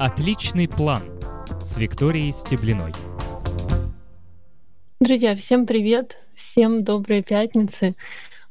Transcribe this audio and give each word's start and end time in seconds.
Отличный 0.00 0.66
план 0.66 1.02
с 1.60 1.76
Викторией 1.76 2.32
Стеблиной. 2.32 2.94
Друзья, 4.98 5.36
всем 5.36 5.66
привет, 5.66 6.16
всем 6.34 6.84
доброй 6.84 7.22
пятницы. 7.22 7.94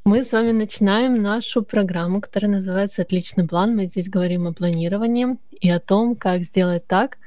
Мы 0.05 0.23
с 0.23 0.31
вами 0.31 0.51
начинаем 0.51 1.19
нашу 1.23 1.63
программу, 1.63 2.21
которая 2.21 2.51
называется 2.51 3.01
«Отличный 3.01 3.47
план». 3.47 3.75
Мы 3.75 3.85
здесь 3.85 4.09
говорим 4.09 4.45
о 4.45 4.53
планировании 4.53 5.39
и 5.59 5.71
о 5.71 5.79
том, 5.79 6.15
как 6.15 6.43
сделать 6.43 6.85
так, 6.85 7.17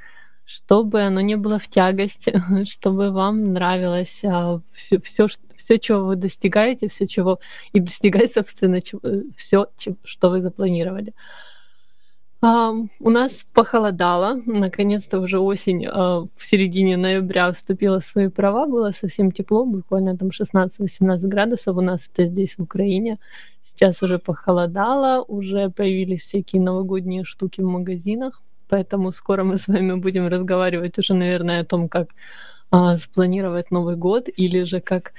чтобы 0.45 1.01
оно 1.01 1.19
не 1.19 1.35
было 1.35 1.59
в 1.59 1.67
тягость, 1.67 2.29
чтобы 2.63 3.11
вам 3.11 3.51
нравилось 3.51 4.21
все, 4.71 5.01
все, 5.01 5.27
все, 5.57 5.79
чего 5.79 6.05
вы 6.05 6.15
достигаете, 6.15 6.87
все, 6.87 7.07
чего 7.07 7.41
и 7.73 7.81
достигать, 7.81 8.31
собственно, 8.31 8.79
все, 9.35 9.67
что 10.05 10.29
вы 10.29 10.41
запланировали. 10.41 11.13
У 12.99 13.09
нас 13.09 13.45
похолодало, 13.53 14.41
наконец-то 14.45 15.21
уже 15.21 15.39
осень 15.39 15.85
uh, 15.85 16.27
в 16.35 16.45
середине 16.45 16.97
ноября 16.97 17.53
вступила 17.53 18.01
в 18.01 18.03
свои 18.03 18.27
права, 18.27 18.65
было 18.65 18.91
совсем 18.91 19.31
тепло, 19.31 19.65
буквально 19.65 20.17
там 20.17 20.27
16-18 20.27 21.19
градусов 21.27 21.77
у 21.77 21.81
нас 21.81 22.01
это 22.11 22.25
здесь 22.25 22.57
в 22.57 22.63
Украине. 22.63 23.17
Сейчас 23.63 24.03
уже 24.03 24.19
похолодало, 24.19 25.23
уже 25.23 25.69
появились 25.69 26.23
всякие 26.23 26.61
новогодние 26.61 27.23
штуки 27.23 27.61
в 27.61 27.65
магазинах, 27.65 28.41
поэтому 28.67 29.13
скоро 29.13 29.45
мы 29.45 29.57
с 29.57 29.69
вами 29.69 29.93
будем 29.93 30.27
разговаривать 30.27 30.99
уже, 30.99 31.13
наверное, 31.13 31.61
о 31.61 31.65
том, 31.65 31.87
как 31.87 32.09
uh, 32.71 32.97
спланировать 32.97 33.71
Новый 33.71 33.95
год 33.95 34.27
или 34.27 34.65
же 34.65 34.81
как 34.81 35.13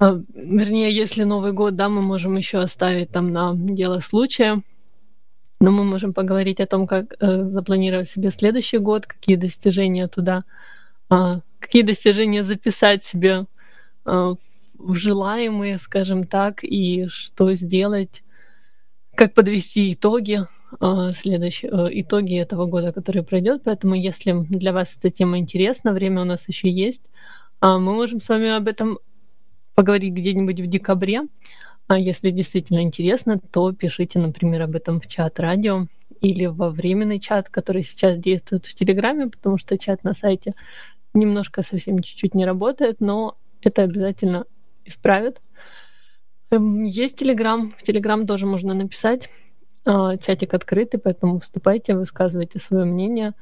вернее, 0.00 0.90
если 0.90 1.24
Новый 1.24 1.52
год, 1.52 1.76
да, 1.76 1.88
мы 1.88 2.02
можем 2.02 2.36
еще 2.36 2.58
оставить 2.58 3.10
там 3.10 3.32
на 3.32 3.54
дело 3.54 4.00
случая, 4.00 4.62
но 5.60 5.70
мы 5.70 5.84
можем 5.84 6.12
поговорить 6.12 6.60
о 6.60 6.66
том, 6.66 6.86
как 6.86 7.14
э, 7.18 7.44
запланировать 7.44 8.08
себе 8.08 8.30
следующий 8.30 8.78
год, 8.78 9.06
какие 9.06 9.36
достижения 9.36 10.06
туда, 10.06 10.44
э, 11.10 11.40
какие 11.60 11.82
достижения 11.82 12.44
записать 12.44 13.04
себе 13.04 13.46
э, 14.04 14.34
в 14.78 14.94
желаемые, 14.94 15.78
скажем 15.78 16.26
так, 16.26 16.62
и 16.62 17.06
что 17.08 17.54
сделать, 17.54 18.22
как 19.14 19.32
подвести 19.32 19.94
итоги 19.94 20.40
э, 20.80 21.12
следующие 21.14 22.02
итоги 22.02 22.38
этого 22.38 22.66
года, 22.66 22.92
который 22.92 23.22
пройдет. 23.22 23.62
Поэтому, 23.64 23.94
если 23.94 24.32
для 24.50 24.72
вас 24.74 24.94
эта 24.98 25.10
тема 25.10 25.38
интересна, 25.38 25.92
время 25.92 26.22
у 26.22 26.26
нас 26.26 26.48
еще 26.48 26.70
есть, 26.70 27.02
мы 27.62 27.80
можем 27.80 28.20
с 28.20 28.28
вами 28.28 28.50
об 28.50 28.68
этом 28.68 28.98
поговорить 29.74 30.12
где-нибудь 30.12 30.60
в 30.60 30.66
декабре. 30.66 31.22
А 31.88 31.98
если 31.98 32.30
действительно 32.30 32.82
интересно, 32.82 33.38
то 33.38 33.72
пишите, 33.72 34.18
например, 34.18 34.62
об 34.62 34.74
этом 34.74 35.00
в 35.00 35.06
чат 35.06 35.38
радио 35.38 35.86
или 36.20 36.46
во 36.46 36.70
временный 36.70 37.20
чат, 37.20 37.48
который 37.48 37.82
сейчас 37.82 38.16
действует 38.18 38.66
в 38.66 38.74
Телеграме, 38.74 39.28
потому 39.28 39.58
что 39.58 39.78
чат 39.78 40.02
на 40.02 40.12
сайте 40.12 40.54
немножко 41.14 41.62
совсем 41.62 42.00
чуть-чуть 42.00 42.34
не 42.34 42.44
работает, 42.44 43.00
но 43.00 43.36
это 43.62 43.82
обязательно 43.82 44.46
исправят. 44.84 45.40
Эм, 46.50 46.84
есть 46.84 47.16
Телеграм, 47.18 47.72
в 47.76 47.82
Телеграм 47.82 48.26
тоже 48.26 48.46
можно 48.46 48.74
написать. 48.74 49.30
А, 49.84 50.16
чатик 50.16 50.54
открытый, 50.54 50.98
поэтому 50.98 51.38
вступайте, 51.38 51.94
высказывайте 51.94 52.58
свое 52.58 52.84
мнение, 52.84 53.34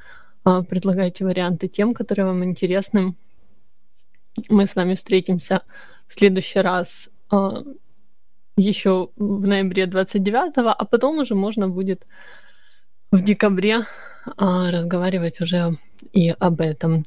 а, 0.45 0.63
предлагайте 0.63 1.25
варианты 1.25 1.69
тем, 1.69 1.95
которые 1.95 2.27
вам 2.27 2.45
интересны. 2.45 3.15
Мы 4.51 4.67
с 4.67 4.75
вами 4.75 4.95
встретимся 4.95 5.63
в 6.07 6.13
следующий 6.13 6.61
раз 6.61 7.09
еще 8.57 9.11
в 9.17 9.47
ноябре 9.47 9.85
29-го, 9.85 10.69
а 10.69 10.85
потом 10.85 11.19
уже 11.19 11.35
можно 11.35 11.69
будет 11.69 12.07
в 13.11 13.23
декабре 13.23 13.87
а, 14.37 14.71
разговаривать 14.71 15.41
уже 15.41 15.77
и 16.13 16.31
об 16.31 16.61
этом. 16.61 17.05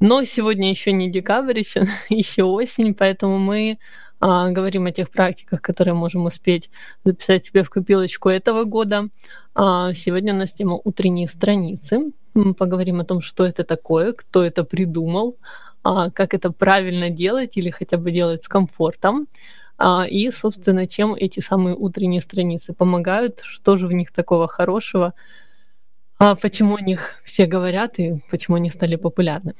Но 0.00 0.24
сегодня 0.24 0.70
еще 0.70 0.92
не 0.92 1.10
декабрь, 1.10 1.58
еще, 1.58 1.84
еще 2.08 2.44
осень, 2.44 2.94
поэтому 2.94 3.38
мы 3.38 3.78
а, 4.20 4.50
говорим 4.50 4.86
о 4.86 4.92
тех 4.92 5.10
практиках, 5.10 5.60
которые 5.60 5.94
можем 5.94 6.24
успеть 6.24 6.70
записать 7.04 7.46
себе 7.46 7.62
в 7.62 7.70
копилочку 7.70 8.28
этого 8.28 8.64
года. 8.64 9.08
А, 9.54 9.92
сегодня 9.92 10.34
у 10.34 10.36
нас 10.36 10.52
тема 10.52 10.80
утренние 10.82 11.28
страницы. 11.28 12.12
Мы 12.34 12.54
поговорим 12.54 13.00
о 13.00 13.04
том, 13.04 13.20
что 13.20 13.44
это 13.44 13.64
такое, 13.64 14.12
кто 14.12 14.42
это 14.42 14.64
придумал, 14.64 15.36
а, 15.82 16.10
как 16.10 16.34
это 16.34 16.50
правильно 16.50 17.10
делать 17.10 17.56
или 17.56 17.70
хотя 17.70 17.96
бы 17.96 18.10
делать 18.10 18.42
с 18.42 18.48
комфортом. 18.48 19.28
А, 19.76 20.06
и, 20.08 20.30
собственно, 20.30 20.86
чем 20.86 21.14
эти 21.14 21.40
самые 21.40 21.74
утренние 21.74 22.20
страницы 22.20 22.72
помогают, 22.72 23.40
что 23.42 23.76
же 23.76 23.86
в 23.86 23.92
них 23.92 24.12
такого 24.12 24.46
хорошего, 24.46 25.14
а 26.18 26.36
почему 26.36 26.76
о 26.76 26.80
них 26.80 27.20
все 27.24 27.46
говорят 27.46 27.98
и 27.98 28.22
почему 28.30 28.56
они 28.56 28.70
стали 28.70 28.96
популярны. 28.96 29.54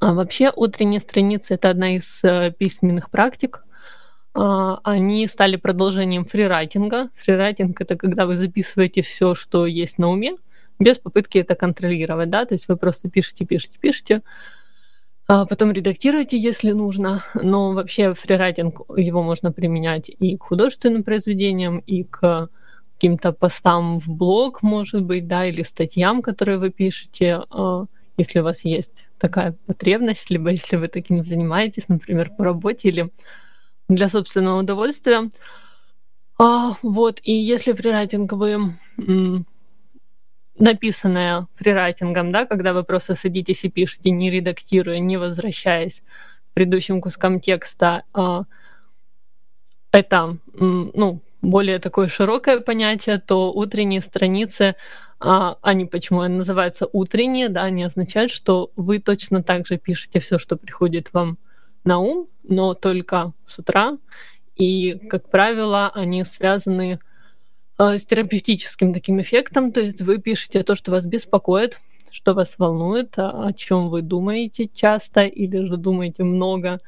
А 0.00 0.12
вообще 0.12 0.52
утренние 0.54 1.00
страницы— 1.00 1.54
это 1.54 1.70
одна 1.70 1.96
из 1.96 2.20
э, 2.22 2.52
письменных 2.52 3.10
практик. 3.10 3.64
А, 4.34 4.80
они 4.84 5.26
стали 5.28 5.56
продолжением 5.56 6.26
фрирайтинга. 6.26 7.08
Фрирайтинг— 7.14 7.80
это 7.80 7.96
когда 7.96 8.26
вы 8.26 8.36
записываете 8.36 9.00
все, 9.00 9.34
что 9.34 9.64
есть 9.64 9.98
на 9.98 10.10
уме, 10.10 10.36
без 10.78 10.98
попытки 10.98 11.38
это 11.38 11.54
контролировать, 11.54 12.30
да, 12.30 12.44
то 12.44 12.54
есть 12.54 12.68
вы 12.68 12.76
просто 12.76 13.08
пишете, 13.08 13.44
пишете, 13.44 13.78
пишете, 13.78 14.22
потом 15.26 15.72
редактируйте, 15.72 16.36
если 16.36 16.72
нужно. 16.72 17.24
Но 17.34 17.72
вообще 17.72 18.14
фрирайтинг, 18.14 18.80
его 18.96 19.22
можно 19.22 19.52
применять 19.52 20.10
и 20.10 20.36
к 20.36 20.44
художественным 20.44 21.02
произведениям, 21.02 21.78
и 21.78 22.04
к 22.04 22.48
каким-то 22.94 23.32
постам 23.32 24.00
в 24.00 24.08
блог, 24.08 24.62
может 24.62 25.02
быть, 25.02 25.26
да, 25.26 25.46
или 25.46 25.62
статьям, 25.62 26.22
которые 26.22 26.58
вы 26.58 26.70
пишете, 26.70 27.42
а, 27.50 27.86
если 28.16 28.40
у 28.40 28.44
вас 28.44 28.64
есть 28.64 29.06
такая 29.18 29.56
потребность, 29.66 30.30
либо 30.30 30.50
если 30.50 30.76
вы 30.76 30.88
таким 30.88 31.22
занимаетесь, 31.22 31.88
например, 31.88 32.30
по 32.36 32.44
работе 32.44 32.88
или 32.88 33.08
для 33.88 34.08
собственного 34.08 34.60
удовольствия. 34.60 35.30
А, 36.38 36.76
вот, 36.82 37.20
и 37.22 37.32
если 37.32 37.72
фрирайтинг 37.72 38.32
вы 38.32 38.76
написанное 40.58 41.48
фрирайтингом, 41.56 42.32
да, 42.32 42.46
когда 42.46 42.72
вы 42.72 42.84
просто 42.84 43.14
садитесь 43.14 43.64
и 43.64 43.70
пишете, 43.70 44.10
не 44.10 44.30
редактируя, 44.30 44.98
не 44.98 45.16
возвращаясь 45.16 46.00
к 46.50 46.54
предыдущим 46.54 47.00
кускам 47.00 47.40
текста, 47.40 48.04
а, 48.12 48.44
это, 49.92 50.38
ну, 50.52 51.20
более 51.42 51.78
такое 51.78 52.08
широкое 52.08 52.60
понятие, 52.60 53.18
то 53.18 53.52
утренние 53.52 54.00
страницы, 54.00 54.76
а, 55.20 55.58
они 55.62 55.86
почему 55.86 56.20
они 56.20 56.36
называются 56.36 56.88
утренние, 56.92 57.48
да, 57.48 57.64
они 57.64 57.84
означают, 57.84 58.30
что 58.30 58.70
вы 58.76 58.98
точно 58.98 59.42
так 59.42 59.66
же 59.66 59.78
пишете 59.78 60.20
все, 60.20 60.38
что 60.38 60.56
приходит 60.56 61.12
вам 61.12 61.38
на 61.84 61.98
ум, 61.98 62.28
но 62.42 62.74
только 62.74 63.32
с 63.46 63.58
утра, 63.58 63.98
и, 64.56 64.94
как 65.10 65.30
правило, 65.30 65.90
они 65.94 66.24
связаны 66.24 66.94
с 66.94 67.00
с 67.78 68.06
терапевтическим 68.06 68.94
таким 68.94 69.20
эффектом, 69.20 69.72
то 69.72 69.80
есть 69.80 70.00
вы 70.00 70.18
пишете 70.18 70.62
то, 70.62 70.74
что 70.74 70.92
вас 70.92 71.06
беспокоит, 71.06 71.80
что 72.10 72.34
вас 72.34 72.58
волнует, 72.58 73.14
о 73.16 73.52
чем 73.52 73.88
вы 73.88 74.02
думаете 74.02 74.70
часто 74.72 75.24
или 75.24 75.66
же 75.66 75.76
думаете 75.76 76.22
много 76.22 76.80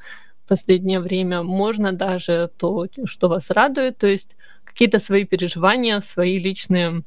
в 0.45 0.47
последнее 0.47 1.01
время. 1.01 1.43
Можно 1.43 1.91
даже 1.91 2.49
то, 2.57 2.87
что 3.03 3.27
вас 3.27 3.49
радует, 3.49 3.97
то 3.97 4.07
есть 4.07 4.37
какие-то 4.63 4.99
свои 4.99 5.25
переживания, 5.25 5.99
свои 5.99 6.39
личные 6.39 7.03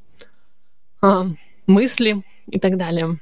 а, 1.01 1.27
мысли 1.67 2.23
и 2.47 2.59
так 2.59 2.77
далее. 2.77 3.19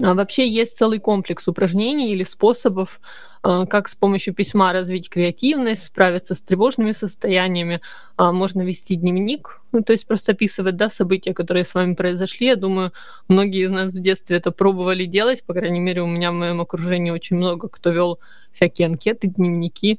А 0.00 0.14
вообще 0.14 0.48
есть 0.48 0.76
целый 0.76 0.98
комплекс 0.98 1.46
упражнений 1.48 2.12
или 2.12 2.24
способов, 2.24 3.00
а, 3.42 3.66
как 3.66 3.88
с 3.88 3.94
помощью 3.94 4.34
письма 4.34 4.72
развить 4.72 5.10
креативность, 5.10 5.84
справиться 5.84 6.34
с 6.34 6.40
тревожными 6.40 6.92
состояниями. 6.92 7.80
А, 8.16 8.32
можно 8.32 8.62
вести 8.62 8.96
дневник, 8.96 9.60
ну, 9.72 9.82
то 9.82 9.92
есть 9.92 10.06
просто 10.06 10.32
описывать 10.32 10.76
да, 10.76 10.88
события, 10.88 11.34
которые 11.34 11.64
с 11.64 11.74
вами 11.74 11.94
произошли. 11.94 12.46
Я 12.46 12.56
думаю, 12.56 12.92
многие 13.28 13.64
из 13.64 13.70
нас 13.70 13.92
в 13.92 14.00
детстве 14.00 14.38
это 14.38 14.50
пробовали 14.50 15.04
делать. 15.04 15.44
По 15.44 15.52
крайней 15.52 15.80
мере, 15.80 16.02
у 16.02 16.06
меня 16.06 16.30
в 16.30 16.34
моем 16.34 16.60
окружении 16.60 17.10
очень 17.10 17.36
много 17.36 17.68
кто 17.68 17.90
вел 17.90 18.18
всякие 18.52 18.86
анкеты, 18.86 19.28
дневники. 19.28 19.98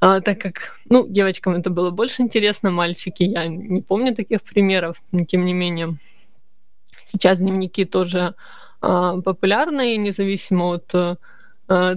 А, 0.00 0.20
так 0.20 0.40
как, 0.40 0.80
ну, 0.88 1.06
девочкам 1.08 1.54
это 1.54 1.70
было 1.70 1.90
больше 1.90 2.22
интересно, 2.22 2.70
мальчики, 2.70 3.22
я 3.22 3.46
не 3.46 3.82
помню 3.82 4.16
таких 4.16 4.42
примеров, 4.42 5.00
но 5.12 5.24
тем 5.24 5.44
не 5.44 5.52
менее. 5.52 5.96
Сейчас 7.04 7.38
дневники 7.38 7.84
тоже 7.84 8.34
а, 8.82 9.20
популярны, 9.20 9.96
независимо 9.96 10.74
от 10.74 10.92
а, 10.94 11.16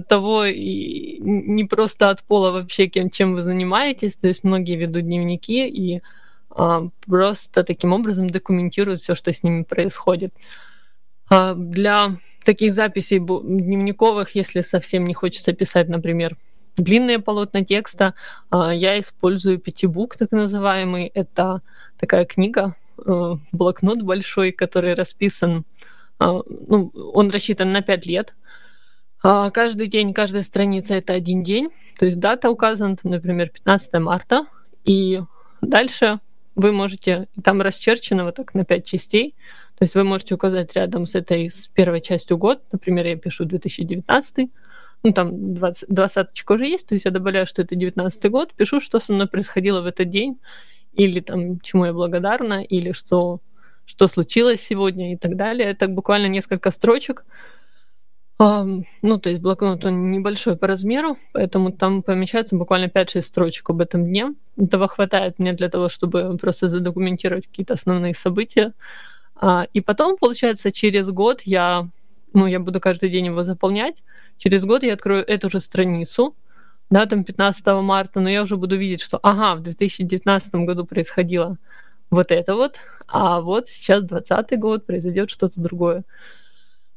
того, 0.08 0.44
и 0.44 1.18
не 1.20 1.64
просто 1.64 2.10
от 2.10 2.22
пола 2.22 2.52
вообще, 2.52 2.86
кем, 2.86 3.10
чем 3.10 3.34
вы 3.34 3.42
занимаетесь. 3.42 4.16
То 4.16 4.28
есть 4.28 4.44
многие 4.44 4.76
ведут 4.76 5.02
дневники 5.02 5.66
и 5.66 6.00
а, 6.50 6.88
просто 7.04 7.64
таким 7.64 7.92
образом 7.92 8.30
документируют 8.30 9.02
все, 9.02 9.16
что 9.16 9.32
с 9.32 9.42
ними 9.42 9.64
происходит. 9.64 10.32
Для 11.28 12.18
таких 12.44 12.72
записей 12.72 13.18
дневниковых, 13.18 14.36
если 14.36 14.60
совсем 14.60 15.04
не 15.04 15.12
хочется 15.12 15.52
писать, 15.52 15.88
например, 15.88 16.36
длинные 16.76 17.18
полотна 17.18 17.64
текста, 17.64 18.14
я 18.52 19.00
использую 19.00 19.58
пятибук, 19.58 20.16
так 20.16 20.30
называемый. 20.30 21.10
Это 21.14 21.62
такая 21.98 22.26
книга 22.26 22.76
э, 23.04 23.34
блокнот 23.50 24.02
большой, 24.02 24.52
который 24.52 24.94
расписан, 24.94 25.58
э, 25.58 25.64
ну, 26.18 26.92
он 27.12 27.30
рассчитан 27.30 27.72
на 27.72 27.82
5 27.82 28.06
лет. 28.06 28.34
А 29.22 29.50
каждый 29.50 29.88
день, 29.88 30.14
каждая 30.14 30.42
страница— 30.42 30.94
это 30.96 31.12
один 31.12 31.42
день, 31.42 31.70
то 31.98 32.06
есть 32.06 32.18
дата 32.18 32.50
указана, 32.50 32.96
например, 33.02 33.48
15 33.48 33.94
марта, 33.94 34.46
и 34.84 35.20
дальше 35.62 36.20
вы 36.54 36.72
можете, 36.72 37.26
там 37.42 37.60
расчерчено 37.60 38.24
вот 38.24 38.36
так 38.36 38.54
на 38.54 38.64
5 38.64 38.84
частей, 38.84 39.34
то 39.78 39.82
есть 39.82 39.94
вы 39.94 40.04
можете 40.04 40.34
указать 40.34 40.74
рядом 40.74 41.06
с 41.06 41.14
этой, 41.14 41.50
с 41.50 41.66
первой 41.68 42.00
частью 42.00 42.38
год, 42.38 42.62
например, 42.72 43.06
я 43.06 43.16
пишу 43.16 43.44
2019, 43.44 44.48
ну 45.02 45.12
там 45.12 45.54
20, 45.54 45.88
20 45.88 46.50
уже 46.50 46.66
есть, 46.66 46.88
то 46.88 46.94
есть 46.94 47.04
я 47.04 47.10
добавляю, 47.10 47.46
что 47.46 47.62
это 47.62 47.74
19 47.74 48.30
год, 48.30 48.54
пишу, 48.54 48.80
что 48.80 49.00
со 49.00 49.12
мной 49.12 49.28
происходило 49.28 49.80
в 49.80 49.86
этот 49.86 50.10
день, 50.10 50.38
или 50.94 51.20
там 51.20 51.60
чему 51.60 51.86
я 51.86 51.92
благодарна, 51.92 52.62
или 52.62 52.92
что, 52.92 53.40
что 53.86 54.08
случилось 54.08 54.60
сегодня 54.60 55.12
и 55.12 55.16
так 55.16 55.36
далее. 55.36 55.70
Это 55.70 55.88
буквально 55.88 56.26
несколько 56.26 56.70
строчек. 56.70 57.24
Ну, 58.38 59.18
то 59.18 59.30
есть 59.30 59.40
блокнот 59.40 59.82
он 59.86 60.10
небольшой 60.10 60.58
по 60.58 60.66
размеру, 60.66 61.16
поэтому 61.32 61.72
там 61.72 62.02
помещается 62.02 62.54
буквально 62.54 62.86
5-6 62.86 63.22
строчек 63.22 63.70
об 63.70 63.80
этом 63.80 64.04
дне. 64.04 64.34
Этого 64.58 64.88
хватает 64.88 65.38
мне 65.38 65.54
для 65.54 65.70
того, 65.70 65.88
чтобы 65.88 66.36
просто 66.36 66.68
задокументировать 66.68 67.46
какие-то 67.46 67.74
основные 67.74 68.14
события. 68.14 68.74
А, 69.36 69.66
и 69.72 69.80
потом, 69.80 70.18
получается, 70.18 70.70
через 70.70 71.08
год 71.08 71.42
я, 71.44 71.88
ну, 72.34 72.46
я 72.46 72.60
буду 72.60 72.78
каждый 72.78 73.08
день 73.08 73.26
его 73.26 73.42
заполнять. 73.42 74.02
Через 74.36 74.66
год 74.66 74.82
я 74.82 74.92
открою 74.92 75.24
эту 75.26 75.48
же 75.48 75.60
страницу, 75.60 76.34
да, 76.90 77.06
там 77.06 77.24
15 77.24 77.66
марта, 77.82 78.20
но 78.20 78.28
я 78.28 78.42
уже 78.42 78.56
буду 78.56 78.76
видеть, 78.76 79.00
что, 79.00 79.18
ага, 79.22 79.58
в 79.58 79.62
2019 79.62 80.54
году 80.66 80.84
происходило 80.84 81.56
вот 82.10 82.30
это 82.30 82.54
вот, 82.54 82.80
а 83.08 83.40
вот 83.40 83.68
сейчас 83.68 84.04
20 84.04 84.58
год 84.58 84.86
произойдет 84.86 85.30
что-то 85.30 85.60
другое. 85.60 86.04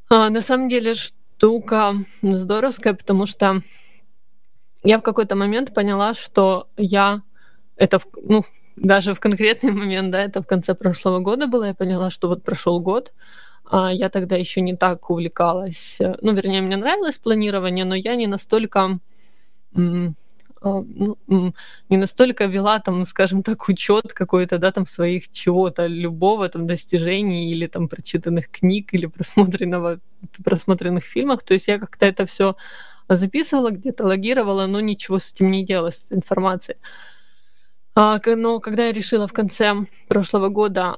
А, 0.10 0.30
на 0.30 0.42
самом 0.42 0.70
деле 0.70 0.96
штука 0.96 1.96
здоровская, 2.22 2.94
потому 2.94 3.26
что 3.26 3.62
я 4.84 5.00
в 5.00 5.02
какой-то 5.02 5.36
момент 5.36 5.74
поняла, 5.74 6.14
что 6.14 6.68
я 6.78 7.22
это, 7.76 8.00
ну, 8.22 8.44
даже 8.76 9.14
в 9.14 9.20
конкретный 9.20 9.72
момент, 9.72 10.12
да, 10.12 10.24
это 10.24 10.42
в 10.42 10.48
конце 10.48 10.74
прошлого 10.74 11.20
года 11.20 11.48
было, 11.48 11.66
я 11.66 11.74
поняла, 11.74 12.10
что 12.10 12.28
вот 12.28 12.44
прошел 12.44 12.80
год, 12.80 13.14
а 13.66 13.92
я 13.94 14.10
тогда 14.10 14.36
еще 14.36 14.62
не 14.62 14.76
так 14.76 15.10
увлекалась, 15.10 15.98
ну, 16.22 16.34
вернее, 16.34 16.62
мне 16.62 16.78
нравилось 16.78 17.18
планирование, 17.18 17.86
но 17.86 17.96
я 17.96 18.16
не 18.16 18.28
настолько 18.28 19.00
не 20.62 21.98
настолько 21.98 22.46
вела 22.46 22.80
там, 22.80 23.06
скажем 23.06 23.44
так, 23.44 23.70
учет 23.70 24.14
какой-то, 24.14 24.58
да, 24.58 24.72
там 24.72 24.86
своих 24.86 25.32
чего-то, 25.32 25.88
любого 25.88 26.50
там 26.50 26.68
достижений 26.68 27.52
или 27.52 27.68
там 27.68 27.88
прочитанных 27.88 28.50
книг 28.50 28.94
или 28.94 29.06
просмотренного, 29.06 30.00
просмотренных 30.44 31.04
фильмах. 31.04 31.44
То 31.44 31.54
есть 31.54 31.68
я 31.68 31.80
как-то 31.80 32.06
это 32.06 32.26
все 32.26 32.56
записывала, 33.08 33.72
где-то 33.72 34.06
логировала, 34.06 34.68
но 34.68 34.80
ничего 34.82 35.20
с 35.20 35.32
этим 35.32 35.50
не 35.52 35.66
делала, 35.66 35.92
с 35.92 36.08
информацией. 36.12 36.78
А, 37.96 38.20
но 38.26 38.60
когда 38.60 38.88
я 38.88 38.92
решила 38.92 39.28
в 39.28 39.34
конце 39.34 39.74
прошлого 40.08 40.50
года 40.50 40.98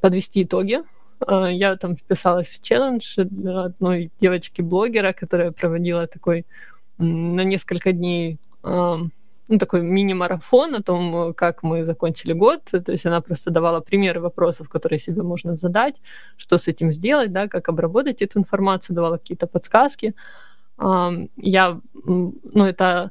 подвести 0.00 0.42
итоги, 0.42 0.80
а, 1.20 1.46
я 1.48 1.76
там 1.76 1.96
вписалась 1.96 2.48
в 2.48 2.62
челлендж 2.62 3.18
одной 3.18 4.10
девочки-блогера, 4.20 5.12
которая 5.12 5.52
проводила 5.52 6.06
такой 6.06 6.46
на 6.98 7.42
несколько 7.44 7.92
дней 7.92 8.38
ну, 8.62 9.58
такой 9.58 9.82
мини-марафон 9.82 10.74
о 10.74 10.82
том, 10.82 11.34
как 11.34 11.62
мы 11.62 11.84
закончили 11.84 12.32
год. 12.32 12.64
То 12.64 12.92
есть 12.92 13.06
она 13.06 13.20
просто 13.20 13.50
давала 13.50 13.80
примеры 13.80 14.20
вопросов, 14.20 14.68
которые 14.68 14.98
себе 14.98 15.22
можно 15.22 15.56
задать, 15.56 16.00
что 16.36 16.58
с 16.58 16.68
этим 16.68 16.92
сделать, 16.92 17.32
да, 17.32 17.48
как 17.48 17.68
обработать 17.68 18.22
эту 18.22 18.38
информацию, 18.38 18.96
давала 18.96 19.18
какие-то 19.18 19.46
подсказки. 19.46 20.14
Я, 20.78 21.80
ну, 22.04 22.64
это 22.64 23.10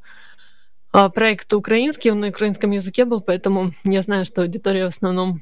а, 0.93 1.09
проект 1.09 1.53
украинский, 1.53 2.11
он 2.11 2.19
на 2.19 2.29
украинском 2.29 2.71
языке 2.71 3.05
был, 3.05 3.21
поэтому 3.21 3.71
я 3.85 4.01
знаю, 4.01 4.25
что 4.25 4.41
аудитория 4.41 4.85
в 4.85 4.89
основном 4.95 5.41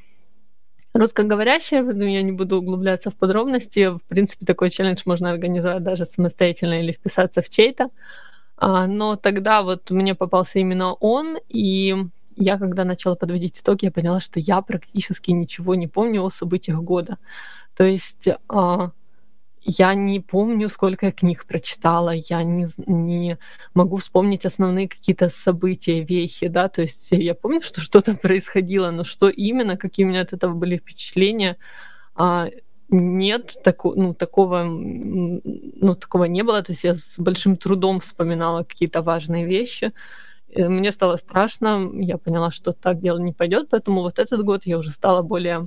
русскоговорящая, 0.94 1.84
я 1.84 2.22
не 2.22 2.32
буду 2.32 2.58
углубляться 2.58 3.10
в 3.10 3.16
подробности. 3.16 3.90
В 3.90 4.04
принципе, 4.04 4.46
такой 4.46 4.70
челлендж 4.70 5.02
можно 5.06 5.32
организовать 5.32 5.84
даже 5.84 6.06
самостоятельно 6.06 6.82
или 6.82 6.92
вписаться 6.92 7.42
в 7.42 7.50
чей-то. 7.50 7.90
Но 8.62 9.16
тогда 9.16 9.62
вот 9.62 9.92
мне 9.92 10.16
попался 10.16 10.60
именно 10.60 10.94
он, 10.94 11.38
и 11.48 11.96
я, 12.36 12.58
когда 12.58 12.86
начала 12.86 13.16
подводить 13.16 13.60
итоги, 13.60 13.86
я 13.86 13.92
поняла, 13.92 14.22
что 14.22 14.40
я 14.40 14.62
практически 14.62 15.32
ничего 15.32 15.76
не 15.76 15.88
помню 15.88 16.24
о 16.24 16.30
событиях 16.30 16.82
года. 16.82 17.18
То 17.76 17.84
есть 17.84 18.28
а, 18.48 18.92
я 19.62 19.94
не 19.94 20.20
помню, 20.20 20.70
сколько 20.70 21.08
я 21.08 21.12
книг 21.12 21.46
прочитала, 21.46 22.12
я 22.12 22.44
не, 22.44 22.68
не 22.88 23.38
могу 23.74 23.98
вспомнить 23.98 24.46
основные 24.46 24.88
какие-то 24.88 25.30
события, 25.30 26.04
вехи, 26.04 26.48
да, 26.48 26.70
то 26.70 26.82
есть 26.82 27.10
я 27.12 27.36
помню, 27.36 27.62
что 27.62 27.82
что-то 27.82 28.16
происходило, 28.16 28.92
но 28.92 29.04
что 29.04 29.30
именно, 29.30 29.78
какие 29.78 30.06
у 30.06 30.10
меня 30.10 30.22
от 30.22 30.34
этого 30.34 30.54
были 30.54 30.78
впечатления, 30.78 31.58
а, 32.16 32.50
нет, 32.90 33.56
таку, 33.64 33.94
ну, 33.96 34.14
такого, 34.14 34.64
ну, 34.64 35.96
такого 35.96 36.26
не 36.26 36.44
было. 36.44 36.62
То 36.62 36.72
есть 36.72 36.84
я 36.84 36.96
с 36.96 37.20
большим 37.20 37.56
трудом 37.56 38.00
вспоминала 38.00 38.64
какие-то 38.64 39.02
важные 39.02 39.46
вещи. 39.46 39.94
Мне 40.56 40.92
стало 40.92 41.16
страшно, 41.18 41.92
я 41.94 42.18
поняла, 42.18 42.50
что 42.50 42.74
так 42.74 43.00
дело 43.00 43.20
не 43.20 43.34
пойдет, 43.34 43.68
поэтому 43.70 44.02
вот 44.02 44.18
этот 44.18 44.44
год 44.44 44.66
я 44.66 44.80
уже 44.80 44.90
стала 44.90 45.22
более, 45.22 45.62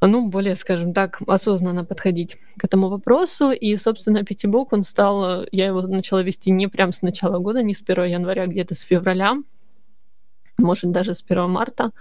ну, 0.00 0.28
более, 0.28 0.56
скажем 0.56 0.92
так, 0.92 1.20
осознанно 1.26 1.84
подходить 1.84 2.36
к 2.58 2.64
этому 2.64 2.88
вопросу. 2.88 3.52
И, 3.52 3.76
собственно, 3.76 4.24
Пятибук, 4.24 4.72
он 4.72 4.82
стал, 4.82 5.46
я 5.52 5.66
его 5.66 5.82
начала 5.82 6.22
вести 6.22 6.50
не 6.50 6.66
прям 6.66 6.92
с 6.92 7.02
начала 7.02 7.38
года, 7.38 7.62
не 7.62 7.74
с 7.74 7.82
1 7.86 8.04
января, 8.06 8.42
а 8.42 8.46
где-то 8.48 8.74
с 8.74 8.80
февраля, 8.80 9.36
может, 10.58 10.90
даже 10.90 11.14
с 11.14 11.22
1 11.22 11.48
марта. 11.48 11.92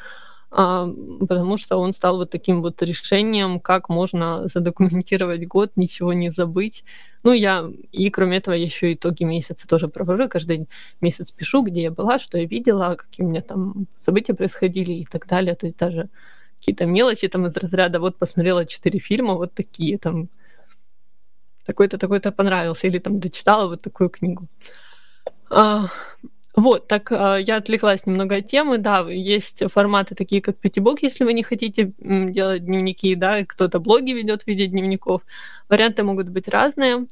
А, 0.55 0.87
потому 1.19 1.57
что 1.57 1.77
он 1.77 1.93
стал 1.93 2.17
вот 2.17 2.29
таким 2.29 2.61
вот 2.61 2.79
решением, 2.83 3.59
как 3.59 3.89
можно 3.89 4.47
задокументировать 4.47 5.47
год, 5.47 5.71
ничего 5.75 6.13
не 6.13 6.29
забыть. 6.29 6.83
Ну, 7.23 7.33
я, 7.33 7.67
и 7.91 8.11
кроме 8.11 8.37
этого, 8.37 8.53
еще 8.53 8.93
итоги 8.93 9.23
месяца 9.23 9.67
тоже 9.67 9.87
провожу, 9.87 10.29
каждый 10.29 10.67
месяц 11.01 11.31
пишу, 11.31 11.63
где 11.63 11.81
я 11.81 11.91
была, 11.91 12.19
что 12.19 12.37
я 12.37 12.45
видела, 12.45 12.95
какие 12.95 13.25
у 13.25 13.29
меня 13.29 13.41
там 13.41 13.87
события 13.99 14.35
происходили 14.35 14.91
и 14.91 15.05
так 15.05 15.25
далее, 15.25 15.55
то 15.55 15.65
есть 15.65 15.77
даже 15.79 16.09
какие-то 16.59 16.85
мелочи 16.85 17.27
там 17.27 17.47
из 17.47 17.57
разряда, 17.57 17.99
вот 17.99 18.17
посмотрела 18.17 18.63
четыре 18.65 18.99
фильма, 18.99 19.33
вот 19.33 19.55
такие 19.55 19.97
там, 19.97 20.29
такой-то, 21.65 21.97
такой-то 21.97 22.31
понравился, 22.31 22.85
или 22.85 22.99
там 22.99 23.19
дочитала 23.19 23.67
вот 23.67 23.81
такую 23.81 24.09
книгу. 24.09 24.47
Вот, 26.55 26.87
так 26.87 27.11
а, 27.11 27.37
я 27.37 27.57
отвлеклась 27.57 28.05
немного 28.05 28.35
от 28.35 28.47
темы. 28.47 28.77
Да, 28.77 29.09
есть 29.09 29.63
форматы 29.71 30.13
такие, 30.13 30.41
как 30.41 30.57
Пятибок, 30.57 31.01
если 31.01 31.23
вы 31.23 31.33
не 31.33 31.41
хотите 31.43 31.93
делать 31.99 32.65
дневники, 32.65 33.15
да, 33.15 33.43
кто-то 33.43 33.79
блоги 33.79 34.11
ведет 34.11 34.43
в 34.43 34.47
виде 34.47 34.67
дневников. 34.67 35.23
Варианты 35.67 36.03
могут 36.03 36.29
быть 36.29 36.47
разные. 36.47 37.07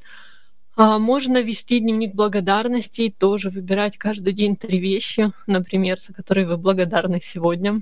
А, 0.75 0.99
можно 0.99 1.41
вести 1.41 1.79
дневник 1.79 2.13
благодарностей, 2.13 3.11
тоже 3.11 3.49
выбирать 3.49 3.97
каждый 3.97 4.33
день 4.33 4.55
три 4.55 4.79
вещи, 4.79 5.31
например, 5.47 5.99
за 5.99 6.13
которые 6.13 6.47
вы 6.47 6.57
благодарны 6.57 7.19
сегодня. 7.21 7.81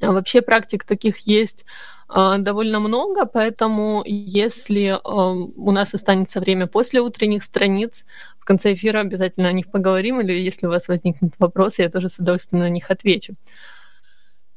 А 0.00 0.12
вообще 0.12 0.40
практик 0.40 0.84
таких 0.84 1.18
есть 1.26 1.66
довольно 2.08 2.80
много, 2.80 3.24
поэтому 3.24 4.02
если 4.04 4.98
у 5.04 5.70
нас 5.70 5.94
останется 5.94 6.40
время 6.40 6.66
после 6.66 7.00
утренних 7.00 7.44
страниц, 7.44 8.04
конце 8.50 8.74
эфира 8.74 8.98
обязательно 8.98 9.48
о 9.48 9.52
них 9.52 9.70
поговорим, 9.70 10.20
или 10.20 10.32
если 10.32 10.66
у 10.66 10.70
вас 10.70 10.88
возникнут 10.88 11.34
вопросы, 11.38 11.82
я 11.82 11.88
тоже 11.88 12.08
с 12.08 12.18
удовольствием 12.18 12.64
на 12.64 12.68
них 12.68 12.90
отвечу. 12.90 13.34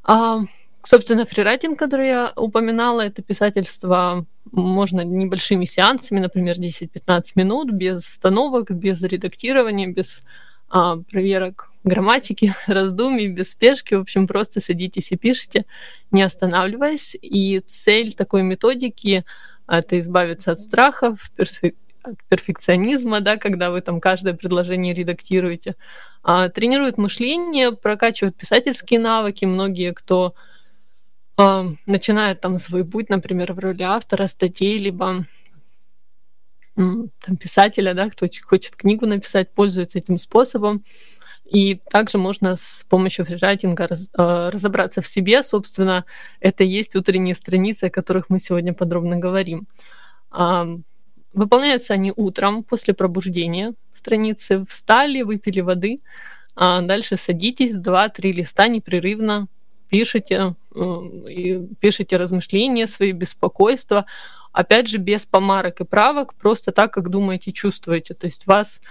А, 0.03 0.39
собственно, 0.81 1.27
фрирайтинг, 1.27 1.77
который 1.77 2.07
я 2.07 2.33
упоминала, 2.35 3.01
это 3.01 3.21
писательство 3.21 4.25
можно 4.51 5.01
небольшими 5.01 5.65
сеансами, 5.65 6.19
например, 6.19 6.57
10-15 6.57 7.21
минут, 7.35 7.71
без 7.71 7.99
остановок, 7.99 8.71
без 8.71 9.03
редактирования, 9.03 9.87
без 9.87 10.23
а, 10.69 10.97
проверок 11.11 11.69
грамматики, 11.83 12.55
раздумий, 12.67 13.27
без 13.27 13.51
спешки. 13.51 13.93
В 13.93 14.01
общем, 14.01 14.25
просто 14.25 14.59
садитесь 14.59 15.11
и 15.11 15.17
пишите, 15.17 15.65
не 16.09 16.23
останавливаясь. 16.23 17.15
И 17.21 17.59
цель 17.59 18.15
такой 18.15 18.41
методики— 18.41 19.23
это 19.67 19.99
избавиться 19.99 20.51
от 20.51 20.59
страхов, 20.59 21.29
перфекционизма, 22.29 23.21
да, 23.21 23.37
когда 23.37 23.71
вы 23.71 23.81
там 23.81 23.99
каждое 24.01 24.33
предложение 24.33 24.93
редактируете. 24.93 25.75
А, 26.23 26.49
тренирует 26.49 26.97
мышление, 26.97 27.71
прокачивает 27.71 28.35
писательские 28.35 28.99
навыки. 28.99 29.45
Многие, 29.45 29.93
кто 29.93 30.35
а, 31.37 31.65
начинает 31.85 32.41
там 32.41 32.59
свой 32.59 32.85
путь, 32.85 33.09
например, 33.09 33.53
в 33.53 33.59
роли 33.59 33.83
автора 33.83 34.27
статей, 34.27 34.77
либо 34.77 35.25
там, 36.75 37.37
писателя, 37.39 37.93
да, 37.93 38.09
кто 38.09 38.25
хочет 38.43 38.75
книгу 38.75 39.05
написать, 39.05 39.51
пользуется 39.51 39.99
этим 39.99 40.17
способом. 40.17 40.83
И 41.45 41.75
также 41.91 42.17
можно 42.17 42.55
с 42.55 42.85
помощью 42.89 43.25
фрирайтинга 43.25 43.87
раз, 43.87 44.09
э, 44.17 44.49
разобраться 44.49 45.01
в 45.01 45.07
себе. 45.07 45.43
Собственно, 45.43 46.05
это 46.39 46.63
и 46.63 46.67
есть 46.67 46.95
утренние 46.95 47.35
страницы, 47.35 47.85
о 47.85 47.89
которых 47.89 48.29
мы 48.29 48.39
сегодня 48.39 48.73
подробно 48.73 49.17
говорим. 49.17 49.67
Выполняются 51.33 51.93
они 51.93 52.13
утром 52.15 52.63
после 52.63 52.93
пробуждения. 52.93 53.73
Страницы 53.93 54.65
встали, 54.65 55.23
выпили 55.23 55.61
воды, 55.61 55.99
а 56.55 56.81
дальше 56.81 57.17
садитесь, 57.17 57.73
два-три 57.75 58.31
листа 58.31 58.67
непрерывно 58.67 59.47
пишите, 59.89 60.55
пишите 61.79 62.17
размышления 62.17 62.87
свои, 62.87 63.11
беспокойства, 63.11 64.05
опять 64.51 64.87
же, 64.87 64.97
без 64.97 65.25
помарок 65.25 65.81
и 65.81 65.85
правок, 65.85 66.33
просто 66.33 66.71
так, 66.71 66.91
как 66.91 67.09
думаете, 67.09 67.51
чувствуете. 67.51 68.15
То 68.15 68.25
есть 68.25 68.47
вас 68.47 68.81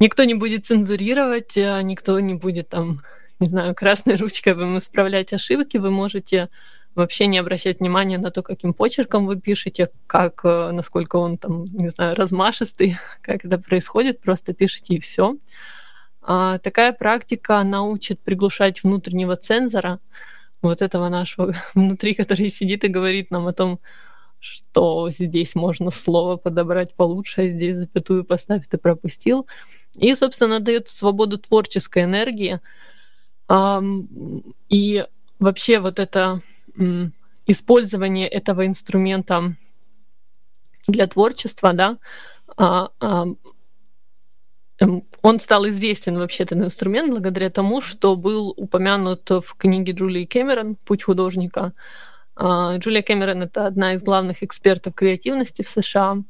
никто 0.00 0.24
не 0.24 0.34
будет 0.34 0.66
цензурировать, 0.66 1.56
а 1.56 1.80
никто 1.82 2.20
не 2.20 2.34
будет 2.34 2.68
там, 2.68 3.02
не 3.40 3.48
знаю, 3.48 3.74
красной 3.74 4.16
ручкой 4.16 4.54
вам 4.54 4.76
исправлять 4.76 5.32
ошибки, 5.32 5.78
вы 5.78 5.90
можете 5.90 6.50
вообще 6.94 7.26
не 7.26 7.38
обращать 7.38 7.80
внимания 7.80 8.18
на 8.18 8.30
то, 8.30 8.42
каким 8.42 8.74
почерком 8.74 9.26
вы 9.26 9.40
пишете, 9.40 9.90
как, 10.06 10.44
э, 10.44 10.70
насколько 10.72 11.16
он 11.16 11.38
там, 11.38 11.64
не 11.64 11.88
знаю, 11.88 12.14
размашистый, 12.14 12.98
как 13.22 13.44
это 13.44 13.58
происходит, 13.58 14.20
просто 14.20 14.52
пишите 14.52 14.94
и 14.94 15.00
все. 15.00 15.36
А, 16.20 16.58
такая 16.58 16.92
практика 16.92 17.62
научит 17.64 18.20
приглушать 18.20 18.82
внутреннего 18.82 19.36
цензора, 19.36 19.98
вот 20.60 20.82
этого 20.82 21.08
нашего 21.08 21.54
внутри, 21.74 22.14
который 22.14 22.50
сидит 22.50 22.84
и 22.84 22.88
говорит 22.88 23.30
нам 23.30 23.46
о 23.48 23.52
том, 23.52 23.80
что 24.38 25.08
здесь 25.10 25.54
можно 25.54 25.90
слово 25.90 26.36
подобрать 26.36 26.94
получше, 26.94 27.42
а 27.42 27.46
здесь 27.46 27.76
запятую 27.76 28.24
поставить 28.24 28.72
и 28.72 28.76
пропустил. 28.76 29.46
И, 29.96 30.14
собственно, 30.14 30.58
дает 30.58 30.88
свободу 30.88 31.38
творческой 31.38 32.04
энергии. 32.04 32.60
И 34.68 35.06
вообще 35.38 35.78
вот 35.78 36.00
это 36.00 36.40
использование 37.46 38.28
этого 38.28 38.66
инструмента 38.66 39.54
для 40.86 41.06
творчества, 41.06 41.72
да, 41.72 41.98
а, 42.56 42.88
Эм, 44.82 45.04
он 45.22 45.38
стал 45.38 45.68
известен 45.68 46.18
вообще 46.18 46.42
этот 46.42 46.58
инструмент 46.58 47.10
благодаря 47.10 47.50
тому, 47.50 47.80
что 47.80 48.16
был 48.16 48.52
упомянут 48.56 49.28
в 49.30 49.54
книге 49.56 49.92
Джулии 49.92 50.24
Кэмерон 50.24 50.76
«Путь 50.84 51.04
художника». 51.04 51.72
А, 52.34 52.76
Джулия 52.78 53.02
Кэмерон— 53.02 53.42
это 53.44 53.66
одна 53.66 53.94
из 53.94 54.02
главных 54.02 54.42
экспертов 54.42 54.94
креативности 54.94 55.62
в 55.62 55.68
США. 55.68 56.22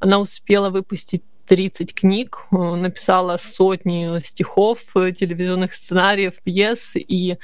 Она 0.00 0.18
успела 0.18 0.70
выпустить 0.70 1.22
30 1.46 1.94
книг, 1.94 2.38
э, 2.50 2.56
написала 2.56 3.36
сотни 3.36 4.20
стихов, 4.20 4.80
э, 4.96 5.12
телевизионных 5.12 5.72
сценариев, 5.72 6.40
пьес, 6.42 6.96
и 6.96 7.32
а, 7.32 7.36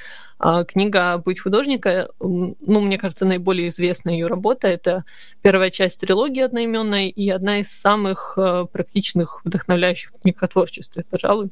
книга 0.68 1.18
«Быть 1.18 1.40
художника», 1.40 2.11
ну, 2.21 2.57
мне 2.61 2.99
кажется, 2.99 3.26
наиболее 3.26 3.68
известная 3.68 4.14
ее 4.14 4.26
работа. 4.28 4.68
Это 4.68 5.04
первая 5.42 5.71
часть 5.71 6.00
трилогии 6.00 6.42
одноименной 6.42 7.09
и 7.09 7.28
одна 7.30 7.61
из 7.61 7.71
самых 7.71 8.35
э, 8.37 8.66
практичных, 8.71 9.40
вдохновляющих 9.45 10.12
книг 10.23 10.42
о 10.42 10.49
творчестве, 10.49 11.04
пожалуй. 11.11 11.50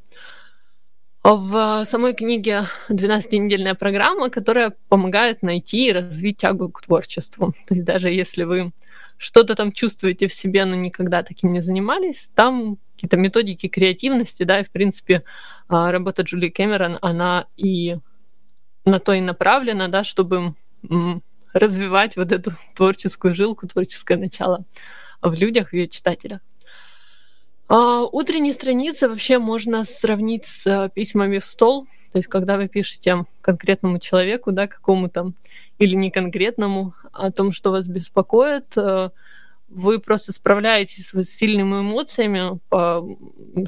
В 1.25 1.85
самой 1.85 2.14
книге 2.14 2.69
12-недельная 2.88 3.75
программа, 3.75 4.31
которая 4.31 4.73
помогает 4.88 5.43
найти 5.43 5.88
и 5.88 5.93
развить 5.93 6.37
тягу 6.37 6.69
к 6.69 6.83
творчеству. 6.83 7.52
То 7.66 7.75
есть 7.75 7.85
даже 7.85 8.11
если 8.11 8.45
вы 8.45 8.71
что-то 9.19 9.57
там 9.57 9.73
чувствуете 9.73 10.28
в 10.28 10.33
себе, 10.33 10.64
но 10.64 10.76
никогда 10.76 11.25
таким 11.25 11.52
не 11.52 11.62
занимались, 11.62 12.31
там 12.37 12.78
какие-то 12.95 13.16
методики 13.16 13.66
креативности, 13.69 14.45
да, 14.45 14.61
и, 14.61 14.64
в 14.64 14.71
принципе, 14.71 15.25
а, 15.69 15.90
работа 15.90 16.23
Джулии 16.23 16.49
Кэмерон, 16.49 16.99
она 17.02 17.47
и 17.57 17.97
на 18.87 18.99
то 18.99 19.12
и 19.12 19.21
направлена, 19.21 19.88
да, 19.88 20.05
чтобы 20.05 20.55
развивать 21.52 22.16
вот 22.16 22.33
эту 22.33 22.52
творческую 22.75 23.35
жилку, 23.35 23.66
творческое 23.66 24.16
начало 24.16 24.64
в 25.21 25.33
людях, 25.35 25.71
в 25.71 25.73
ее 25.73 25.88
читателях. 25.88 26.40
А 27.69 28.02
утренние 28.02 28.55
страницы 28.55 29.09
вообще 29.09 29.38
можно 29.38 29.85
сравнить 29.85 30.47
с 30.47 30.66
э, 30.66 30.88
письмами 30.95 31.38
в 31.38 31.45
стол. 31.45 31.87
То 32.12 32.19
есть, 32.19 32.28
когда 32.28 32.57
вы 32.57 32.69
пишете 32.69 33.25
конкретному 33.40 33.99
человеку, 33.99 34.52
да, 34.52 34.69
какому-то 34.69 35.33
или 35.78 35.97
не 35.97 36.12
конкретному, 36.12 36.95
о 37.12 37.33
том, 37.33 37.50
что 37.50 37.73
вас 37.73 37.88
беспокоит, 37.88 38.66
э, 38.76 39.11
вы 39.68 39.99
просто 39.99 40.32
справляетесь 40.32 41.11
с 41.11 41.25
сильными 41.28 41.80
эмоциями, 41.80 42.58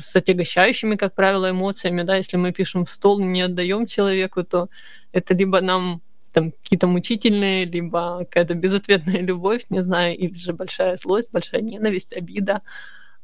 с 0.00 0.16
отягощающими, 0.16 0.96
как 0.96 1.14
правило, 1.14 1.50
эмоциями. 1.50 2.02
Да? 2.02 2.16
Если 2.16 2.36
мы 2.36 2.52
пишем 2.52 2.84
в 2.84 2.90
стол, 2.90 3.20
не 3.20 3.42
отдаем 3.42 3.86
человеку, 3.86 4.44
то 4.44 4.68
это 5.12 5.34
либо 5.34 5.60
нам 5.60 6.02
там 6.32 6.52
какие-то 6.52 6.86
мучительные, 6.86 7.64
либо 7.64 8.18
какая-то 8.18 8.54
безответная 8.54 9.20
любовь, 9.22 9.64
не 9.70 9.82
знаю, 9.82 10.16
или 10.16 10.34
же 10.34 10.52
большая 10.52 10.96
злость, 10.96 11.30
большая 11.32 11.62
ненависть, 11.62 12.12
обида. 12.12 12.62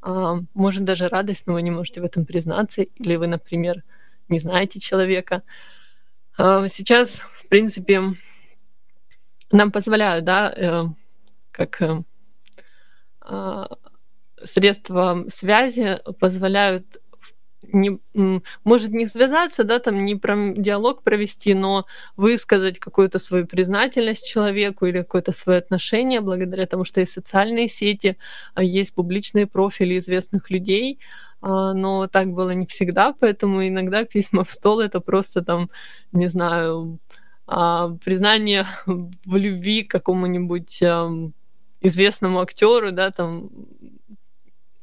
А, 0.01 0.39
может, 0.55 0.85
даже 0.85 1.09
радость, 1.09 1.47
но 1.47 1.53
вы 1.53 1.63
не 1.63 1.71
можете 1.71 2.01
в 2.01 2.05
этом 2.05 2.27
признаться, 2.27 2.83
или 2.83 3.17
вы, 3.17 3.27
например, 3.27 3.85
не 4.29 4.39
знаете 4.39 4.81
человека. 4.81 5.43
А, 6.37 6.67
сейчас, 6.69 7.25
в 7.35 7.47
принципе, 7.49 8.03
нам 9.53 9.71
позволяют, 9.71 10.25
да, 10.25 10.53
э, 10.57 10.85
как 11.53 11.81
э, 11.83 12.03
средства 14.45 15.25
связи 15.29 15.99
позволяют 16.19 17.01
не, 17.73 18.01
может 18.65 18.91
не 18.91 19.07
связаться, 19.07 19.65
да, 19.65 19.79
там 19.79 20.05
не 20.05 20.17
про 20.17 20.53
диалог 20.55 21.03
провести, 21.03 21.55
но 21.55 21.87
высказать 22.17 22.79
какую-то 22.79 23.19
свою 23.19 23.47
признательность 23.47 24.29
человеку 24.29 24.87
или 24.87 24.99
какое-то 24.99 25.33
свое 25.33 25.59
отношение 25.59 26.21
благодаря 26.21 26.67
тому, 26.67 26.85
что 26.85 27.01
есть 27.01 27.13
социальные 27.13 27.69
сети, 27.69 28.17
а 28.55 28.63
есть 28.63 28.95
публичные 28.95 29.47
профили 29.47 29.99
известных 29.99 30.51
людей, 30.51 30.99
а, 31.41 31.75
но 31.75 32.07
так 32.07 32.33
было 32.33 32.51
не 32.51 32.67
всегда, 32.67 33.15
поэтому 33.19 33.67
иногда 33.67 34.05
письма 34.05 34.45
в 34.45 34.51
стол 34.51 34.81
это 34.81 35.01
просто 35.01 35.43
там, 35.43 35.71
не 36.13 36.29
знаю, 36.29 36.99
признание 37.47 38.67
в 38.87 39.37
любви 39.37 39.83
к 39.83 39.91
какому-нибудь 39.91 40.83
известному 41.85 42.41
актеру, 42.41 42.93
да, 42.93 43.11
там, 43.11 43.51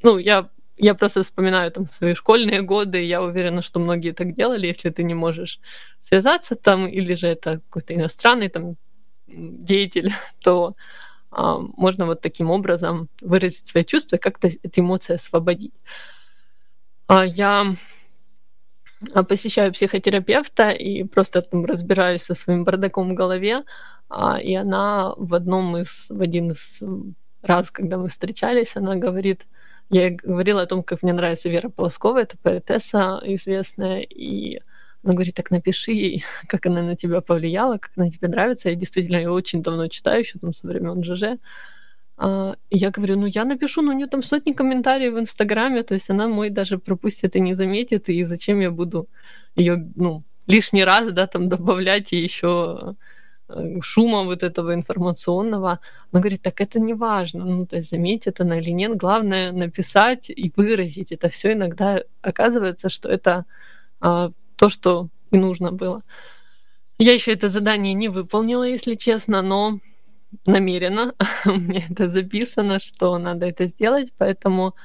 ну, 0.03 0.17
я, 0.17 0.49
я 0.77 0.93
просто 0.95 1.23
вспоминаю 1.23 1.71
там 1.71 1.87
свои 1.87 2.13
школьные 2.13 2.61
годы, 2.61 3.03
я 3.03 3.21
уверена, 3.21 3.61
что 3.61 3.79
многие 3.79 4.13
так 4.13 4.35
делали, 4.35 4.67
если 4.67 4.91
ты 4.91 5.03
не 5.03 5.15
можешь 5.15 5.59
связаться 6.01 6.55
там, 6.55 6.87
или 6.87 7.15
же 7.15 7.27
это 7.27 7.59
какой-то 7.69 7.95
иностранный 7.95 8.49
там 8.49 8.75
деятель, 9.27 10.13
то 10.43 10.75
а, 11.31 11.57
можно 11.57 12.05
вот 12.05 12.21
таким 12.21 12.51
образом 12.51 13.09
выразить 13.21 13.67
свои 13.67 13.83
чувства, 13.83 14.17
как-то 14.17 14.47
эти 14.47 14.79
эмоции 14.79 15.15
освободить. 15.15 15.73
А, 17.07 17.25
я 17.25 17.75
а, 19.13 19.23
посещаю 19.23 19.73
психотерапевта 19.73 20.69
и 20.69 21.03
просто 21.03 21.41
там 21.41 21.65
разбираюсь 21.65 22.23
со 22.23 22.35
своим 22.35 22.63
бардаком 22.63 23.11
в 23.11 23.15
голове, 23.15 23.63
и 24.41 24.53
она 24.55 25.13
в 25.17 25.33
одном 25.33 25.77
из, 25.77 26.07
в 26.09 26.21
один 26.21 26.51
из 26.51 26.81
раз, 27.41 27.71
когда 27.71 27.97
мы 27.97 28.09
встречались, 28.09 28.75
она 28.75 28.95
говорит, 28.95 29.45
я 29.89 30.09
говорила 30.09 30.61
о 30.61 30.67
том, 30.67 30.83
как 30.83 31.03
мне 31.03 31.13
нравится 31.13 31.49
Вера 31.49 31.69
Полоскова, 31.69 32.19
это 32.19 32.37
поэтесса 32.37 33.19
известная, 33.23 34.01
и 34.01 34.61
она 35.03 35.13
говорит, 35.13 35.35
так 35.35 35.51
напиши 35.51 35.91
ей, 35.91 36.25
как 36.47 36.65
она 36.65 36.81
на 36.81 36.95
тебя 36.95 37.21
повлияла, 37.21 37.77
как 37.77 37.91
она 37.95 38.09
тебе 38.09 38.27
нравится. 38.27 38.69
Я 38.69 38.75
действительно 38.75 39.17
ее 39.17 39.31
очень 39.31 39.61
давно 39.61 39.87
читаю, 39.87 40.21
еще 40.21 40.39
там 40.39 40.53
со 40.53 40.67
времен 40.67 41.03
ЖЖ. 41.03 41.39
А, 42.17 42.55
я 42.69 42.91
говорю, 42.91 43.17
ну 43.17 43.25
я 43.25 43.45
напишу, 43.45 43.81
но 43.81 43.91
у 43.91 43.95
нее 43.95 44.07
там 44.07 44.23
сотни 44.23 44.53
комментариев 44.53 45.13
в 45.13 45.19
Инстаграме, 45.19 45.83
то 45.83 45.93
есть 45.93 46.09
она 46.09 46.27
мой 46.27 46.49
даже 46.49 46.77
пропустит 46.77 47.35
и 47.35 47.39
не 47.39 47.55
заметит, 47.55 48.09
и 48.09 48.23
зачем 48.23 48.59
я 48.59 48.71
буду 48.71 49.09
ее, 49.55 49.91
ну, 49.95 50.23
лишний 50.47 50.83
раз, 50.83 51.11
да, 51.11 51.27
там 51.27 51.49
добавлять 51.49 52.13
и 52.13 52.17
еще 52.17 52.95
шума 53.81 54.23
вот 54.23 54.43
этого 54.43 54.73
информационного. 54.73 55.79
Она 56.11 56.21
говорит, 56.21 56.41
так 56.41 56.61
это 56.61 56.79
не 56.79 56.93
важно, 56.93 57.45
ну, 57.45 57.65
то 57.65 57.77
есть 57.77 57.89
заметит 57.89 58.41
она 58.41 58.59
или 58.59 58.71
нет, 58.71 58.97
главное 58.97 59.51
написать 59.51 60.29
и 60.29 60.51
выразить. 60.55 61.11
Это 61.11 61.29
все 61.29 61.53
иногда 61.53 62.01
оказывается, 62.21 62.89
что 62.89 63.09
это 63.09 63.45
а, 63.99 64.31
то, 64.55 64.69
что 64.69 65.09
и 65.31 65.37
нужно 65.37 65.71
было. 65.71 66.03
Я 66.99 67.13
еще 67.13 67.33
это 67.33 67.49
задание 67.49 67.93
не 67.93 68.09
выполнила, 68.09 68.63
если 68.63 68.95
честно, 68.95 69.41
но 69.41 69.79
намеренно. 70.45 71.13
У 71.45 71.51
меня 71.51 71.83
это 71.89 72.09
записано, 72.09 72.79
что 72.79 73.17
надо 73.17 73.45
это 73.47 73.67
сделать, 73.67 74.11
поэтому 74.17 74.75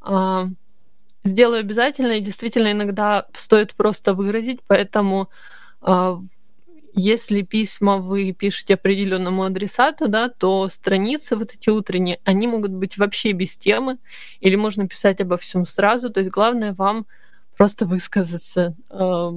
а, 0.00 0.48
сделаю 1.24 1.60
обязательно. 1.60 2.12
И 2.12 2.20
действительно 2.20 2.72
иногда 2.72 3.26
стоит 3.34 3.74
просто 3.74 4.14
выразить, 4.14 4.60
поэтому 4.66 5.28
а, 5.80 6.20
если 6.94 7.42
письма 7.42 7.98
вы 7.98 8.32
пишете 8.32 8.74
определенному 8.74 9.44
адресату, 9.44 10.08
да, 10.08 10.28
то 10.28 10.68
страницы 10.68 11.36
вот 11.36 11.54
эти 11.54 11.70
утренние, 11.70 12.20
они 12.24 12.46
могут 12.46 12.72
быть 12.72 12.98
вообще 12.98 13.32
без 13.32 13.56
темы, 13.56 13.98
или 14.40 14.56
можно 14.56 14.88
писать 14.88 15.20
обо 15.20 15.36
всем 15.36 15.66
сразу. 15.66 16.10
То 16.10 16.20
есть 16.20 16.30
главное 16.30 16.72
вам 16.74 17.06
просто 17.56 17.86
высказаться, 17.86 18.74
э, 18.90 19.30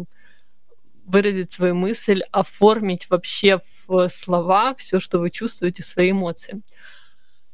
выразить 1.05 1.53
свою 1.53 1.75
мысль, 1.75 2.22
оформить 2.31 3.10
вообще 3.10 3.60
в 3.86 4.07
слова 4.10 4.74
все, 4.75 5.00
что 5.00 5.19
вы 5.19 5.29
чувствуете, 5.29 5.83
свои 5.83 6.12
эмоции. 6.12 6.62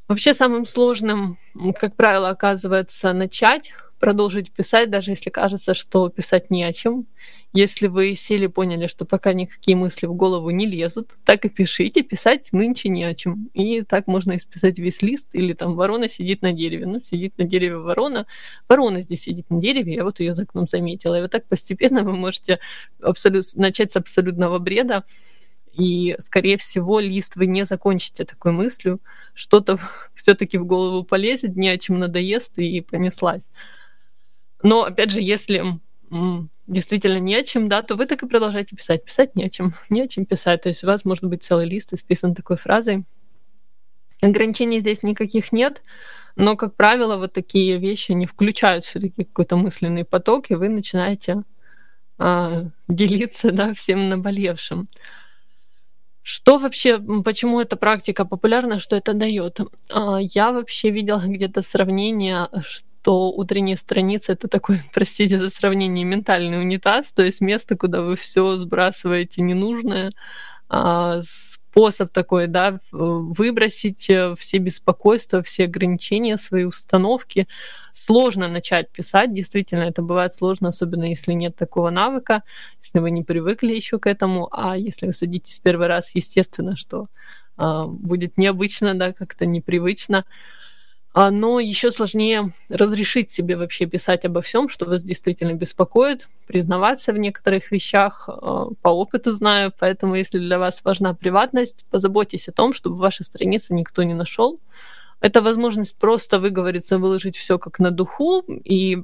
Вообще 0.08 0.34
самым 0.34 0.65
сложным, 0.65 1.38
как 1.79 1.96
правило, 1.96 2.29
оказывается 2.29 3.13
начать 3.13 3.74
продолжить 4.00 4.51
писать, 4.51 4.89
даже 4.89 5.12
если 5.12 5.29
кажется, 5.29 5.74
что 5.74 6.10
писать 6.10 6.50
не 6.50 6.63
о 6.63 6.74
чем. 6.74 7.06
Если 7.51 7.88
вы 7.88 8.15
сели, 8.15 8.48
поняли, 8.48 8.88
что 8.88 9.06
пока 9.06 9.34
никакие 9.34 9.75
мысли 9.75 10.06
в 10.06 10.13
голову 10.13 10.51
не 10.51 10.68
лезут, 10.68 11.15
так 11.25 11.46
и 11.46 11.50
пишите, 11.50 12.03
писать 12.03 12.50
нынче 12.51 12.89
не 12.89 13.03
о 13.03 13.13
чем. 13.15 13.50
И 13.53 13.82
так 13.82 14.08
можно 14.08 14.36
исписать 14.38 14.77
весь 14.77 15.01
лист, 15.01 15.29
или 15.34 15.53
там 15.53 15.75
ворона 15.75 16.10
сидит 16.10 16.41
на 16.41 16.53
дереве. 16.53 16.86
Ну, 16.86 17.01
сидит 17.03 17.38
на 17.38 17.44
дереве 17.44 17.77
ворона, 17.77 18.27
ворона 18.68 19.01
здесь 19.01 19.24
сидит 19.24 19.50
на 19.50 19.60
дереве, 19.60 19.96
я 19.96 20.03
вот 20.03 20.20
ее 20.20 20.34
за 20.34 20.44
окном 20.44 20.68
заметила. 20.68 21.18
И 21.18 21.22
вот 21.22 21.32
так 21.32 21.46
постепенно 21.46 22.03
вы 22.03 22.13
можете 22.13 22.60
абсолют, 23.01 23.46
начать 23.56 23.91
с 23.91 23.96
абсолютного 23.96 24.60
бреда, 24.60 25.03
и, 25.74 26.15
скорее 26.20 26.58
всего, 26.58 27.00
лист 27.00 27.36
вы 27.36 27.46
не 27.48 27.65
закончите 27.65 28.25
такой 28.25 28.51
мыслью, 28.51 29.00
что-то 29.34 29.79
все-таки 30.13 30.58
в 30.58 30.65
голову 30.65 31.03
полезет, 31.03 31.56
не 31.56 31.70
о 31.70 31.77
чем 31.77 32.00
надоест 32.00 32.60
и 32.60 32.82
понеслась. 32.82 33.50
Но, 34.62 34.84
опять 34.84 35.12
же, 35.12 35.22
если 35.22 35.80
действительно 36.68 37.18
не 37.18 37.36
о 37.36 37.44
чем, 37.44 37.68
да, 37.68 37.82
то 37.82 37.96
вы 37.96 38.06
так 38.06 38.24
и 38.24 38.28
продолжаете 38.28 38.75
писать. 38.75 39.04
Писать 39.04 39.36
не 39.36 39.46
о 39.46 39.50
чем, 39.50 39.74
не 39.89 40.01
о 40.01 40.08
чем 40.08 40.25
писать. 40.25 40.62
То 40.62 40.70
есть 40.70 40.84
у 40.84 40.88
вас 40.88 41.06
может 41.06 41.25
быть 41.25 41.44
целый 41.44 41.68
лист 41.68 41.94
исписан 41.94 42.36
такой 42.36 42.58
фразой. 42.58 43.06
Ограничений 44.22 44.80
здесь 44.80 45.01
никаких 45.01 45.54
нет, 45.54 45.82
но, 46.36 46.58
как 46.58 46.75
правило, 46.75 47.16
вот 47.16 47.32
такие 47.32 47.78
вещи 47.80 48.12
не 48.12 48.25
включают 48.25 48.84
все-таки 48.84 49.24
какой-то 49.24 49.56
мысленный 49.56 50.04
поток, 50.04 50.51
и 50.51 50.56
вы 50.56 50.68
начинаете 50.68 51.44
а, 52.18 52.66
делиться 52.89 53.51
да, 53.51 53.74
всем 53.74 54.10
наболевшим. 54.10 54.89
Что 56.22 56.60
вообще, 56.60 57.00
почему 57.24 57.62
эта 57.62 57.78
практика 57.78 58.25
популярна, 58.25 58.80
что 58.80 58.98
это 58.98 59.13
дает? 59.13 59.62
А, 59.89 60.18
я 60.20 60.51
вообще 60.51 60.89
видела 60.89 61.24
где-то 61.25 61.62
сравнение, 61.62 62.50
то 63.01 63.32
утренняя 63.32 63.77
страница 63.77 64.34
это 64.34 64.48
такой, 64.48 64.79
простите 64.94 65.38
за 65.38 65.50
сравнение, 65.50 66.06
ментальный 66.06 66.60
унитаз, 66.62 67.13
то 67.13 67.24
есть 67.24 67.41
место, 67.41 67.75
куда 67.75 68.01
вы 68.01 68.15
все 68.15 68.58
сбрасываете 68.58 69.41
ненужное, 69.41 70.12
а, 70.72 71.22
способ 71.24 72.12
такой, 72.12 72.48
да, 72.48 72.79
выбросить 72.91 74.10
э, 74.10 74.36
все 74.38 74.58
беспокойства, 74.58 75.41
все 75.41 75.63
ограничения, 75.65 76.38
свои 76.38 76.63
установки. 76.63 77.48
Сложно 77.91 78.48
начать 78.48 78.91
писать, 78.91 79.34
действительно, 79.34 79.84
это 79.84 80.01
бывает 80.01 80.34
сложно, 80.34 80.70
особенно 80.70 81.06
если 81.06 81.34
нет 81.34 81.56
такого 81.56 81.89
навыка, 81.89 82.44
если 82.82 83.00
вы 83.00 83.12
не 83.12 83.24
привыкли 83.24 83.74
еще 83.74 83.98
к 83.98 84.08
этому, 84.08 84.48
а 84.51 84.77
если 84.77 85.08
вы 85.08 85.13
садитесь 85.13 85.60
первый 85.60 85.88
раз, 85.88 86.15
естественно, 86.15 86.75
что 86.75 87.08
а, 87.58 87.86
будет 87.88 88.38
необычно, 88.38 88.94
да, 88.94 89.12
как-то 89.12 89.46
непривычно. 89.46 90.25
А, 91.13 91.32
но 91.32 91.60
еще 91.60 91.92
сложнее 91.92 92.54
разрешить 92.70 93.32
себе 93.32 93.58
вообще 93.58 93.88
писать 93.88 94.25
обо 94.25 94.42
всем, 94.42 94.70
что 94.70 94.86
вас 94.86 95.01
действительно 95.01 95.54
беспокоит, 95.54 96.30
признаваться 96.48 97.13
в 97.13 97.18
некоторых 97.18 97.72
вещах, 97.72 98.30
а, 98.30 98.68
по 98.82 98.89
опыту 98.89 99.34
знаю, 99.34 99.74
поэтому 99.80 100.16
если 100.16 100.38
для 100.38 100.60
вас 100.60 100.84
важна 100.84 101.13
приватность, 101.16 101.86
позаботьтесь 101.89 102.48
о 102.48 102.51
том, 102.51 102.74
чтобы 102.74 102.98
ваши 102.98 103.24
страницы 103.24 103.74
никто 103.74 104.04
не 104.04 104.13
нашел. 104.13 104.60
Это 105.20 105.42
возможность 105.42 105.98
просто 105.98 106.39
выговориться, 106.39 107.00
выложить 107.00 107.36
все 107.36 107.58
как 107.58 107.80
на 107.80 107.92
духу 107.92 108.44
и 108.63 109.04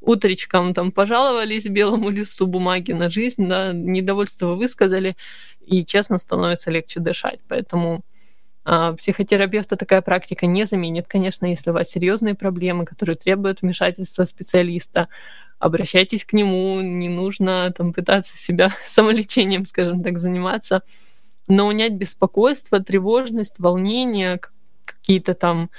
утречком 0.00 0.74
там 0.74 0.92
пожаловались 0.92 1.66
белому 1.66 2.10
листу 2.10 2.46
бумаги 2.46 2.92
на 2.92 3.10
жизнь, 3.10 3.48
да, 3.48 3.72
недовольство 3.72 4.48
вы 4.48 4.56
высказали, 4.56 5.16
и 5.66 5.84
честно 5.84 6.18
становится 6.18 6.70
легче 6.70 7.00
дышать. 7.00 7.40
Поэтому 7.48 8.04
психотерапевта 8.98 9.76
такая 9.76 10.02
практика 10.02 10.46
не 10.46 10.64
заменит. 10.66 11.06
Конечно, 11.06 11.46
если 11.46 11.70
у 11.70 11.72
вас 11.72 11.88
серьезные 11.88 12.34
проблемы, 12.34 12.84
которые 12.84 13.16
требуют 13.16 13.62
вмешательства 13.62 14.24
специалиста, 14.24 15.08
обращайтесь 15.60 16.24
к 16.24 16.32
нему, 16.32 16.80
не 16.80 17.08
нужно 17.08 17.72
там 17.76 17.92
пытаться 17.92 18.36
себя 18.36 18.70
самолечением, 18.86 19.64
скажем 19.66 20.02
так, 20.02 20.18
заниматься. 20.18 20.82
Но 21.46 21.68
унять 21.68 21.92
беспокойство, 21.92 22.80
тревожность, 22.80 23.60
волнение, 23.60 24.40
какие-то 24.84 25.34
там, 25.34 25.70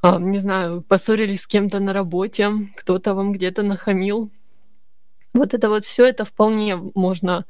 а, 0.00 0.18
не 0.18 0.38
знаю, 0.38 0.82
поссорились 0.82 1.42
с 1.42 1.46
кем-то 1.46 1.80
на 1.80 1.92
работе, 1.92 2.50
кто-то 2.76 3.14
вам 3.14 3.32
где-то 3.32 3.62
нахамил. 3.62 4.30
Вот 5.34 5.52
это 5.52 5.68
вот 5.68 5.84
все 5.84 6.06
это 6.06 6.24
вполне 6.24 6.76
можно 6.76 7.38
а, 7.38 7.44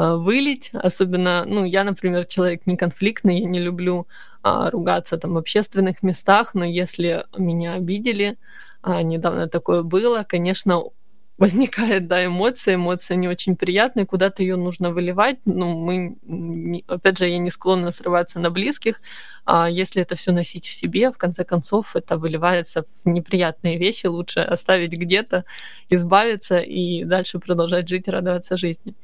вылить. 0.00 0.70
Особенно, 0.72 1.44
ну, 1.46 1.64
я, 1.64 1.84
например, 1.84 2.24
человек 2.26 2.66
не 2.66 2.76
конфликтный, 2.76 3.40
я 3.40 3.46
не 3.46 3.60
люблю 3.60 4.06
а, 4.42 4.70
ругаться 4.70 5.18
там 5.18 5.34
в 5.34 5.38
общественных 5.38 6.02
местах, 6.02 6.54
но 6.54 6.64
если 6.64 7.24
меня 7.36 7.74
обидели, 7.74 8.38
а, 8.82 9.02
недавно 9.02 9.48
такое 9.48 9.82
было, 9.82 10.24
конечно, 10.26 10.82
возникает, 11.38 12.06
да, 12.06 12.24
эмоция, 12.24 12.74
эмоция 12.74 13.16
не 13.16 13.28
очень 13.28 13.56
приятная, 13.56 14.06
куда-то 14.06 14.42
ее 14.42 14.56
нужно 14.56 14.90
выливать. 14.90 15.38
Ну, 15.46 15.74
мы, 15.74 16.82
опять 16.86 17.18
же, 17.18 17.26
я 17.26 17.38
не 17.38 17.50
склонна 17.50 17.92
срываться 17.92 18.40
на 18.40 18.50
близких, 18.50 19.00
а 19.46 19.68
если 19.68 20.02
это 20.02 20.16
все 20.16 20.32
носить 20.32 20.66
в 20.66 20.72
себе, 20.72 21.10
в 21.10 21.16
конце 21.18 21.44
концов, 21.44 21.96
это 21.96 22.18
выливается 22.18 22.84
в 23.04 23.08
неприятные 23.08 23.78
вещи, 23.78 24.06
лучше 24.06 24.40
оставить 24.40 24.92
где-то, 24.92 25.44
избавиться 25.88 26.60
и 26.60 27.04
дальше 27.04 27.38
продолжать 27.38 27.88
жить, 27.88 28.08
радоваться 28.08 28.56
жизни. 28.56 28.94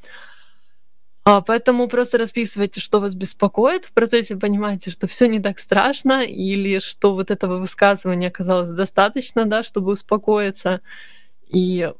А, 1.29 1.41
поэтому 1.41 1.89
просто 1.89 2.17
расписывайте, 2.17 2.79
что 2.79 3.01
вас 3.01 3.13
беспокоит. 3.13 3.83
В 3.83 3.91
процессе 3.91 4.37
понимаете, 4.37 4.91
что 4.91 5.07
все 5.07 5.27
не 5.27 5.41
так 5.41 5.59
страшно, 5.59 6.23
или 6.23 6.79
что 6.79 7.13
вот 7.13 7.31
этого 7.31 7.57
высказывания 7.57 8.29
оказалось 8.29 8.69
достаточно, 8.69 9.45
да, 9.45 9.61
чтобы 9.61 9.91
успокоиться. 9.91 10.79
И 11.49 11.91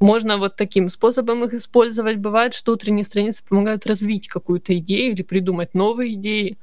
можно 0.00 0.38
вот 0.38 0.56
таким 0.56 0.88
способом 0.88 1.44
их 1.44 1.54
использовать. 1.54 2.16
Бывает, 2.16 2.54
что 2.54 2.72
утренние 2.72 3.04
страницы 3.04 3.44
помогают 3.48 3.86
развить 3.86 4.26
какую-то 4.26 4.76
идею 4.78 5.12
или 5.12 5.22
придумать 5.22 5.72
новые 5.74 6.14
идеи. 6.14 6.58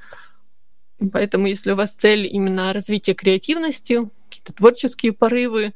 Поэтому, 1.13 1.47
если 1.47 1.71
у 1.71 1.77
вас 1.77 1.91
цель 1.91 2.27
именно 2.29 2.73
развитие 2.73 3.15
креативности, 3.15 4.09
какие-то 4.27 4.51
творческие 4.51 5.13
порывы, 5.13 5.73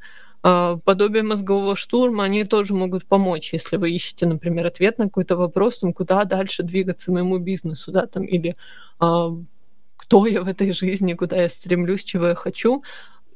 подобие 0.84 1.22
мозгового 1.22 1.76
штурма, 1.76 2.24
они 2.24 2.44
тоже 2.44 2.74
могут 2.74 3.04
помочь, 3.04 3.52
если 3.52 3.76
вы 3.76 3.90
ищете, 3.90 4.26
например, 4.26 4.66
ответ 4.66 4.98
на 4.98 5.04
какой-то 5.04 5.36
вопрос, 5.36 5.80
там, 5.80 5.92
куда 5.92 6.24
дальше 6.24 6.62
двигаться 6.62 7.10
моему 7.10 7.38
бизнесу, 7.38 7.92
да, 7.92 8.06
там, 8.06 8.24
или 8.24 8.56
а, 9.00 9.30
кто 9.96 10.26
я 10.26 10.42
в 10.42 10.48
этой 10.48 10.72
жизни, 10.72 11.14
куда 11.14 11.36
я 11.42 11.48
стремлюсь, 11.48 12.04
чего 12.04 12.28
я 12.28 12.34
хочу, 12.34 12.82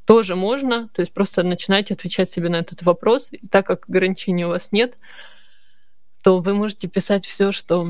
тоже 0.05 0.37
можно, 0.37 0.89
то 0.89 1.01
есть 1.01 1.13
просто 1.13 1.43
начинайте 1.43 1.95
отвечать 1.95 2.31
себе 2.31 2.49
на 2.49 2.57
этот 2.57 2.83
вопрос, 2.83 3.29
и 3.33 3.47
так 3.47 3.67
как 3.67 3.89
ограничений 3.89 4.45
у 4.45 4.49
вас 4.49 4.73
нет, 4.73 4.95
то 6.23 6.39
вы 6.39 6.55
можете 6.55 6.89
писать 6.89 7.27
все, 7.27 7.53
что 7.53 7.89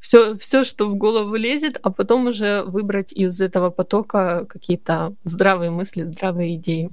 все, 0.00 0.36
все, 0.38 0.64
что 0.64 0.88
в 0.88 0.96
голову 0.96 1.34
лезет, 1.36 1.78
а 1.82 1.90
потом 1.90 2.26
уже 2.26 2.62
выбрать 2.62 3.12
из 3.12 3.40
этого 3.40 3.70
потока 3.70 4.44
какие-то 4.48 5.14
здравые 5.24 5.70
мысли, 5.70 6.02
здравые 6.02 6.56
идеи. 6.56 6.90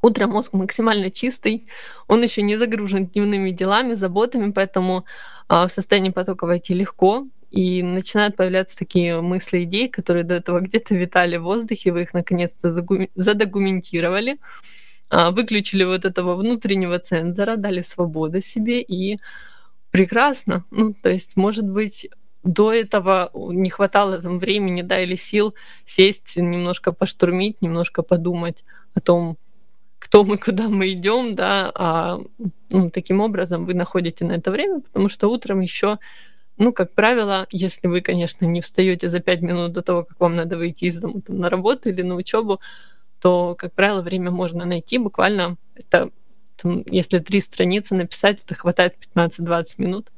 Утром 0.00 0.30
мозг 0.30 0.52
максимально 0.52 1.10
чистый, 1.10 1.66
он 2.06 2.22
еще 2.22 2.42
не 2.42 2.56
загружен 2.56 3.06
дневными 3.06 3.50
делами, 3.50 3.94
заботами, 3.94 4.52
поэтому 4.52 5.04
а, 5.48 5.66
в 5.66 5.72
состоянии 5.72 6.10
потока 6.10 6.46
войти 6.46 6.74
легко, 6.74 7.26
и 7.50 7.82
начинают 7.82 8.36
появляться 8.36 8.78
такие 8.78 9.20
мысли, 9.22 9.64
идеи, 9.64 9.86
которые 9.86 10.24
до 10.24 10.34
этого 10.34 10.60
где-то 10.60 10.94
витали 10.94 11.36
в 11.36 11.42
воздухе, 11.42 11.92
вы 11.92 12.02
их 12.02 12.14
наконец-то 12.14 12.70
задокументировали, 13.14 14.38
а, 15.10 15.30
выключили 15.30 15.84
вот 15.84 16.04
этого 16.04 16.36
внутреннего 16.36 16.98
цензора, 16.98 17.56
дали 17.56 17.80
свободу 17.80 18.40
себе, 18.40 18.82
и 18.82 19.18
прекрасно. 19.90 20.64
Ну, 20.70 20.94
то 20.94 21.08
есть, 21.08 21.36
может 21.36 21.66
быть, 21.66 22.08
до 22.44 22.72
этого 22.72 23.30
не 23.34 23.70
хватало 23.70 24.18
там 24.18 24.38
времени, 24.38 24.82
да, 24.82 25.00
или 25.00 25.16
сил 25.16 25.54
сесть, 25.86 26.36
немножко 26.36 26.92
поштурмить, 26.92 27.62
немножко 27.62 28.02
подумать 28.02 28.64
о 28.94 29.00
том, 29.00 29.38
кто 29.98 30.24
мы, 30.24 30.38
куда 30.38 30.68
мы 30.68 30.92
идем, 30.92 31.34
да, 31.34 31.70
а 31.74 32.20
ну, 32.68 32.90
таким 32.90 33.20
образом 33.20 33.64
вы 33.66 33.74
находите 33.74 34.24
на 34.24 34.32
это 34.32 34.50
время, 34.50 34.80
потому 34.80 35.08
что 35.08 35.28
утром 35.28 35.60
еще, 35.60 35.98
ну, 36.56 36.72
как 36.72 36.92
правило, 36.94 37.46
если 37.50 37.88
вы, 37.88 38.00
конечно, 38.00 38.44
не 38.44 38.60
встаете 38.60 39.08
за 39.08 39.20
пять 39.20 39.42
минут 39.42 39.72
до 39.72 39.82
того, 39.82 40.04
как 40.04 40.18
вам 40.20 40.36
надо 40.36 40.56
выйти 40.56 40.84
из 40.84 40.96
дома 40.96 41.20
там, 41.20 41.38
на 41.38 41.50
работу 41.50 41.88
или 41.88 42.02
на 42.02 42.14
учебу, 42.14 42.60
то, 43.20 43.54
как 43.58 43.72
правило, 43.72 44.02
время 44.02 44.30
можно 44.30 44.64
найти 44.64 44.98
буквально, 44.98 45.56
это, 45.74 46.10
там, 46.56 46.82
если 46.86 47.18
три 47.18 47.40
страницы 47.40 47.94
написать, 47.94 48.38
это 48.44 48.54
хватает 48.54 48.94
15-20 49.14 49.64
минут. 49.78 50.12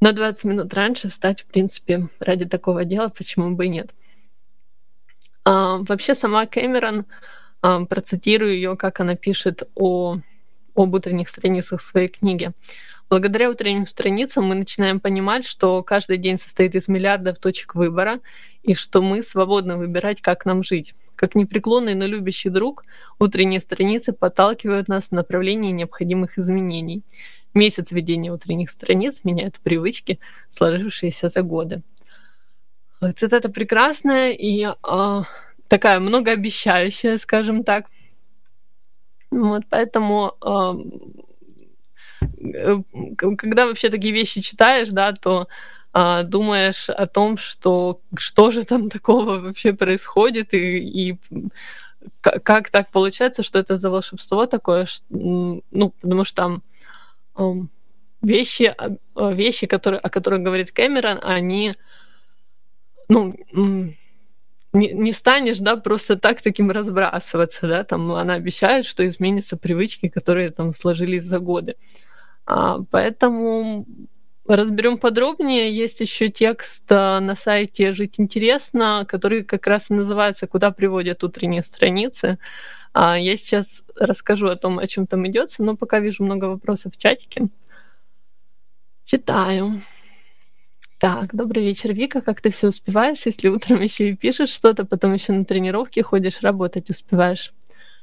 На 0.00 0.12
20 0.12 0.44
минут 0.44 0.72
раньше 0.72 1.08
встать, 1.08 1.42
в 1.42 1.46
принципе, 1.46 2.08
ради 2.20 2.46
такого 2.46 2.84
дела, 2.84 3.08
почему 3.08 3.54
бы 3.54 3.66
и 3.66 3.68
нет. 3.68 3.90
А, 5.44 5.78
вообще 5.78 6.14
сама 6.14 6.46
Кэмерон, 6.46 7.04
процитирую 7.60 8.52
ее, 8.52 8.76
как 8.76 9.00
она 9.00 9.16
пишет 9.16 9.68
о 9.74 10.18
об 10.74 10.94
утренних 10.94 11.28
страницах 11.28 11.80
своей 11.80 12.08
книги. 12.08 12.52
Благодаря 13.08 13.50
утренним 13.50 13.88
страницам 13.88 14.44
мы 14.44 14.54
начинаем 14.54 15.00
понимать, 15.00 15.44
что 15.44 15.82
каждый 15.82 16.16
день 16.16 16.38
состоит 16.38 16.76
из 16.76 16.86
миллиардов 16.86 17.38
точек 17.38 17.74
выбора, 17.74 18.20
и 18.62 18.74
что 18.74 19.02
мы 19.02 19.22
свободны 19.22 19.76
выбирать, 19.76 20.22
как 20.22 20.44
нам 20.44 20.62
жить. 20.62 20.94
Как 21.16 21.34
непреклонный, 21.34 21.94
но 21.94 22.06
любящий 22.06 22.50
друг, 22.50 22.84
утренние 23.18 23.60
страницы 23.60 24.12
подталкивают 24.12 24.86
нас 24.86 25.08
в 25.08 25.12
направлении 25.12 25.72
необходимых 25.72 26.38
изменений. 26.38 27.02
Месяц 27.52 27.90
ведения 27.90 28.32
утренних 28.32 28.70
страниц 28.70 29.24
меняет 29.24 29.58
привычки, 29.58 30.20
сложившиеся 30.48 31.28
за 31.28 31.42
годы. 31.42 31.82
Цитата 33.16 33.48
прекрасная 33.48 34.30
и 34.30 34.66
э, 34.66 35.22
такая 35.70 36.00
многообещающая, 36.00 37.16
скажем 37.16 37.64
так. 37.64 37.86
Вот, 39.30 39.62
поэтому 39.70 40.34
э, 40.44 40.74
когда 43.38 43.66
вообще 43.66 43.88
такие 43.88 44.12
вещи 44.12 44.42
читаешь, 44.42 44.88
да, 44.88 45.12
то 45.12 45.46
а, 45.92 46.24
думаешь 46.24 46.90
о 46.90 47.06
том, 47.06 47.36
что 47.36 48.00
что 48.18 48.50
же 48.50 48.64
там 48.64 48.90
такого 48.90 49.38
вообще 49.38 49.72
происходит 49.72 50.54
и, 50.54 50.78
и 50.78 51.16
как 52.22 52.70
так 52.70 52.90
получается, 52.90 53.44
что 53.44 53.60
это 53.60 53.78
за 53.78 53.90
волшебство 53.90 54.46
такое, 54.46 54.88
ну, 55.08 55.62
потому 56.00 56.24
что 56.24 56.60
там 57.34 57.70
вещи, 58.22 58.74
а, 58.76 58.96
вещи, 59.32 59.66
которые, 59.66 60.00
о 60.00 60.10
которых 60.10 60.42
говорит 60.42 60.72
Кэмерон, 60.72 61.20
они, 61.22 61.74
ну, 63.08 63.34
не, 64.72 64.92
не 64.92 65.12
станешь, 65.12 65.58
да, 65.58 65.76
просто 65.76 66.16
так 66.16 66.42
таким 66.42 66.70
разбрасываться, 66.70 67.66
да, 67.66 67.84
там 67.84 68.12
она 68.12 68.34
обещает, 68.34 68.86
что 68.86 69.06
изменятся 69.08 69.56
привычки, 69.56 70.08
которые 70.08 70.50
там 70.50 70.72
сложились 70.72 71.24
за 71.24 71.38
годы. 71.40 71.76
А, 72.46 72.78
поэтому 72.90 73.86
разберем 74.46 74.98
подробнее. 74.98 75.74
Есть 75.74 76.00
еще 76.00 76.28
текст 76.28 76.84
а, 76.90 77.20
на 77.20 77.36
сайте 77.36 77.94
«Жить 77.94 78.18
интересно», 78.18 79.04
который 79.08 79.44
как 79.44 79.66
раз 79.66 79.90
и 79.90 79.94
называется 79.94 80.46
«Куда 80.46 80.70
приводят 80.70 81.24
утренние 81.24 81.62
страницы». 81.62 82.38
А, 82.92 83.18
я 83.18 83.36
сейчас 83.36 83.84
расскажу 83.96 84.48
о 84.48 84.56
том, 84.56 84.78
о 84.78 84.86
чем 84.86 85.06
там 85.06 85.26
идется, 85.28 85.62
но 85.62 85.76
пока 85.76 86.00
вижу 86.00 86.24
много 86.24 86.46
вопросов 86.46 86.94
в 86.94 86.98
чатике. 86.98 87.48
Читаю. 89.04 89.80
Так, 91.00 91.34
добрый 91.34 91.64
вечер, 91.64 91.94
Вика. 91.94 92.20
Как 92.20 92.42
ты 92.42 92.50
все 92.50 92.68
успеваешь, 92.68 93.24
если 93.24 93.48
утром 93.48 93.80
еще 93.80 94.10
и 94.10 94.16
пишешь 94.16 94.50
что-то, 94.50 94.84
потом 94.84 95.14
еще 95.14 95.32
на 95.32 95.46
тренировке 95.46 96.02
ходишь, 96.02 96.42
работать 96.42 96.90
успеваешь? 96.90 97.54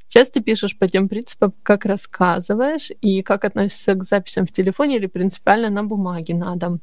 Часто 0.07 0.41
пишешь 0.41 0.75
по 0.75 0.87
тем 0.87 1.07
принципам, 1.07 1.53
как 1.61 1.85
рассказываешь, 1.85 2.89
и 3.01 3.21
как 3.21 3.45
относишься 3.45 3.93
к 3.93 4.03
записям 4.03 4.47
в 4.47 4.51
телефоне 4.51 4.95
или 4.95 5.05
принципиально 5.05 5.69
на 5.69 5.83
бумаге 5.83 6.33
надо. 6.33 6.79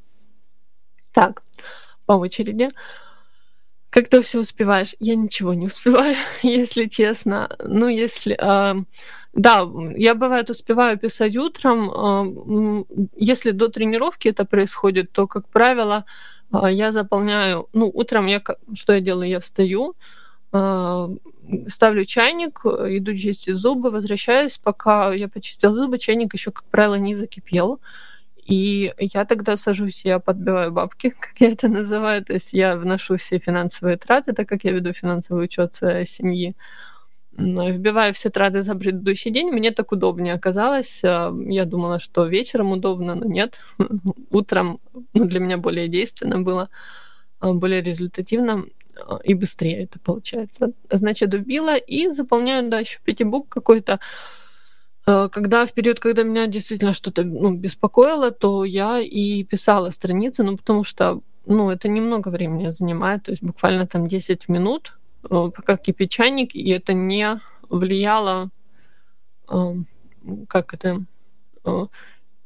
Так, 1.13 1.43
по 2.07 2.13
очереди. 2.13 2.69
Как 3.95 4.09
ты 4.09 4.21
все 4.23 4.41
успеваешь? 4.41 4.97
Я 4.99 5.15
ничего 5.15 5.55
не 5.55 5.67
успеваю, 5.67 6.17
если 6.43 6.87
честно. 6.87 7.49
Ну, 7.65 7.87
если... 7.87 8.37
Э, 8.41 8.75
да, 9.35 9.65
я 9.97 10.17
бывает 10.17 10.51
успеваю 10.51 10.99
писать 10.99 11.37
утром. 11.37 11.91
Э, 11.91 12.85
если 13.15 13.53
до 13.53 13.69
тренировки 13.69 14.27
это 14.27 14.45
происходит, 14.45 15.13
то, 15.13 15.29
как 15.29 15.49
правило, 15.49 16.05
э, 16.53 16.73
я 16.73 16.91
заполняю... 16.91 17.69
Ну, 17.73 17.89
утром 17.95 18.27
я... 18.27 18.43
Что 18.75 18.95
я 18.95 19.01
делаю? 19.01 19.29
Я 19.29 19.39
встаю, 19.39 19.95
э, 20.53 21.09
ставлю 21.69 22.05
чайник, 22.05 22.67
иду 22.67 23.15
чистить 23.15 23.55
зубы, 23.55 23.93
возвращаюсь, 23.93 24.59
пока 24.59 25.15
я 25.15 25.29
почистила 25.29 25.73
зубы, 25.73 25.99
чайник 25.99 26.35
еще, 26.35 26.51
как 26.51 26.65
правило, 26.65 26.97
не 26.97 27.15
закипел. 27.15 27.79
И 28.45 28.93
я 28.99 29.25
тогда 29.25 29.57
сажусь, 29.57 30.05
я 30.05 30.19
подбиваю 30.19 30.73
бабки, 30.73 31.11
как 31.21 31.41
я 31.41 31.53
это 31.53 31.69
называю, 31.69 32.25
то 32.25 32.35
есть 32.35 32.53
я 32.53 32.77
вношу 32.77 33.17
все 33.17 33.39
финансовые 33.39 33.97
траты, 33.97 34.33
так 34.33 34.49
как 34.49 34.65
я 34.65 34.73
веду 34.73 34.93
финансовый 34.93 35.45
учет 35.45 35.79
э, 35.83 36.05
семьи. 36.05 36.55
Вбиваю 37.37 38.15
все 38.15 38.31
траты 38.31 38.63
за 38.63 38.77
предыдущий 38.77 39.33
день, 39.33 39.51
мне 39.51 39.73
так 39.73 39.91
удобнее 39.93 40.35
оказалось. 40.35 41.03
Э, 41.03 41.33
я 41.47 41.65
думала, 41.65 41.99
что 41.99 42.27
вечером 42.27 42.73
удобно, 42.73 43.15
но 43.15 43.25
нет. 43.25 43.59
Утром 44.31 44.79
ну, 45.15 45.25
для 45.25 45.41
меня 45.41 45.57
более 45.57 45.89
действенно 45.89 46.39
было, 46.41 46.69
э, 47.41 47.53
более 47.53 47.83
результативно 47.83 48.65
и 49.25 49.35
быстрее 49.35 49.85
это 49.85 49.99
получается. 49.99 50.73
Значит, 50.91 51.35
убила 51.35 51.77
и 51.77 52.09
заполняю, 52.11 52.69
да, 52.71 52.81
еще 52.81 53.01
пятибук 53.05 53.49
какой-то. 53.49 53.99
Э, 55.07 55.29
когда 55.31 55.67
в 55.67 55.73
период, 55.73 56.01
когда 56.01 56.23
меня 56.23 56.47
действительно 56.47 56.93
что-то 56.93 57.25
ну, 57.25 57.55
беспокоило, 57.55 58.31
то 58.31 58.65
я 58.65 59.01
и 59.01 59.45
писала 59.45 59.91
страницы, 59.91 60.43
ну, 60.43 60.57
потому 60.57 60.85
что, 60.85 61.21
ну, 61.47 61.71
это 61.71 61.89
немного 61.89 62.29
времени 62.29 62.71
занимает, 62.71 63.25
то 63.25 63.31
есть 63.33 63.43
буквально 63.43 63.87
там 63.87 64.07
10 64.07 64.49
минут, 64.49 64.99
э, 65.25 65.51
пока 65.55 65.77
кипит 65.77 66.11
чайник, 66.11 66.55
и 66.55 66.71
это 66.71 66.95
не 66.95 67.41
влияло, 67.69 68.51
э, 69.51 69.75
как 70.49 70.75
это, 70.75 71.05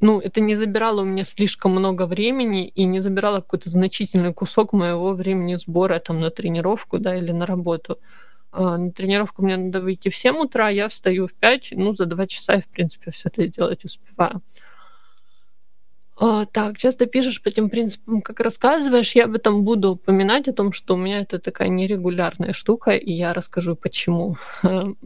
ну, 0.01 0.21
это 0.21 0.41
не 0.41 0.57
забирало 0.57 1.03
у 1.03 1.05
меня 1.05 1.25
слишком 1.25 1.73
много 1.73 2.07
времени 2.07 2.69
и 2.69 2.85
не 2.85 3.01
забирало 3.01 3.41
какой-то 3.41 3.71
значительный 3.71 4.33
кусок 4.33 4.73
моего 4.73 5.13
времени 5.13 5.57
сбора 5.57 5.99
там 5.99 6.21
на 6.21 6.31
тренировку, 6.31 6.99
да, 6.99 7.17
или 7.17 7.33
на 7.33 7.47
работу. 7.47 7.99
А, 8.51 8.79
на 8.79 8.91
тренировку 8.91 9.43
мне 9.43 9.57
надо 9.57 9.81
выйти 9.81 10.09
в 10.09 10.17
7 10.17 10.37
утра, 10.37 10.69
я 10.69 10.89
встаю 10.89 11.27
в 11.27 11.35
5, 11.35 11.73
ну, 11.73 11.95
за 11.95 12.07
2 12.07 12.27
часа 12.27 12.55
я, 12.55 12.61
в 12.61 12.69
принципе, 12.69 13.11
все 13.11 13.29
это 13.29 13.47
делать 13.47 13.85
успеваю. 13.85 14.43
А, 16.21 16.47
так, 16.47 16.79
часто 16.79 17.07
пишешь 17.07 17.41
по 17.43 17.51
тем 17.51 17.71
принципам, 17.71 18.23
как 18.23 18.41
рассказываешь. 18.41 19.15
Я 19.15 19.25
об 19.25 19.37
этом 19.37 19.63
буду 19.65 19.93
упоминать, 19.93 20.49
о 20.49 20.53
том, 20.53 20.73
что 20.73 20.95
у 20.95 20.97
меня 20.97 21.21
это 21.21 21.39
такая 21.39 21.69
нерегулярная 21.69 22.53
штука, 22.53 22.93
и 22.93 23.13
я 23.13 23.33
расскажу, 23.33 23.77
почему. 23.77 24.37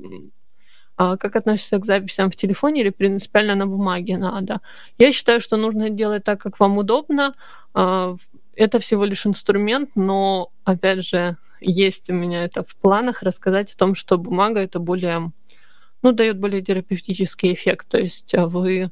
А 0.98 1.16
как 1.16 1.36
относишься 1.36 1.78
к 1.78 1.86
записям 1.86 2.30
в 2.30 2.36
телефоне 2.36 2.82
или 2.82 2.90
принципиально 2.90 3.54
на 3.54 3.66
бумаге 3.66 4.18
надо? 4.18 4.60
Я 4.98 5.10
считаю, 5.10 5.40
что 5.40 5.56
нужно 5.56 5.88
делать 5.88 6.22
так, 6.22 6.40
как 6.40 6.60
вам 6.60 6.76
удобно. 6.76 7.34
А, 8.52 8.62
это 8.62 8.78
всего 8.80 9.04
лишь 9.04 9.26
инструмент, 9.26 9.90
но, 9.94 10.50
опять 10.64 11.04
же, 11.04 11.36
есть 11.60 12.10
у 12.10 12.14
меня 12.14 12.44
это 12.44 12.62
в 12.62 12.76
планах 12.76 13.22
рассказать 13.22 13.72
о 13.72 13.76
том, 13.76 13.94
что 13.94 14.18
бумага 14.18 14.60
это 14.60 14.78
более, 14.78 15.32
ну, 16.02 16.12
дает 16.12 16.38
более 16.38 16.62
терапевтический 16.62 17.52
эффект. 17.54 17.88
То 17.88 17.98
есть 17.98 18.34
вы 18.36 18.90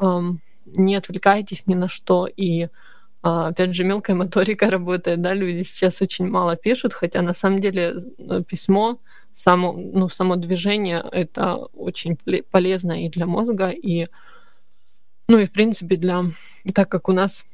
эм, 0.00 0.40
не 0.66 0.96
отвлекаетесь 0.96 1.66
ни 1.66 1.74
на 1.74 1.88
что 1.88 2.26
и 2.26 2.68
опять 3.22 3.74
же, 3.74 3.84
мелкая 3.84 4.16
моторика 4.16 4.68
работает, 4.68 5.22
да, 5.22 5.32
люди 5.32 5.62
сейчас 5.62 6.02
очень 6.02 6.28
мало 6.28 6.56
пишут, 6.56 6.92
хотя 6.92 7.22
на 7.22 7.34
самом 7.34 7.60
деле 7.60 7.94
э, 8.18 8.42
письмо 8.42 8.98
само, 9.32 9.72
ну, 9.72 10.08
само 10.08 10.36
движение 10.36 11.04
это 11.12 11.56
очень 11.56 12.18
полезно 12.50 13.04
и 13.04 13.08
для 13.08 13.26
мозга, 13.26 13.70
и, 13.70 14.08
ну, 15.28 15.38
и 15.38 15.46
в 15.46 15.52
принципе 15.52 15.96
для, 15.96 16.24
так 16.74 16.88
как 16.88 17.08
у 17.08 17.12
нас 17.12 17.44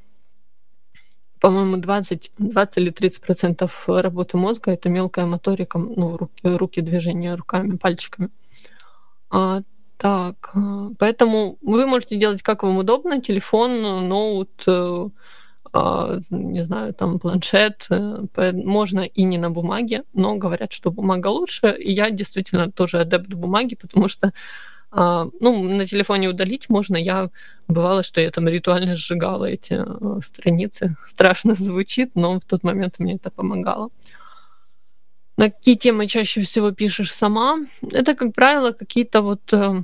по-моему, 1.40 1.77
20, 1.77 2.33
20 2.38 2.79
или 2.79 2.90
30 2.90 3.22
процентов 3.22 3.85
работы 3.88 4.37
мозга 4.37 4.72
это 4.72 4.88
мелкая 4.88 5.27
моторика, 5.27 5.79
ну, 5.79 6.16
руки, 6.16 6.40
руки 6.44 6.81
движения 6.81 7.35
руками, 7.35 7.77
пальчиками. 7.77 8.31
А, 9.31 9.62
так, 9.96 10.53
э, 10.55 10.90
поэтому 10.98 11.59
вы 11.61 11.87
можете 11.87 12.16
делать 12.16 12.42
как 12.42 12.62
вам 12.62 12.79
удобно, 12.79 13.20
телефон, 13.20 14.09
ноут, 14.09 14.62
э, 14.66 15.09
а, 15.72 16.20
не 16.31 16.64
знаю, 16.64 16.94
там 16.94 17.18
планшет, 17.18 17.87
э, 17.90 18.53
можно 18.53 19.01
и 19.01 19.24
не 19.24 19.38
на 19.38 19.51
бумаге, 19.51 20.05
но 20.14 20.37
говорят, 20.37 20.72
что 20.72 20.90
бумага 20.90 21.29
лучше. 21.29 21.77
И 21.79 21.92
я 21.92 22.11
действительно 22.11 22.70
тоже 22.70 23.01
адепт 23.01 23.29
бумаги, 23.35 23.74
потому 23.74 24.09
что 24.09 24.33
а, 24.90 25.29
ну, 25.40 25.62
на 25.62 25.87
телефоне 25.87 26.29
удалить 26.29 26.68
можно. 26.70 26.96
Я 26.96 27.31
бывало, 27.68 28.03
что 28.03 28.20
я 28.20 28.31
там 28.31 28.48
ритуально 28.48 28.96
сжигала 28.96 29.44
эти 29.44 29.74
э, 29.74 30.20
страницы. 30.22 30.96
Страшно 31.07 31.55
звучит, 31.55 32.11
но 32.14 32.38
в 32.40 32.44
тот 32.44 32.64
момент 32.64 32.98
мне 32.98 33.14
это 33.14 33.31
помогало. 33.31 33.90
На 35.37 35.51
какие 35.51 35.77
темы 35.77 36.07
чаще 36.07 36.42
всего 36.42 36.72
пишешь 36.72 37.12
сама? 37.12 37.59
Это, 37.92 38.14
как 38.14 38.35
правило, 38.35 38.72
какие-то 38.72 39.22
вот 39.22 39.53
э, 39.53 39.83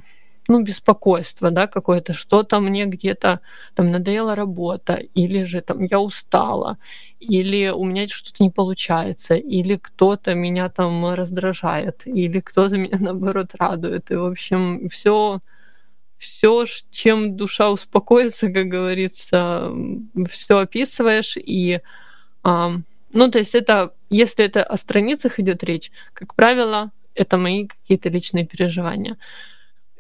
ну, 0.49 0.63
беспокойство, 0.63 1.51
да, 1.51 1.67
какое-то, 1.67 2.13
что-то 2.13 2.61
мне 2.61 2.87
где-то 2.87 3.41
там 3.75 3.91
надоела 3.91 4.35
работа, 4.35 4.95
или 4.95 5.45
же 5.45 5.61
там 5.61 5.85
я 5.85 6.01
устала, 6.01 6.79
или 7.25 7.69
у 7.69 7.85
меня 7.85 8.07
что-то 8.09 8.43
не 8.43 8.51
получается, 8.51 9.35
или 9.35 9.77
кто-то 9.77 10.35
меня 10.35 10.69
там 10.69 11.15
раздражает, 11.15 12.07
или 12.07 12.41
кто-то 12.41 12.77
меня 12.79 12.99
наоборот 13.01 13.55
радует. 13.59 14.11
И, 14.11 14.17
в 14.17 14.25
общем, 14.25 14.89
все 14.89 15.41
все, 16.17 16.65
чем 16.91 17.37
душа 17.37 17.71
успокоится, 17.71 18.51
как 18.51 18.67
говорится, 18.67 19.71
все 20.31 20.59
описываешь 20.59 21.37
и 21.37 21.81
а, 22.43 22.73
ну, 23.13 23.31
то 23.31 23.39
есть 23.39 23.55
это, 23.55 23.93
если 24.11 24.45
это 24.45 24.63
о 24.63 24.77
страницах 24.77 25.39
идет 25.39 25.65
речь, 25.65 25.91
как 26.13 26.35
правило, 26.35 26.91
это 27.15 27.37
мои 27.39 27.67
какие-то 27.67 28.09
личные 28.09 28.47
переживания 28.47 29.17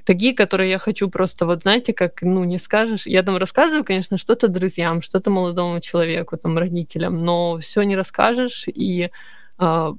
такие, 0.04 0.34
которые 0.34 0.70
я 0.70 0.78
хочу 0.78 1.08
просто, 1.10 1.46
вот 1.46 1.62
знаете, 1.62 1.92
как, 1.92 2.22
ну, 2.22 2.44
не 2.44 2.58
скажешь. 2.58 3.06
Я 3.06 3.22
там 3.22 3.36
рассказываю, 3.36 3.84
конечно, 3.84 4.18
что-то 4.18 4.48
друзьям, 4.48 5.02
что-то 5.02 5.30
молодому 5.30 5.80
человеку, 5.80 6.36
там, 6.36 6.58
родителям, 6.58 7.24
но 7.24 7.58
все 7.58 7.82
не 7.82 7.96
расскажешь, 7.96 8.64
и 8.68 9.10
а, 9.58 9.94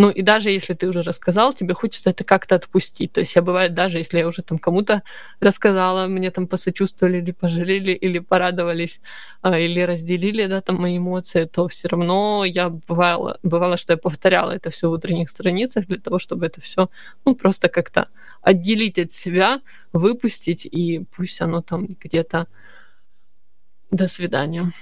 ну 0.00 0.08
и 0.08 0.22
даже 0.22 0.48
если 0.48 0.72
ты 0.72 0.88
уже 0.88 1.02
рассказал, 1.02 1.52
тебе 1.52 1.74
хочется 1.74 2.08
это 2.08 2.24
как-то 2.24 2.54
отпустить. 2.54 3.12
То 3.12 3.20
есть 3.20 3.36
я 3.36 3.42
бывает 3.42 3.74
даже, 3.74 3.98
если 3.98 4.18
я 4.18 4.26
уже 4.26 4.40
там 4.42 4.58
кому-то 4.58 5.02
рассказала, 5.40 6.06
мне 6.06 6.30
там 6.30 6.46
посочувствовали 6.46 7.18
или 7.18 7.32
пожалели, 7.32 7.92
или 7.92 8.18
порадовались, 8.18 8.98
а, 9.42 9.58
или 9.58 9.80
разделили, 9.82 10.46
да, 10.46 10.62
там 10.62 10.76
мои 10.76 10.96
эмоции, 10.96 11.44
то 11.44 11.68
все 11.68 11.88
равно 11.88 12.44
я 12.46 12.70
бывало, 12.70 13.38
бывало, 13.42 13.76
что 13.76 13.92
я 13.92 13.98
повторяла 13.98 14.52
это 14.52 14.70
все 14.70 14.88
в 14.88 14.92
утренних 14.92 15.28
страницах 15.28 15.86
для 15.86 15.98
того, 15.98 16.18
чтобы 16.18 16.46
это 16.46 16.62
все, 16.62 16.88
ну, 17.26 17.34
просто 17.34 17.68
как-то 17.68 18.08
отделить 18.42 18.98
от 18.98 19.12
себя, 19.12 19.60
выпустить, 19.92 20.66
и 20.66 21.04
пусть 21.16 21.40
оно 21.40 21.62
там 21.62 21.96
где-то 22.00 22.46
до 23.90 24.08
свидания. 24.08 24.72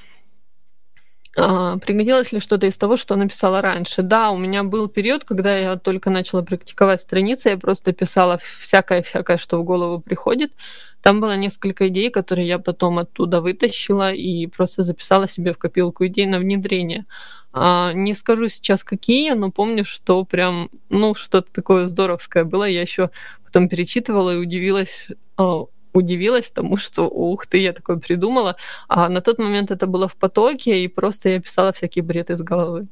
А, 1.41 1.79
пригодилось 1.79 2.33
ли 2.33 2.41
что-то 2.41 2.67
из 2.67 2.77
того, 2.77 2.97
что 2.97 3.15
написала 3.15 3.61
раньше? 3.61 4.03
Да, 4.03 4.31
у 4.31 4.37
меня 4.37 4.65
был 4.65 4.89
период, 4.89 5.25
когда 5.25 5.57
я 5.57 5.77
только 5.77 6.11
начала 6.11 6.43
практиковать 6.43 7.01
страницы, 7.01 7.51
я 7.51 7.57
просто 7.57 7.93
писала 7.93 8.39
всякое-всякое, 8.39 9.39
что 9.39 9.61
в 9.61 9.65
голову 9.65 10.01
приходит. 10.01 10.53
Там 11.01 11.21
было 11.21 11.37
несколько 11.37 11.89
идей, 11.89 12.11
которые 12.11 12.49
я 12.49 12.59
потом 12.59 12.99
оттуда 12.99 13.41
вытащила 13.41 14.13
и 14.13 14.49
просто 14.49 14.83
записала 14.83 15.29
себе 15.29 15.53
в 15.53 15.59
копилку 15.59 16.05
идей 16.07 16.27
на 16.27 16.41
внедрение. 16.41 17.05
А, 17.53 17.93
не 17.93 18.15
скажу 18.15 18.49
сейчас 18.49 18.83
какие, 18.83 19.33
но 19.33 19.51
помню, 19.51 19.85
что 19.85 20.25
прям, 20.25 20.71
ну, 20.89 21.15
что-то 21.15 21.53
такое 21.53 21.87
здоровское 21.87 22.45
было. 22.45 22.65
Я 22.65 22.83
еще 22.83 23.11
потом 23.49 23.69
перечитывала 23.69 24.35
и 24.35 24.39
удивилась, 24.39 25.09
а, 25.37 25.65
удивилась 25.95 26.51
тому, 26.51 26.77
что 26.77 27.09
ух 27.09 27.47
ты, 27.47 27.59
я 27.59 27.73
такое 27.73 27.97
придумала. 27.97 28.57
А 28.89 29.09
на 29.09 29.21
тот 29.21 29.39
момент 29.39 29.71
это 29.71 29.87
было 29.87 30.07
в 30.07 30.17
потоке, 30.17 30.85
и 30.85 30.89
просто 30.89 31.29
я 31.31 31.41
писала 31.41 31.73
всякий 31.73 32.03
бред 32.03 32.31
из 32.31 32.43
головы. 32.43 32.87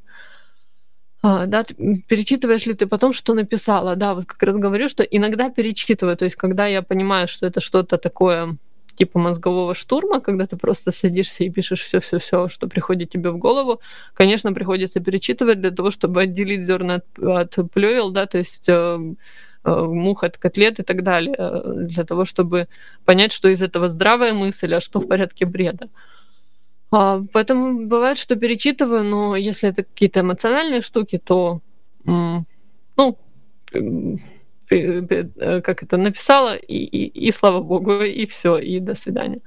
А, 1.21 1.45
да, 1.45 1.63
перечитываешь 2.07 2.65
ли 2.65 2.73
ты 2.73 2.87
потом, 2.87 3.13
что 3.13 3.33
написала? 3.33 3.95
Да, 3.95 4.13
вот 4.13 4.25
как 4.25 4.43
раз 4.43 4.57
говорю, 4.57 4.89
что 4.89 5.03
иногда 5.03 5.49
перечитываю. 5.49 6.17
То 6.17 6.25
есть, 6.25 6.37
когда 6.37 6.67
я 6.67 6.81
понимаю, 6.81 7.27
что 7.27 7.47
это 7.47 7.61
что-то 7.61 7.97
такое 7.97 8.57
типа 8.95 9.19
мозгового 9.19 9.75
штурма, 9.75 10.19
когда 10.21 10.47
ты 10.47 10.57
просто 10.57 10.91
садишься 10.91 11.43
и 11.43 11.51
пишешь 11.51 11.81
все-все-все, 11.81 12.47
что 12.47 12.67
приходит 12.67 13.11
тебе 13.11 13.29
в 13.29 13.37
голову, 13.37 13.79
конечно, 14.15 14.53
приходится 14.53 14.99
перечитывать 14.99 15.61
для 15.61 15.69
того, 15.71 15.91
чтобы 15.91 16.21
отделить 16.21 16.65
зерна 16.65 16.95
от, 16.95 17.59
от 17.59 17.71
плевел, 17.71 18.09
да, 18.11 18.25
то 18.25 18.39
есть 18.39 18.67
э, 18.69 19.13
мух 19.75 20.23
от 20.23 20.37
котлет 20.37 20.79
и 20.79 20.83
так 20.83 21.03
далее, 21.03 21.35
э, 21.37 21.73
для 21.87 22.03
того, 22.03 22.25
чтобы 22.25 22.67
понять, 23.05 23.31
что 23.31 23.49
из 23.49 23.61
этого 23.61 23.89
здравая 23.89 24.33
мысль, 24.33 24.73
а 24.73 24.79
что 24.79 24.99
в 24.99 25.07
порядке 25.07 25.45
бреда. 25.45 25.89
А, 26.91 27.21
поэтому 27.33 27.87
бывает, 27.87 28.17
что 28.17 28.35
перечитываю, 28.35 29.03
но 29.03 29.35
если 29.35 29.69
это 29.69 29.83
какие-то 29.83 30.21
эмоциональные 30.21 30.81
штуки, 30.81 31.17
то, 31.23 31.61
ну, 32.05 32.45
э, 33.73 35.61
как 35.61 35.83
это 35.83 35.97
написала, 35.97 36.55
и, 36.55 36.77
и, 36.77 37.27
и 37.27 37.31
слава 37.31 37.61
богу, 37.61 38.01
и 38.03 38.25
все, 38.25 38.57
и 38.57 38.79
до 38.79 38.95
свидания. 38.95 39.41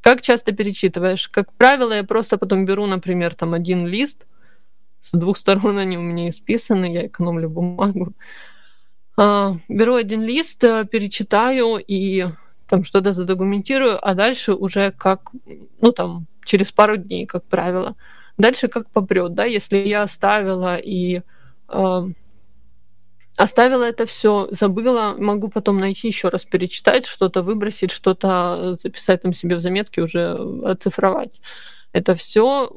Как 0.00 0.22
часто 0.22 0.52
перечитываешь? 0.52 1.28
Как 1.28 1.52
правило, 1.52 1.92
я 1.92 2.04
просто 2.04 2.38
потом 2.38 2.64
беру, 2.64 2.86
например, 2.86 3.34
там 3.34 3.52
один 3.52 3.86
лист, 3.86 4.24
с 5.02 5.12
двух 5.12 5.36
сторон 5.38 5.78
они 5.78 5.98
у 5.98 6.02
меня 6.02 6.28
исписаны, 6.28 6.92
я 6.92 7.06
экономлю 7.06 7.48
бумагу. 7.48 8.14
А, 9.22 9.56
беру 9.68 9.96
один 9.96 10.22
лист, 10.22 10.64
э, 10.64 10.86
перечитаю 10.90 11.76
и 11.76 12.24
там 12.68 12.84
что-то 12.84 13.12
задокументирую, 13.12 13.98
а 14.00 14.14
дальше 14.14 14.54
уже 14.54 14.92
как, 14.92 15.32
ну 15.82 15.92
там, 15.92 16.26
через 16.46 16.72
пару 16.72 16.96
дней, 16.96 17.26
как 17.26 17.44
правило. 17.44 17.96
Дальше 18.38 18.68
как 18.68 18.88
попрет, 18.88 19.34
да, 19.34 19.44
если 19.44 19.76
я 19.76 20.04
оставила 20.04 20.76
и 20.76 21.20
э, 21.68 22.02
оставила 23.36 23.84
это 23.84 24.06
все, 24.06 24.48
забыла, 24.52 25.14
могу 25.18 25.48
потом 25.48 25.80
найти 25.80 26.08
еще 26.08 26.28
раз 26.28 26.46
перечитать, 26.46 27.04
что-то 27.04 27.42
выбросить, 27.42 27.90
что-то 27.90 28.78
записать 28.80 29.20
там 29.20 29.34
себе 29.34 29.56
в 29.56 29.60
заметки, 29.60 30.00
уже 30.00 30.32
оцифровать. 30.64 31.42
Это 31.92 32.14
все 32.14 32.70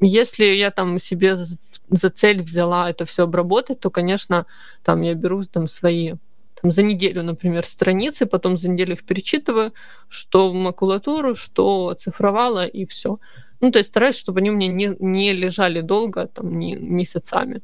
если 0.00 0.44
я 0.44 0.70
там 0.70 0.98
себе 0.98 1.36
за 1.36 2.10
цель 2.10 2.42
взяла 2.42 2.90
это 2.90 3.04
все 3.04 3.24
обработать, 3.24 3.80
то, 3.80 3.90
конечно, 3.90 4.46
там 4.82 5.02
я 5.02 5.14
беру 5.14 5.44
там 5.44 5.68
свои 5.68 6.14
там, 6.60 6.72
за 6.72 6.82
неделю, 6.82 7.22
например, 7.22 7.64
страницы, 7.64 8.26
потом 8.26 8.56
за 8.56 8.70
неделю 8.70 8.94
их 8.94 9.04
перечитываю, 9.04 9.72
что 10.08 10.50
в 10.50 10.54
макулатуру, 10.54 11.36
что 11.36 11.88
оцифровала, 11.88 12.64
и 12.64 12.86
все. 12.86 13.18
Ну, 13.60 13.70
то 13.70 13.78
есть 13.78 13.90
стараюсь, 13.90 14.16
чтобы 14.16 14.40
они 14.40 14.50
у 14.50 14.54
меня 14.54 14.72
не, 14.72 14.96
не 14.98 15.32
лежали 15.32 15.82
долго, 15.82 16.26
там, 16.26 16.58
не 16.58 16.74
месяцами. 16.74 17.62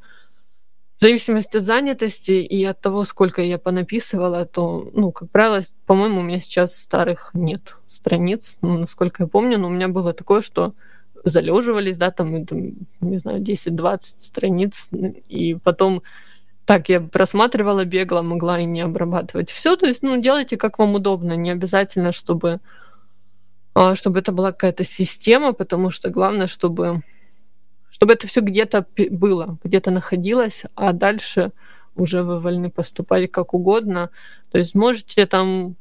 В 0.98 1.02
зависимости 1.02 1.56
от 1.56 1.64
занятости 1.64 2.32
и 2.32 2.62
от 2.64 2.82
того, 2.82 3.04
сколько 3.04 3.40
я 3.40 3.58
понаписывала, 3.58 4.44
то, 4.44 4.90
ну, 4.92 5.12
как 5.12 5.30
правило, 5.30 5.62
по-моему, 5.86 6.20
у 6.20 6.22
меня 6.22 6.40
сейчас 6.40 6.76
старых 6.76 7.30
нет 7.32 7.76
страниц, 7.88 8.58
ну, 8.60 8.76
насколько 8.78 9.22
я 9.22 9.26
помню, 9.26 9.58
но 9.58 9.68
у 9.68 9.70
меня 9.70 9.88
было 9.88 10.12
такое, 10.12 10.42
что 10.42 10.74
залеживались, 11.24 11.98
да, 11.98 12.10
там, 12.10 12.46
там 12.46 12.72
не 13.00 13.18
знаю, 13.18 13.40
10-20 13.40 13.98
страниц, 14.18 14.88
и 15.28 15.54
потом 15.62 16.02
так 16.64 16.88
я 16.88 17.00
просматривала, 17.00 17.84
бегала, 17.84 18.22
могла 18.22 18.60
и 18.60 18.64
не 18.64 18.80
обрабатывать 18.80 19.50
все. 19.50 19.76
То 19.76 19.86
есть, 19.86 20.02
ну, 20.02 20.20
делайте 20.20 20.56
как 20.56 20.78
вам 20.78 20.94
удобно, 20.94 21.34
не 21.34 21.50
обязательно, 21.50 22.12
чтобы, 22.12 22.60
а, 23.74 23.96
чтобы 23.96 24.20
это 24.20 24.30
была 24.32 24.52
какая-то 24.52 24.84
система, 24.84 25.52
потому 25.52 25.90
что 25.90 26.10
главное, 26.10 26.46
чтобы, 26.46 27.02
чтобы 27.90 28.12
это 28.12 28.26
все 28.26 28.40
где-то 28.40 28.86
было, 29.10 29.58
где-то 29.64 29.90
находилось, 29.90 30.62
а 30.76 30.92
дальше 30.92 31.50
уже 31.96 32.22
вы 32.22 32.40
вольны 32.40 32.70
поступать 32.70 33.30
как 33.32 33.52
угодно. 33.52 34.10
То 34.52 34.58
есть 34.58 34.74
можете 34.74 35.26
там 35.26 35.74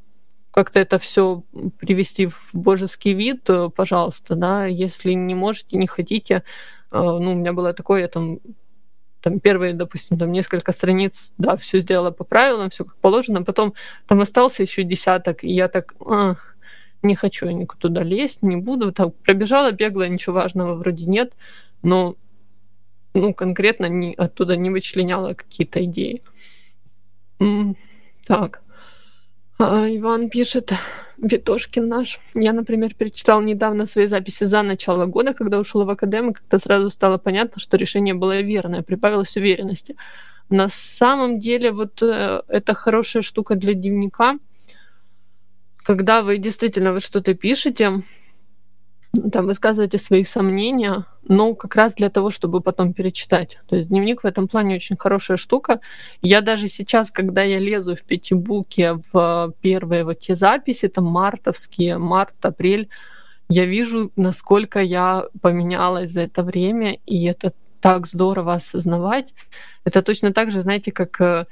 как-то 0.52 0.80
это 0.80 1.00
все 1.00 1.44
привести 1.80 2.28
в 2.28 2.50
божеский 2.54 3.14
вид, 3.14 3.50
э, 3.50 3.70
пожалуйста, 3.70 4.36
да, 4.36 4.66
если 4.66 5.14
не 5.14 5.36
можете, 5.36 5.78
не 5.78 5.88
хотите, 5.88 6.36
э, 6.36 6.42
ну, 6.92 7.32
у 7.32 7.36
меня 7.36 7.54
было 7.54 7.74
такое, 7.74 8.02
я 8.02 8.08
там 8.08 8.40
там 9.22 9.42
первые, 9.42 9.74
допустим, 9.74 10.18
там 10.18 10.32
несколько 10.32 10.72
страниц, 10.72 11.34
да, 11.38 11.58
все 11.58 11.82
сделала 11.82 12.12
по 12.12 12.24
правилам, 12.24 12.70
все 12.70 12.86
как 12.86 12.96
положено, 12.98 13.44
потом 13.44 13.74
там 14.08 14.22
остался 14.22 14.64
еще 14.64 14.84
десяток, 14.84 15.44
и 15.44 15.52
я 15.52 15.68
так, 15.68 15.94
ах, 16.00 16.56
не 17.02 17.16
хочу 17.16 17.46
я 17.46 17.54
никуда 17.54 17.82
туда 17.82 18.04
лезть, 18.04 18.44
не 18.44 18.56
буду, 18.56 18.94
так 18.94 19.14
пробежала, 19.16 19.72
бегала, 19.72 20.08
ничего 20.08 20.36
важного 20.36 20.76
вроде 20.76 21.06
нет, 21.06 21.34
но 21.82 22.16
ну, 23.14 23.34
конкретно 23.34 23.88
не, 23.88 24.14
оттуда 24.14 24.56
не 24.56 24.70
вычленяла 24.70 25.34
какие-то 25.34 25.84
идеи. 25.84 26.22
Так. 28.26 28.62
А, 29.62 29.90
Иван 29.90 30.30
пишет, 30.30 30.72
Витошкин 31.18 31.86
наш. 31.86 32.18
Я, 32.34 32.54
например, 32.54 32.94
перечитал 32.94 33.42
недавно 33.42 33.86
свои 33.86 34.08
записи 34.08 34.46
за 34.46 34.64
начало 34.64 35.06
года, 35.06 35.34
когда 35.34 35.60
ушел 35.60 35.84
в 35.84 35.90
академию, 35.90 36.34
когда 36.34 36.60
сразу 36.60 36.90
стало 36.90 37.18
понятно, 37.18 37.60
что 37.60 37.76
решение 37.76 38.14
было 38.14 38.40
верное, 38.40 38.84
прибавилось 38.84 39.36
уверенности. 39.36 39.98
На 40.50 40.70
самом 40.70 41.40
деле, 41.40 41.74
вот 41.74 42.02
э, 42.02 42.42
это 42.48 42.74
хорошая 42.74 43.22
штука 43.22 43.56
для 43.56 43.74
дневника, 43.74 44.40
когда 45.84 46.22
вы 46.22 46.38
действительно 46.38 46.94
вы 46.94 47.02
что-то 47.02 47.34
пишете, 47.34 48.02
там 49.32 49.48
высказываете 49.48 49.98
свои 49.98 50.24
сомнения, 50.24 51.06
но 51.28 51.56
как 51.56 51.76
раз 51.76 51.96
для 51.96 52.10
того, 52.10 52.30
чтобы 52.30 52.62
потом 52.62 52.94
перечитать. 52.94 53.58
То 53.68 53.76
есть 53.76 53.90
дневник 53.90 54.24
в 54.24 54.28
этом 54.28 54.48
плане 54.48 54.76
очень 54.76 54.98
хорошая 54.98 55.38
штука. 55.38 55.80
Я 56.22 56.42
даже 56.42 56.68
сейчас, 56.68 57.10
когда 57.10 57.42
я 57.44 57.60
лезу 57.60 57.96
в 57.96 58.04
пятибуке 58.04 59.00
в 59.12 59.54
первые 59.62 60.04
вот 60.04 60.20
те 60.20 60.36
записи, 60.36 60.88
там 60.88 61.06
мартовские, 61.06 61.98
март, 61.98 62.34
апрель, 62.46 62.90
я 63.50 63.66
вижу, 63.66 64.12
насколько 64.16 64.80
я 64.80 65.26
поменялась 65.42 66.12
за 66.12 66.22
это 66.22 66.44
время, 66.44 67.00
и 67.08 67.26
это 67.26 67.54
так 67.82 68.06
здорово 68.06 68.54
осознавать. 68.54 69.34
Это 69.86 70.04
точно 70.04 70.34
так 70.34 70.52
же, 70.52 70.62
знаете, 70.62 70.92
как 70.92 71.20
э, 71.20 71.46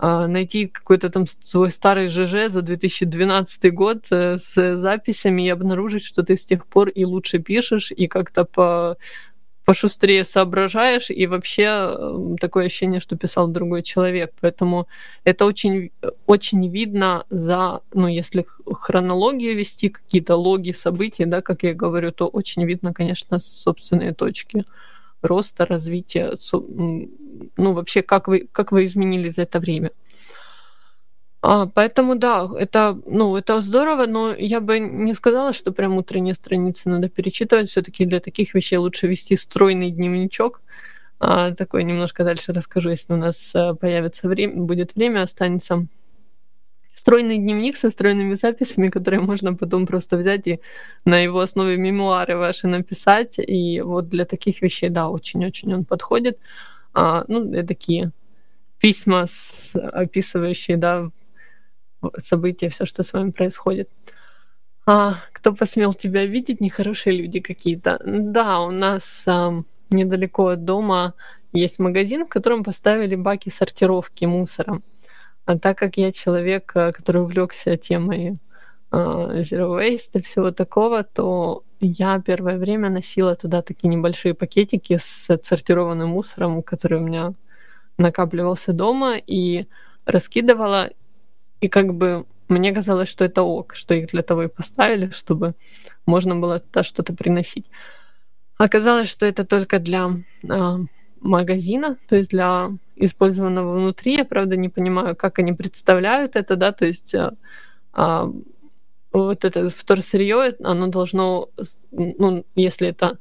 найти 0.00 0.66
какой-то 0.66 1.10
там 1.10 1.26
свой 1.26 1.70
старый 1.70 2.08
ЖЖ 2.08 2.48
за 2.48 2.62
2012 2.62 3.74
год 3.74 4.06
э, 4.10 4.38
с 4.38 4.78
записями 4.78 5.46
и 5.46 5.50
обнаружить, 5.50 6.04
что 6.04 6.22
ты 6.22 6.36
с 6.36 6.44
тех 6.46 6.66
пор 6.66 6.88
и 6.88 7.04
лучше 7.04 7.38
пишешь, 7.38 7.92
и 7.92 8.06
как-то 8.06 8.44
по 8.44 8.96
пошустрее 9.70 10.24
соображаешь, 10.24 11.10
и 11.10 11.26
вообще 11.28 11.62
эм, 11.62 12.38
такое 12.38 12.66
ощущение, 12.66 12.98
что 12.98 13.16
писал 13.16 13.46
другой 13.46 13.82
человек. 13.82 14.32
Поэтому 14.40 14.88
это 15.22 15.44
очень, 15.44 15.92
очень 16.26 16.68
видно 16.68 17.24
за, 17.30 17.80
ну, 17.94 18.08
если 18.08 18.44
хронологию 18.66 19.56
вести, 19.56 19.90
какие-то 19.90 20.34
логи 20.34 20.72
событий, 20.72 21.24
да, 21.24 21.40
как 21.40 21.62
я 21.62 21.74
говорю, 21.74 22.10
то 22.10 22.26
очень 22.26 22.64
видно, 22.64 22.92
конечно, 22.92 23.38
собственные 23.38 24.12
точки 24.12 24.64
роста, 25.22 25.66
развития, 25.66 26.36
ну, 27.56 27.72
вообще, 27.72 28.02
как 28.02 28.28
вы, 28.28 28.48
как 28.52 28.72
вы 28.72 28.84
изменились 28.84 29.34
за 29.34 29.42
это 29.42 29.60
время. 29.60 29.90
А, 31.42 31.66
поэтому 31.66 32.16
да, 32.16 32.46
это, 32.58 32.98
ну, 33.06 33.36
это 33.36 33.62
здорово, 33.62 34.06
но 34.06 34.34
я 34.34 34.60
бы 34.60 34.78
не 34.78 35.14
сказала, 35.14 35.52
что 35.52 35.72
прям 35.72 35.96
утренние 35.96 36.34
страницы 36.34 36.88
надо 36.90 37.08
перечитывать. 37.08 37.70
все 37.70 37.82
таки 37.82 38.04
для 38.04 38.20
таких 38.20 38.54
вещей 38.54 38.76
лучше 38.76 39.06
вести 39.06 39.36
стройный 39.36 39.90
дневничок. 39.90 40.60
А, 41.18 41.52
такой 41.54 41.84
немножко 41.84 42.24
дальше 42.24 42.52
расскажу, 42.52 42.90
если 42.90 43.12
у 43.12 43.16
нас 43.16 43.54
э, 43.54 43.74
появится 43.74 44.26
время, 44.28 44.62
будет 44.62 44.94
время, 44.94 45.22
останется 45.22 45.86
стройный 46.94 47.38
дневник 47.38 47.76
со 47.76 47.90
стройными 47.90 48.34
записями, 48.34 48.88
которые 48.88 49.20
можно 49.20 49.54
потом 49.54 49.86
просто 49.86 50.18
взять 50.18 50.46
и 50.46 50.60
на 51.04 51.18
его 51.18 51.40
основе 51.40 51.76
мемуары 51.78 52.36
ваши 52.36 52.68
написать. 52.68 53.38
И 53.38 53.80
вот 53.80 54.08
для 54.08 54.24
таких 54.24 54.62
вещей, 54.62 54.90
да, 54.90 55.08
очень-очень 55.08 55.74
он 55.74 55.84
подходит. 55.84 56.38
А, 56.92 57.24
ну, 57.28 57.50
такие 57.64 58.12
письма, 58.78 59.26
с, 59.26 59.70
описывающие, 59.74 60.76
да, 60.76 61.10
события, 62.16 62.68
все, 62.70 62.86
что 62.86 63.02
с 63.02 63.12
вами 63.12 63.30
происходит. 63.30 63.90
А, 64.86 65.16
кто 65.32 65.54
посмел 65.54 65.94
тебя 65.94 66.26
видеть? 66.26 66.60
Нехорошие 66.60 67.16
люди 67.20 67.40
какие-то. 67.40 68.00
Да, 68.04 68.60
у 68.60 68.70
нас 68.70 69.24
а, 69.26 69.62
недалеко 69.90 70.48
от 70.48 70.64
дома 70.64 71.14
есть 71.52 71.78
магазин, 71.78 72.24
в 72.24 72.28
котором 72.28 72.64
поставили 72.64 73.16
баки 73.16 73.50
сортировки 73.50 74.24
мусора. 74.24 74.80
А 75.44 75.58
так 75.58 75.78
как 75.78 75.96
я 75.96 76.12
человек, 76.12 76.72
э, 76.74 76.92
который 76.92 77.22
увлекся 77.22 77.76
темой 77.76 78.38
uh, 78.92 79.40
zero 79.40 79.78
waste 79.78 80.18
и 80.18 80.22
всего 80.22 80.50
такого, 80.52 81.02
то 81.02 81.64
я 81.80 82.20
первое 82.20 82.58
время 82.58 82.90
носила 82.90 83.34
туда 83.36 83.62
такие 83.62 83.88
небольшие 83.88 84.34
пакетики 84.34 84.98
с 85.00 85.30
отсортированным 85.30 86.10
мусором, 86.10 86.62
который 86.62 86.98
у 86.98 87.02
меня 87.02 87.32
накапливался 87.98 88.72
дома, 88.72 89.16
и 89.16 89.66
раскидывала. 90.06 90.90
И 91.60 91.68
как 91.68 91.94
бы 91.94 92.26
мне 92.48 92.72
казалось, 92.72 93.08
что 93.08 93.24
это 93.24 93.42
ок, 93.42 93.74
что 93.74 93.94
их 93.94 94.08
для 94.08 94.22
того 94.22 94.44
и 94.44 94.48
поставили, 94.48 95.10
чтобы 95.10 95.54
можно 96.06 96.36
было 96.36 96.60
туда 96.60 96.82
что-то 96.82 97.14
приносить. 97.14 97.66
Оказалось, 98.58 99.08
что 99.08 99.24
это 99.24 99.44
только 99.44 99.78
для 99.78 100.10
а, 100.48 100.80
магазина, 101.20 101.96
то 102.08 102.16
есть 102.16 102.30
для 102.30 102.70
использованного 102.96 103.76
внутри. 103.76 104.16
Я, 104.16 104.24
правда, 104.24 104.56
не 104.56 104.68
понимаю, 104.68 105.16
как 105.16 105.38
они 105.38 105.52
представляют 105.52 106.36
это, 106.36 106.56
да, 106.56 106.72
то 106.72 106.84
есть 106.84 107.14
а, 107.14 107.34
а, 107.92 108.30
вот 109.12 109.44
это 109.44 109.68
вторсырье, 109.68 110.54
оно 110.62 110.86
должно, 110.86 111.48
ну, 111.90 112.44
если 112.54 112.88
это 112.88 113.18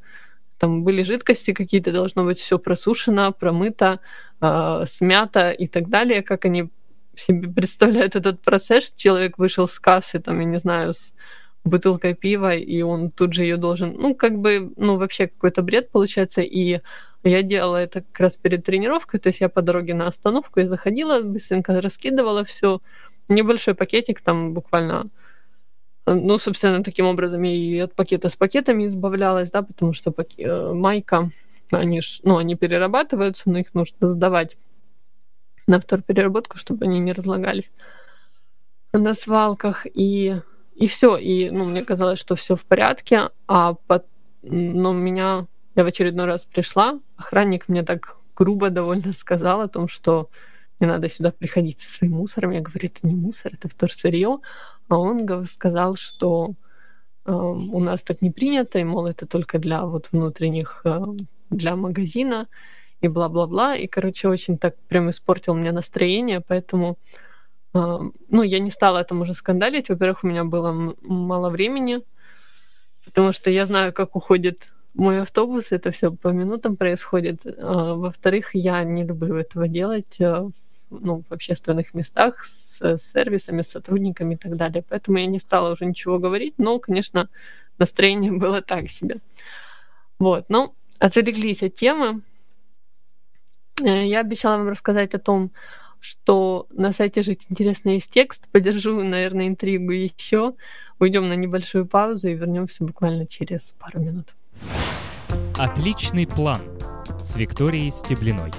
там 0.58 0.84
были 0.84 1.04
жидкости 1.04 1.54
какие-то, 1.54 1.92
должно 1.92 2.26
быть 2.26 2.38
все 2.38 2.60
просушено, 2.60 3.32
промыто, 3.32 4.00
э, 4.42 4.84
смято 4.86 5.52
и 5.52 5.68
так 5.68 5.88
далее, 5.88 6.22
как 6.22 6.46
они 6.46 6.70
себе 7.16 7.48
представляют 7.50 8.16
этот 8.16 8.42
процесс. 8.42 8.94
Человек 8.96 9.38
вышел 9.38 9.68
с 9.68 9.80
кассы, 9.80 10.20
там, 10.20 10.40
я 10.40 10.46
не 10.46 10.60
знаю, 10.60 10.94
с 10.94 11.14
бутылкой 11.64 12.14
пива, 12.14 12.56
и 12.56 12.82
он 12.82 13.12
тут 13.12 13.34
же 13.34 13.44
ее 13.44 13.58
должен, 13.58 13.96
ну, 13.98 14.16
как 14.16 14.38
бы, 14.38 14.72
ну, 14.78 14.98
вообще 14.98 15.28
какой-то 15.28 15.62
бред 15.62 15.92
получается, 15.92 16.42
и 16.42 16.80
я 17.24 17.42
делала 17.42 17.78
это 17.78 18.02
как 18.02 18.20
раз 18.20 18.38
перед 18.38 18.64
тренировкой, 18.64 19.20
то 19.20 19.28
есть 19.28 19.42
я 19.42 19.50
по 19.50 19.62
дороге 19.62 19.94
на 19.94 20.08
остановку, 20.08 20.60
я 20.60 20.68
заходила, 20.68 21.22
быстренько 21.22 21.82
раскидывала 21.82 22.46
все, 22.46 22.82
небольшой 23.28 23.76
пакетик, 23.76 24.22
там 24.22 24.54
буквально, 24.54 25.10
ну, 26.16 26.38
собственно, 26.38 26.84
таким 26.84 27.06
образом 27.06 27.42
я 27.44 27.52
и 27.52 27.78
от 27.80 27.96
пакета 27.96 28.30
с 28.30 28.36
пакетами 28.36 28.86
избавлялась, 28.86 29.52
да, 29.52 29.62
потому 29.62 29.94
что. 29.94 30.14
Э, 30.38 30.74
майка, 30.74 31.32
они 31.72 32.02
ж, 32.02 32.20
ну, 32.24 32.38
они 32.38 32.56
перерабатываются, 32.56 33.50
но 33.50 33.60
их 33.60 33.74
нужно 33.74 34.10
сдавать 34.10 34.58
на 35.68 35.80
вторпереработку, 35.80 36.58
чтобы 36.58 36.86
они 36.86 37.00
не 37.00 37.14
разлагались 37.14 37.72
на 38.92 39.14
свалках, 39.14 39.86
и, 39.86 40.42
и 40.76 40.88
все, 40.88 41.18
и, 41.18 41.52
ну, 41.52 41.66
мне 41.66 41.84
казалось, 41.84 42.20
что 42.20 42.36
все 42.36 42.56
в 42.56 42.66
порядке, 42.66 43.30
а 43.48 43.76
под... 43.88 44.06
но 44.42 44.94
меня 44.94 45.46
я 45.76 45.84
в 45.84 45.88
очередной 45.88 46.26
раз 46.26 46.46
пришла, 46.46 47.00
охранник 47.18 47.68
мне 47.68 47.84
так 47.84 48.18
грубо 48.36 48.70
довольно 48.70 49.14
сказал 49.14 49.62
о 49.62 49.68
том, 49.68 49.88
что 49.88 50.30
не 50.80 50.88
надо 50.88 51.10
сюда 51.10 51.32
приходить 51.32 51.82
со 51.82 51.92
своим 51.92 52.14
мусором. 52.14 52.52
Я 52.52 52.62
говорю, 52.62 52.88
это 52.88 53.06
не 53.06 53.14
мусор, 53.14 53.52
это 53.54 53.68
вторсырье. 53.68 54.38
А 54.90 54.98
он 54.98 55.46
сказал, 55.46 55.96
что 55.96 56.54
э, 57.26 57.32
у 57.32 57.80
нас 57.80 58.04
так 58.04 58.22
не 58.22 58.32
принято, 58.32 58.80
и, 58.80 58.84
мол, 58.84 59.08
это 59.08 59.26
только 59.26 59.60
для 59.60 59.86
вот 59.86 60.10
внутренних, 60.12 60.82
э, 60.84 61.06
для 61.50 61.76
магазина, 61.76 62.48
и 63.02 63.08
бла-бла-бла. 63.08 63.76
И, 63.76 63.88
короче, 63.88 64.28
очень 64.28 64.58
так 64.58 64.76
прям 64.88 65.10
испортил 65.10 65.56
мне 65.56 65.72
настроение, 65.72 66.42
поэтому 66.42 66.98
э, 67.74 68.00
ну, 68.30 68.44
я 68.44 68.60
не 68.60 68.72
стала 68.72 69.00
этому 69.00 69.22
уже 69.22 69.34
скандалить. 69.34 69.90
Во-первых, 69.90 70.24
у 70.24 70.28
меня 70.28 70.44
было 70.44 70.96
мало 71.02 71.50
времени, 71.50 72.02
потому 73.06 73.32
что 73.32 73.50
я 73.50 73.66
знаю, 73.66 73.94
как 73.94 74.16
уходит 74.16 74.70
мой 74.94 75.22
автобус, 75.22 75.72
это 75.72 75.92
все 75.92 76.12
по 76.12 76.30
минутам 76.30 76.76
происходит. 76.76 77.46
А, 77.46 77.94
во-вторых, 77.96 78.50
я 78.54 78.84
не 78.84 79.04
люблю 79.04 79.36
этого 79.36 79.68
делать 79.68 80.20
а, 80.20 80.50
ну, 80.90 81.24
в 81.28 81.32
общественных 81.32 81.94
местах 81.94 82.44
с, 82.44 82.98
сервисами, 82.98 83.62
с 83.62 83.70
сотрудниками 83.70 84.36
и 84.36 84.38
так 84.38 84.56
далее. 84.56 84.84
Поэтому 84.88 85.18
я 85.18 85.26
не 85.26 85.40
стала 85.40 85.72
уже 85.72 85.86
ничего 85.86 86.20
говорить, 86.20 86.56
но, 86.58 86.80
конечно, 86.80 87.30
настроение 87.78 88.32
было 88.40 88.62
так 88.62 88.90
себе. 88.90 89.18
Вот, 90.20 90.46
ну, 90.50 90.74
отвлеклись 91.00 91.64
от 91.64 91.76
темы. 91.76 92.22
Э, 93.84 94.06
я 94.06 94.22
обещала 94.22 94.58
вам 94.58 94.70
рассказать 94.70 95.14
о 95.14 95.20
том, 95.20 95.52
что 96.00 96.68
на 96.72 96.94
сайте 96.94 97.24
«Жить 97.24 97.46
интересно» 97.50 97.90
есть 97.90 98.12
текст. 98.12 98.48
Подержу, 98.52 99.02
наверное, 99.02 99.48
интригу 99.48 99.92
еще. 99.92 100.54
Уйдем 101.00 101.28
на 101.28 101.34
небольшую 101.34 101.86
паузу 101.86 102.30
и 102.30 102.36
вернемся 102.36 102.84
буквально 102.84 103.26
через 103.26 103.74
пару 103.80 104.00
минут. 104.00 104.36
Отличный 105.58 106.26
план 106.28 106.62
с 107.20 107.36
Викторией 107.36 107.92
Стеблиной. 107.92 108.52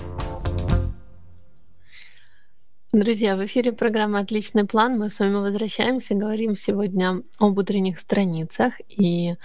Друзья, 2.92 3.36
в 3.36 3.46
эфире 3.46 3.72
программа 3.72 4.18
«Отличный 4.18 4.64
план». 4.64 4.98
Мы 4.98 5.10
с 5.10 5.20
вами 5.20 5.36
возвращаемся, 5.36 6.14
говорим 6.14 6.56
сегодня 6.56 7.22
об 7.38 7.56
утренних 7.56 8.00
страницах. 8.00 8.74
И 8.88 9.36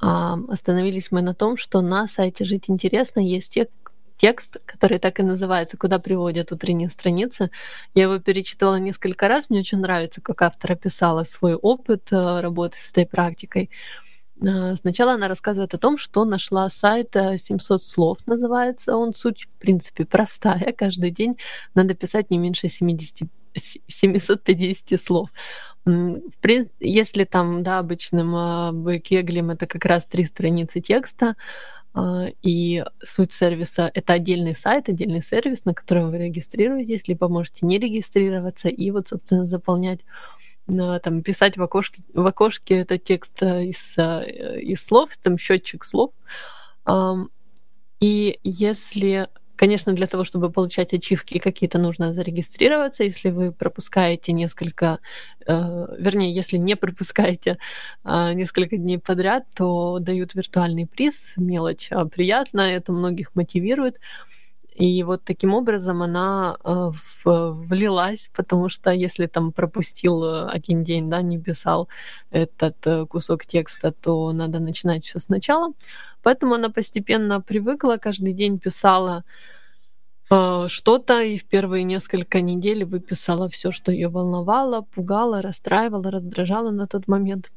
а, 0.00 0.36
остановились 0.48 1.12
мы 1.12 1.22
на 1.22 1.32
том, 1.32 1.56
что 1.56 1.80
на 1.80 2.08
сайте 2.08 2.44
«Жить 2.44 2.68
интересно» 2.68 3.20
есть 3.20 3.54
те, 3.54 3.68
текст, 4.16 4.56
который 4.66 4.98
так 4.98 5.20
и 5.20 5.22
называется 5.22 5.76
«Куда 5.76 6.00
приводят 6.00 6.50
утренние 6.50 6.88
страницы». 6.88 7.52
Я 7.94 8.04
его 8.04 8.18
перечитывала 8.18 8.80
несколько 8.80 9.28
раз. 9.28 9.48
Мне 9.48 9.60
очень 9.60 9.78
нравится, 9.78 10.20
как 10.20 10.42
автор 10.42 10.72
описала 10.72 11.22
свой 11.22 11.54
опыт 11.54 12.08
э, 12.10 12.40
работы 12.40 12.78
с 12.78 12.90
этой 12.90 13.06
практикой. 13.06 13.70
А, 14.46 14.76
сначала 14.76 15.12
она 15.12 15.28
рассказывает 15.28 15.74
о 15.74 15.78
том, 15.78 15.98
что 15.98 16.24
нашла 16.24 16.68
сайт 16.68 17.14
700 17.14 17.82
слов, 17.82 18.18
называется 18.26 18.96
он. 18.96 19.14
Суть, 19.14 19.46
в 19.46 19.60
принципе, 19.60 20.04
простая. 20.04 20.72
Каждый 20.76 21.10
день 21.10 21.36
надо 21.74 21.94
писать 21.94 22.30
не 22.30 22.38
меньше 22.38 22.68
70 22.68 23.28
750 23.54 25.00
слов. 25.00 25.30
Если 26.80 27.24
там, 27.24 27.62
да, 27.62 27.78
обычным 27.80 28.34
а, 28.34 28.98
кеглем 28.98 29.50
это 29.50 29.66
как 29.66 29.84
раз 29.84 30.06
три 30.06 30.24
страницы 30.24 30.80
текста, 30.80 31.36
а, 31.94 32.26
и 32.42 32.84
суть 33.02 33.32
сервиса— 33.32 33.90
это 33.94 34.14
отдельный 34.14 34.54
сайт, 34.54 34.88
отдельный 34.88 35.22
сервис, 35.22 35.64
на 35.64 35.74
котором 35.74 36.10
вы 36.10 36.18
регистрируетесь, 36.18 37.08
либо 37.08 37.28
можете 37.28 37.66
не 37.66 37.78
регистрироваться 37.78 38.68
и 38.68 38.90
вот, 38.90 39.08
собственно, 39.08 39.44
заполнять 39.44 40.00
там, 40.66 41.22
писать 41.22 41.56
в 41.56 41.62
окошке, 41.62 42.02
в 42.14 42.26
окошке 42.26 42.76
этот 42.76 43.04
текст 43.04 43.42
э, 43.42 43.64
из, 43.66 43.94
э, 43.96 44.60
из 44.60 44.84
слов, 44.84 45.10
там 45.22 45.38
счетчик 45.38 45.84
слов. 45.84 46.12
И 48.00 48.40
если, 48.42 49.28
конечно, 49.54 49.92
для 49.92 50.08
того, 50.08 50.24
чтобы 50.24 50.50
получать 50.50 50.92
ачивки 50.92 51.38
какие-то, 51.38 51.78
нужно 51.78 52.12
зарегистрироваться. 52.12 53.04
Если 53.04 53.30
вы 53.30 53.52
пропускаете 53.52 54.32
несколько, 54.32 54.98
э, 55.46 55.86
вернее, 55.98 56.34
если 56.34 56.56
не 56.56 56.74
пропускаете 56.74 57.58
а, 58.02 58.34
несколько 58.34 58.76
дней 58.76 58.98
подряд, 58.98 59.44
то 59.54 60.00
дают 60.00 60.34
виртуальный 60.34 60.86
приз, 60.86 61.34
мелочь 61.36 61.88
а 61.92 62.06
приятно, 62.06 62.62
это 62.62 62.90
многих 62.92 63.36
мотивирует. 63.36 63.98
И 64.74 65.02
вот 65.02 65.22
таким 65.24 65.54
образом 65.54 66.02
она 66.02 66.56
э, 66.64 66.90
влилась, 67.24 68.30
потому 68.34 68.68
что 68.70 68.90
если 68.90 69.26
там 69.26 69.52
пропустил 69.52 70.24
э, 70.24 70.46
один 70.46 70.82
день, 70.82 71.10
да, 71.10 71.20
не 71.22 71.38
писал 71.38 71.88
этот 72.30 72.86
э, 72.86 73.06
кусок 73.06 73.44
текста, 73.44 73.92
то 73.92 74.32
надо 74.32 74.60
начинать 74.60 75.04
все 75.04 75.18
сначала. 75.20 75.72
Поэтому 76.22 76.54
она 76.54 76.70
постепенно 76.70 77.40
привыкла, 77.40 77.98
каждый 77.98 78.32
день 78.32 78.58
писала 78.58 79.24
что-то, 80.68 81.20
и 81.20 81.36
в 81.36 81.44
первые 81.44 81.84
несколько 81.84 82.40
недель 82.40 82.84
выписала 82.86 83.50
все, 83.50 83.70
что 83.70 83.92
ее 83.92 84.08
волновало, 84.08 84.80
пугало, 84.80 85.42
расстраивало, 85.42 86.10
раздражало 86.10 86.70
на 86.70 86.86
тот 86.86 87.06
момент. 87.06 87.50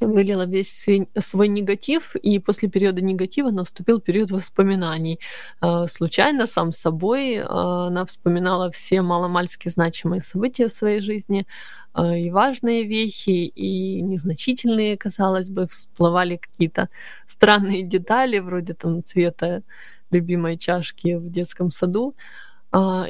Вылила 0.00 0.46
весь 0.46 0.86
свой 1.18 1.48
негатив, 1.48 2.16
и 2.16 2.38
после 2.38 2.68
периода 2.68 3.00
негатива 3.00 3.50
наступил 3.50 4.00
период 4.00 4.30
воспоминаний. 4.30 5.18
А, 5.60 5.86
случайно, 5.86 6.46
сам 6.46 6.72
собой, 6.72 7.40
а, 7.42 7.86
она 7.86 8.04
вспоминала 8.04 8.70
все 8.70 9.02
маломальски 9.02 9.68
значимые 9.68 10.20
события 10.20 10.68
в 10.68 10.72
своей 10.72 11.00
жизни, 11.00 11.46
а, 11.94 12.16
и 12.16 12.30
важные 12.30 12.84
вещи, 12.84 13.30
и 13.30 14.02
незначительные, 14.02 14.98
казалось 14.98 15.48
бы, 15.48 15.66
всплывали 15.66 16.36
какие-то 16.36 16.88
странные 17.26 17.82
детали, 17.82 18.38
вроде 18.38 18.74
там 18.74 19.02
цвета 19.02 19.62
любимой 20.10 20.58
чашки 20.58 21.14
в 21.14 21.30
детском 21.30 21.70
саду. 21.70 22.14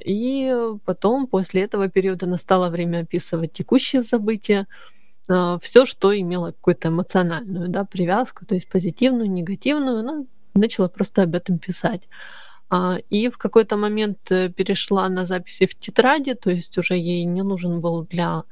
И 0.04 0.54
потом, 0.84 1.26
после 1.26 1.62
этого 1.62 1.88
периода, 1.88 2.26
настало 2.26 2.70
время 2.70 3.00
описывать 3.00 3.52
текущие 3.52 4.02
события, 4.04 4.66
все, 5.26 5.86
что 5.86 6.18
имело 6.18 6.52
какую-то 6.52 6.88
эмоциональную 6.88 7.68
да, 7.68 7.84
привязку, 7.84 8.46
то 8.46 8.54
есть 8.54 8.68
позитивную, 8.68 9.30
негативную, 9.30 9.98
она 9.98 10.24
начала 10.54 10.88
просто 10.88 11.22
об 11.22 11.34
этом 11.34 11.58
писать. 11.58 12.08
А, 12.68 12.98
и 13.10 13.28
в 13.28 13.38
какой-то 13.38 13.76
момент 13.76 14.18
э, 14.30 14.48
перешла 14.48 15.08
на 15.08 15.24
записи 15.24 15.66
в 15.66 15.78
тетради, 15.78 16.34
то 16.34 16.50
есть 16.50 16.76
уже 16.78 16.94
ей 16.94 17.24
не 17.24 17.42
нужен 17.42 17.80
был 17.80 18.04
для 18.04 18.42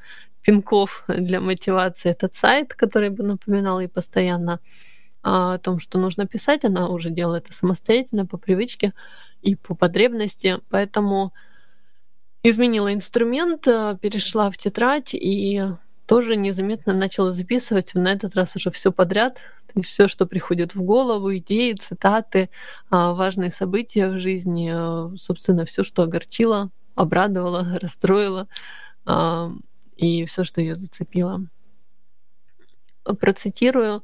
пинков, 0.43 1.05
для 1.09 1.41
мотивации 1.41 2.11
этот 2.11 2.35
сайт, 2.35 2.75
который 2.75 3.11
бы 3.11 3.25
напоминал 3.25 3.81
ей 3.81 3.89
постоянно 3.89 4.61
а, 5.22 5.55
о 5.55 5.59
том, 5.59 5.81
что 5.81 5.99
нужно 5.99 6.27
писать. 6.27 6.64
Она 6.64 6.89
уже 6.89 7.11
делала 7.11 7.37
это 7.37 7.53
самостоятельно, 7.53 8.25
по 8.27 8.39
привычке 8.39 8.93
и 9.43 9.57
по 9.57 9.75
потребности. 9.75 10.61
Поэтому 10.70 11.33
изменила 12.45 12.93
инструмент, 12.95 13.66
э, 13.66 13.99
перешла 14.01 14.51
в 14.53 14.59
тетрадь 14.59 15.14
и 15.14 15.61
тоже 16.07 16.36
незаметно 16.36 16.92
начала 16.92 17.32
записывать 17.32 17.94
на 17.94 18.12
этот 18.12 18.34
раз 18.34 18.57
уже 18.57 18.70
все 18.70 18.92
подряд, 18.92 19.38
все, 19.82 20.07
что 20.07 20.26
приходит 20.26 20.74
в 20.74 20.82
голову, 20.82 21.34
идеи, 21.36 21.72
цитаты, 21.72 22.50
а, 22.90 23.12
важные 23.12 23.50
события 23.50 24.09
в 24.11 24.18
жизни, 24.18 24.70
а, 24.72 25.11
собственно, 25.16 25.64
все, 25.64 25.82
что 25.82 26.02
огорчило, 26.02 26.70
обрадовало, 26.94 27.78
расстроило, 27.80 28.48
а, 29.05 29.52
и 29.96 30.24
все, 30.26 30.44
что 30.44 30.61
ее 30.61 30.74
зацепило. 30.74 31.46
Процитирую 33.20 34.02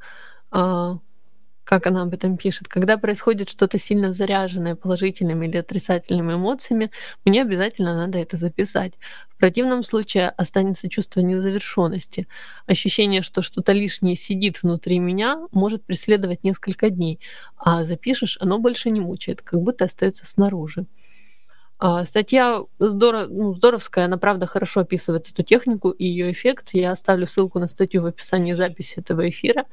как 1.71 1.87
она 1.87 2.03
об 2.03 2.13
этом 2.13 2.37
пишет, 2.37 2.67
когда 2.67 2.99
происходит 2.99 3.49
что-то 3.49 3.79
сильно 3.79 4.13
заряженное 4.13 4.75
положительными 4.75 5.47
или 5.47 5.57
отрицательными 5.57 6.33
эмоциями, 6.33 6.91
мне 7.25 7.43
обязательно 7.43 7.95
надо 7.95 8.19
это 8.19 8.37
записать. 8.37 8.95
В 9.29 9.39
противном 9.39 9.85
случае 9.85 10.31
останется 10.31 10.89
чувство 10.89 11.21
незавершенности. 11.21 12.27
Ощущение, 12.67 13.23
что 13.23 13.43
что-то 13.43 13.71
лишнее 13.71 14.17
сидит 14.17 14.65
внутри 14.65 14.99
меня, 14.99 15.47
может 15.53 15.85
преследовать 15.85 16.43
несколько 16.43 16.91
дней, 16.91 17.21
а 17.57 17.85
запишешь, 17.85 18.37
оно 18.41 18.59
больше 18.59 18.91
не 18.91 19.01
мучает, 19.01 19.41
как 19.41 19.63
будто 19.63 19.85
остается 19.85 20.27
снаружи. 20.27 20.87
А, 21.83 22.05
статья 22.05 22.61
здоров, 22.79 23.29
ну, 23.31 23.55
здоровская, 23.55 24.05
она 24.05 24.19
правда 24.19 24.47
хорошо 24.47 24.81
описывает 24.81 25.31
эту 25.31 25.43
технику 25.43 25.89
и 25.89 26.05
ее 26.05 26.31
эффект. 26.31 26.69
Я 26.75 26.93
оставлю 26.93 27.27
ссылку 27.27 27.59
на 27.59 27.67
статью 27.67 28.03
в 28.03 28.07
описании 28.07 28.53
записи 28.53 28.99
этого 28.99 29.27
эфира. 29.31 29.65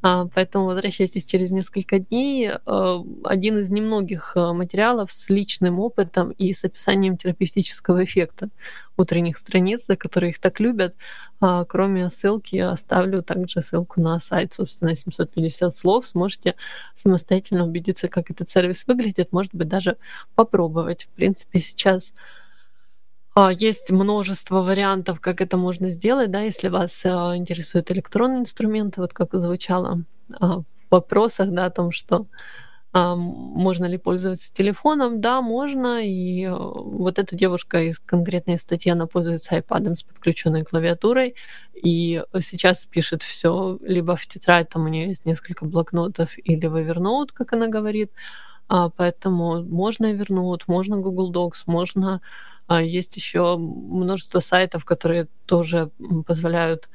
А, 0.00 0.28
поэтому 0.32 0.66
возвращайтесь 0.66 1.24
через 1.24 1.50
несколько 1.50 1.98
дней. 1.98 2.48
А, 2.64 3.02
один 3.24 3.58
из 3.58 3.70
немногих 3.70 4.36
материалов 4.36 5.10
с 5.10 5.28
личным 5.30 5.80
опытом 5.80 6.30
и 6.30 6.52
с 6.52 6.64
описанием 6.64 7.16
терапевтического 7.16 8.04
эффекта 8.04 8.50
утренних 8.98 9.38
страниц, 9.38 9.86
за 9.86 9.96
которые 9.96 10.30
их 10.30 10.38
так 10.38 10.60
любят. 10.60 10.94
Кроме 11.40 12.10
ссылки, 12.10 12.56
оставлю 12.56 13.22
также 13.22 13.62
ссылку 13.62 14.00
на 14.00 14.18
сайт, 14.18 14.54
собственно, 14.54 14.96
750 14.96 15.74
слов. 15.74 16.06
Сможете 16.06 16.56
самостоятельно 16.96 17.64
убедиться, 17.64 18.08
как 18.08 18.30
этот 18.30 18.50
сервис 18.50 18.84
выглядит, 18.86 19.32
может 19.32 19.54
быть, 19.54 19.68
даже 19.68 19.96
попробовать. 20.34 21.04
В 21.04 21.08
принципе, 21.10 21.60
сейчас 21.60 22.12
а, 23.40 23.52
есть 23.52 23.92
множество 23.92 24.62
вариантов, 24.62 25.20
как 25.20 25.40
это 25.40 25.56
можно 25.56 25.92
сделать, 25.92 26.32
да, 26.32 26.40
если 26.40 26.68
вас 26.70 27.06
а, 27.06 27.36
интересуют 27.36 27.88
электронные 27.92 28.40
инструменты, 28.40 29.00
вот 29.00 29.12
как 29.12 29.32
звучало 29.32 30.02
а, 30.40 30.58
в 30.58 30.64
вопросах, 30.90 31.50
да, 31.52 31.66
о 31.66 31.70
том, 31.70 31.92
что 31.92 32.26
можно 32.92 33.84
ли 33.84 33.98
пользоваться 33.98 34.52
телефоном, 34.52 35.20
да, 35.20 35.42
можно. 35.42 36.04
И 36.04 36.48
вот 36.48 37.18
эта 37.18 37.36
девушка 37.36 37.82
из 37.82 37.98
конкретной 37.98 38.58
статьи, 38.58 38.90
она 38.90 39.06
пользуется 39.06 39.56
iPad 39.58 39.96
с 39.96 40.02
подключенной 40.02 40.62
клавиатурой, 40.62 41.34
и 41.74 42.24
сейчас 42.40 42.86
пишет 42.86 43.22
все 43.22 43.78
либо 43.82 44.16
в 44.16 44.26
тетрадь, 44.26 44.70
там 44.70 44.86
у 44.86 44.88
нее 44.88 45.08
есть 45.08 45.26
несколько 45.26 45.64
блокнотов, 45.64 46.36
или 46.38 46.66
в 46.66 46.76
Evernote, 46.76 47.28
как 47.32 47.52
она 47.52 47.68
говорит, 47.68 48.10
поэтому 48.68 49.62
можно 49.62 50.12
Evernote, 50.12 50.62
можно 50.66 50.96
Google 50.96 51.32
Docs, 51.32 51.64
можно 51.66 52.20
а 52.68 52.82
есть 52.82 53.16
еще 53.16 53.56
множество 53.56 54.40
сайтов, 54.40 54.84
которые 54.84 55.26
тоже 55.46 55.90
позволяют 56.26 56.88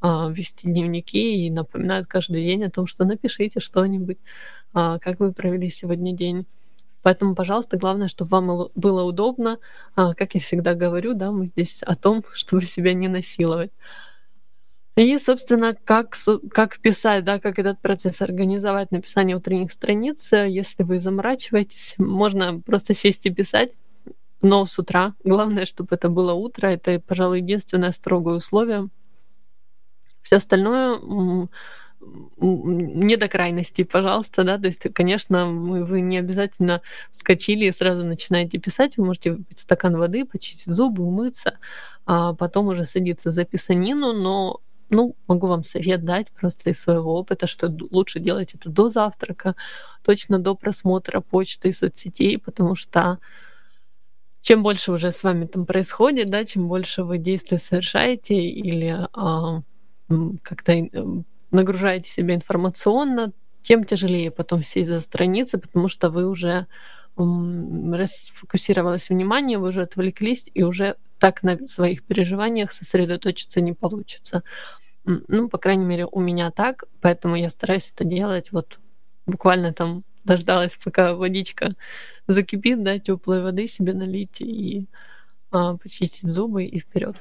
а, 0.00 0.28
вести 0.30 0.68
дневники 0.68 1.46
и 1.46 1.50
напоминают 1.50 2.06
каждый 2.06 2.44
день 2.44 2.62
о 2.62 2.70
том, 2.70 2.86
что 2.86 3.04
напишите 3.04 3.58
что-нибудь, 3.58 4.18
а, 4.18 4.22
как 4.76 5.20
вы 5.20 5.32
провели 5.32 5.70
сегодня 5.70 6.12
день. 6.12 6.46
Поэтому, 7.02 7.34
пожалуйста, 7.34 7.76
главное, 7.76 8.08
чтобы 8.08 8.30
вам 8.30 8.68
было 8.74 9.02
удобно. 9.04 9.58
Как 9.94 10.34
я 10.34 10.40
всегда 10.40 10.74
говорю, 10.74 11.14
да, 11.14 11.30
мы 11.30 11.46
здесь 11.46 11.82
о 11.82 11.94
том, 11.94 12.24
чтобы 12.32 12.64
себя 12.64 12.94
не 12.94 13.08
насиловать. 13.08 13.70
И, 14.96 15.18
собственно, 15.18 15.74
как, 15.74 16.16
как 16.50 16.80
писать, 16.80 17.24
да, 17.24 17.38
как 17.38 17.58
этот 17.58 17.80
процесс 17.80 18.22
организовать 18.22 18.90
написание 18.92 19.36
утренних 19.36 19.70
страниц. 19.72 20.30
Если 20.32 20.82
вы 20.82 21.00
заморачиваетесь, 21.00 21.94
можно 21.98 22.60
просто 22.60 22.94
сесть 22.94 23.26
и 23.26 23.30
писать 23.30 23.72
но 24.42 24.64
с 24.64 24.78
утра. 24.78 25.14
Главное, 25.24 25.66
чтобы 25.66 25.88
это 25.92 26.08
было 26.08 26.32
утро. 26.32 26.68
Это, 26.68 27.00
пожалуй, 27.00 27.40
единственное 27.40 27.92
строгое 27.92 28.36
условие. 28.36 28.88
Все 30.22 30.36
остальное 30.36 30.98
не 32.38 33.16
до 33.16 33.28
крайности, 33.28 33.84
пожалуйста, 33.84 34.44
да, 34.44 34.58
то 34.58 34.66
есть, 34.66 34.86
конечно, 34.92 35.46
вы 35.48 36.00
не 36.00 36.18
обязательно 36.18 36.82
вскочили 37.10 37.66
и 37.66 37.72
сразу 37.72 38.06
начинаете 38.06 38.58
писать, 38.58 38.96
вы 38.96 39.04
можете 39.06 39.32
выпить 39.32 39.58
стакан 39.58 39.96
воды, 39.96 40.24
почистить 40.24 40.72
зубы, 40.72 41.02
умыться, 41.02 41.58
а 42.04 42.34
потом 42.34 42.68
уже 42.68 42.84
садиться 42.84 43.30
за 43.30 43.44
писанину, 43.44 44.12
но 44.12 44.60
ну, 44.88 45.16
могу 45.26 45.48
вам 45.48 45.64
совет 45.64 46.04
дать 46.04 46.30
просто 46.30 46.70
из 46.70 46.80
своего 46.80 47.18
опыта, 47.18 47.46
что 47.46 47.74
лучше 47.90 48.20
делать 48.20 48.54
это 48.54 48.70
до 48.70 48.88
завтрака, 48.88 49.56
точно 50.04 50.38
до 50.38 50.54
просмотра 50.54 51.20
почты 51.20 51.70
и 51.70 51.72
соцсетей, 51.72 52.38
потому 52.38 52.76
что 52.76 53.18
чем 54.42 54.62
больше 54.62 54.92
уже 54.92 55.10
с 55.10 55.24
вами 55.24 55.46
там 55.46 55.66
происходит, 55.66 56.30
да, 56.30 56.44
чем 56.44 56.68
больше 56.68 57.02
вы 57.02 57.18
действий 57.18 57.58
совершаете 57.58 58.34
или 58.34 59.08
а, 59.12 59.62
как-то 60.42 60.72
э, 60.72 60.88
нагружаете 61.50 62.10
себя 62.10 62.34
информационно, 62.34 63.32
тем 63.62 63.84
тяжелее 63.84 64.30
потом 64.30 64.62
сесть 64.62 64.88
за 64.88 65.00
страницы, 65.00 65.58
потому 65.58 65.88
что 65.88 66.10
вы 66.10 66.28
уже 66.28 66.66
расфокусировалось 67.16 69.08
внимание, 69.08 69.58
вы 69.58 69.68
уже 69.68 69.82
отвлеклись, 69.82 70.50
и 70.52 70.62
уже 70.62 70.96
так 71.18 71.42
на 71.42 71.66
своих 71.66 72.04
переживаниях 72.04 72.72
сосредоточиться 72.72 73.60
не 73.60 73.72
получится. 73.72 74.42
Ну, 75.04 75.48
по 75.48 75.58
крайней 75.58 75.84
мере, 75.84 76.06
у 76.06 76.20
меня 76.20 76.50
так, 76.50 76.84
поэтому 77.00 77.36
я 77.36 77.48
стараюсь 77.48 77.90
это 77.90 78.04
делать 78.04 78.52
вот 78.52 78.78
буквально 79.24 79.72
там 79.72 80.04
дождалась, 80.24 80.76
пока 80.82 81.14
водичка 81.14 81.74
закипит, 82.26 82.82
да, 82.82 82.98
теплой 82.98 83.42
воды 83.42 83.66
себе 83.66 83.94
налить 83.94 84.40
и 84.40 84.86
а, 85.50 85.76
почистить 85.76 86.28
зубы 86.28 86.64
и 86.64 86.80
вперед. 86.80 87.16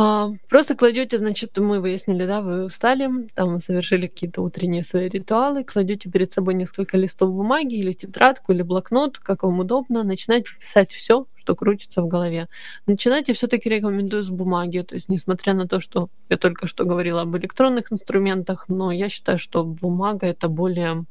А, 0.00 0.30
просто 0.48 0.76
кладете, 0.76 1.18
значит, 1.18 1.58
мы 1.58 1.80
выяснили, 1.80 2.24
да, 2.24 2.40
вы 2.40 2.66
устали, 2.66 3.26
там 3.34 3.58
совершили 3.58 4.06
какие-то 4.06 4.42
утренние 4.42 4.84
свои 4.84 5.08
ритуалы, 5.08 5.64
кладете 5.64 6.08
перед 6.08 6.32
собой 6.32 6.54
несколько 6.54 6.96
листов 6.96 7.32
бумаги 7.32 7.74
или 7.74 7.92
тетрадку, 7.92 8.52
или 8.52 8.62
блокнот, 8.62 9.18
как 9.18 9.42
вам 9.42 9.58
удобно, 9.58 10.04
начинаете 10.04 10.50
писать 10.60 10.92
все, 10.92 11.26
что 11.34 11.56
крутится 11.56 12.00
в 12.00 12.06
голове. 12.06 12.46
Начинайте 12.86 13.32
все-таки 13.32 13.68
рекомендую 13.68 14.22
с 14.22 14.30
бумаги, 14.30 14.84
то 14.86 14.94
есть 14.94 15.08
несмотря 15.08 15.52
на 15.54 15.66
то, 15.66 15.80
что 15.80 16.10
я 16.28 16.36
только 16.36 16.68
что 16.68 16.84
говорила 16.84 17.22
об 17.22 17.36
электронных 17.36 17.92
инструментах, 17.92 18.66
но 18.68 18.92
я 18.92 19.08
считаю, 19.08 19.40
что 19.40 19.64
бумага 19.64 20.28
это 20.28 20.48
более 20.48 21.06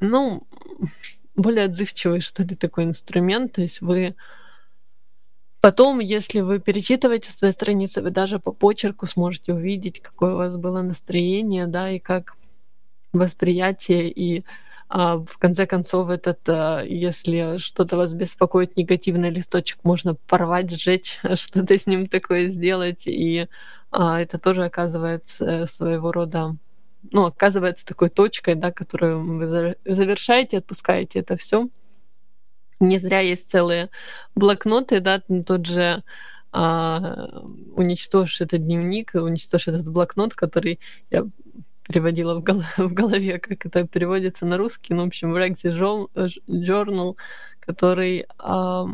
ну, 0.00 0.42
более 1.34 1.64
отзывчивый, 1.64 2.20
что 2.20 2.42
ли, 2.42 2.56
такой 2.56 2.84
инструмент. 2.84 3.54
То 3.54 3.62
есть 3.62 3.80
вы 3.80 4.16
потом, 5.64 5.98
если 5.98 6.40
вы 6.40 6.60
перечитываете 6.60 7.32
свои 7.32 7.50
страницы, 7.50 8.02
вы 8.02 8.10
даже 8.10 8.38
по 8.38 8.52
почерку 8.52 9.06
сможете 9.06 9.54
увидеть, 9.54 10.02
какое 10.02 10.34
у 10.34 10.36
вас 10.36 10.58
было 10.58 10.82
настроение, 10.82 11.66
да, 11.66 11.90
и 11.90 11.98
как 11.98 12.36
восприятие, 13.14 14.10
и 14.10 14.44
а, 14.90 15.16
в 15.16 15.38
конце 15.38 15.66
концов, 15.66 16.10
этот, 16.10 16.40
а, 16.48 16.82
если 16.82 17.56
что-то 17.56 17.96
вас 17.96 18.12
беспокоит, 18.12 18.76
негативный 18.76 19.30
листочек 19.30 19.78
можно 19.84 20.16
порвать, 20.26 20.70
сжечь, 20.70 21.18
что-то 21.34 21.78
с 21.78 21.86
ним 21.86 22.08
такое 22.08 22.50
сделать, 22.50 23.06
и 23.06 23.48
а, 23.90 24.20
это 24.20 24.38
тоже 24.38 24.66
оказывается 24.66 25.46
э, 25.46 25.66
своего 25.66 26.12
рода, 26.12 26.56
ну, 27.10 27.24
оказывается 27.24 27.86
такой 27.86 28.10
точкой, 28.10 28.54
да, 28.54 28.70
которую 28.70 29.38
вы 29.38 29.46
завершаете, 29.86 30.58
отпускаете 30.58 31.20
это 31.20 31.38
все. 31.38 31.70
Не 32.84 32.98
зря 32.98 33.20
есть 33.20 33.50
целые 33.50 33.90
блокноты, 34.34 35.00
да, 35.00 35.20
тот 35.46 35.66
же 35.66 36.02
а, 36.52 37.42
уничтожь 37.74 38.40
этот 38.40 38.64
дневник, 38.64 39.12
уничтожь 39.14 39.68
этот 39.68 39.88
блокнот, 39.88 40.34
который 40.34 40.78
я 41.10 41.26
переводила 41.88 42.34
в, 42.34 42.42
гол- 42.42 42.62
в 42.76 42.92
голове, 42.92 43.38
как 43.38 43.66
это 43.66 43.86
переводится 43.86 44.46
на 44.46 44.56
русский. 44.56 44.94
Ну, 44.94 45.04
в 45.04 45.06
общем, 45.08 45.34
Brexit 45.34 45.76
Journal, 46.48 47.16
который 47.60 48.26
а, 48.38 48.86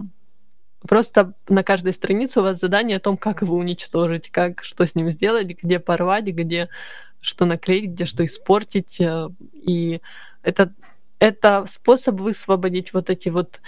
просто 0.87 1.35
на 1.49 1.63
каждой 1.63 1.93
странице 1.93 2.41
у 2.41 2.43
вас 2.43 2.59
задание 2.59 2.97
о 2.97 3.01
том, 3.01 3.17
как 3.17 3.43
его 3.43 3.57
уничтожить, 3.57 4.31
как 4.31 4.65
что 4.65 4.87
с 4.87 4.95
ним 4.95 5.11
сделать, 5.13 5.49
где 5.63 5.79
порвать, 5.79 6.27
где 6.27 6.69
что 7.21 7.45
наклеить, 7.45 7.91
где 7.91 8.07
что 8.07 8.25
испортить. 8.25 9.01
Э, 9.01 9.29
и 9.53 10.01
это, 10.43 10.73
это 11.21 11.65
способ 11.69 12.21
высвободить 12.21 12.93
вот 12.93 13.11
эти 13.11 13.29
вот 13.29 13.61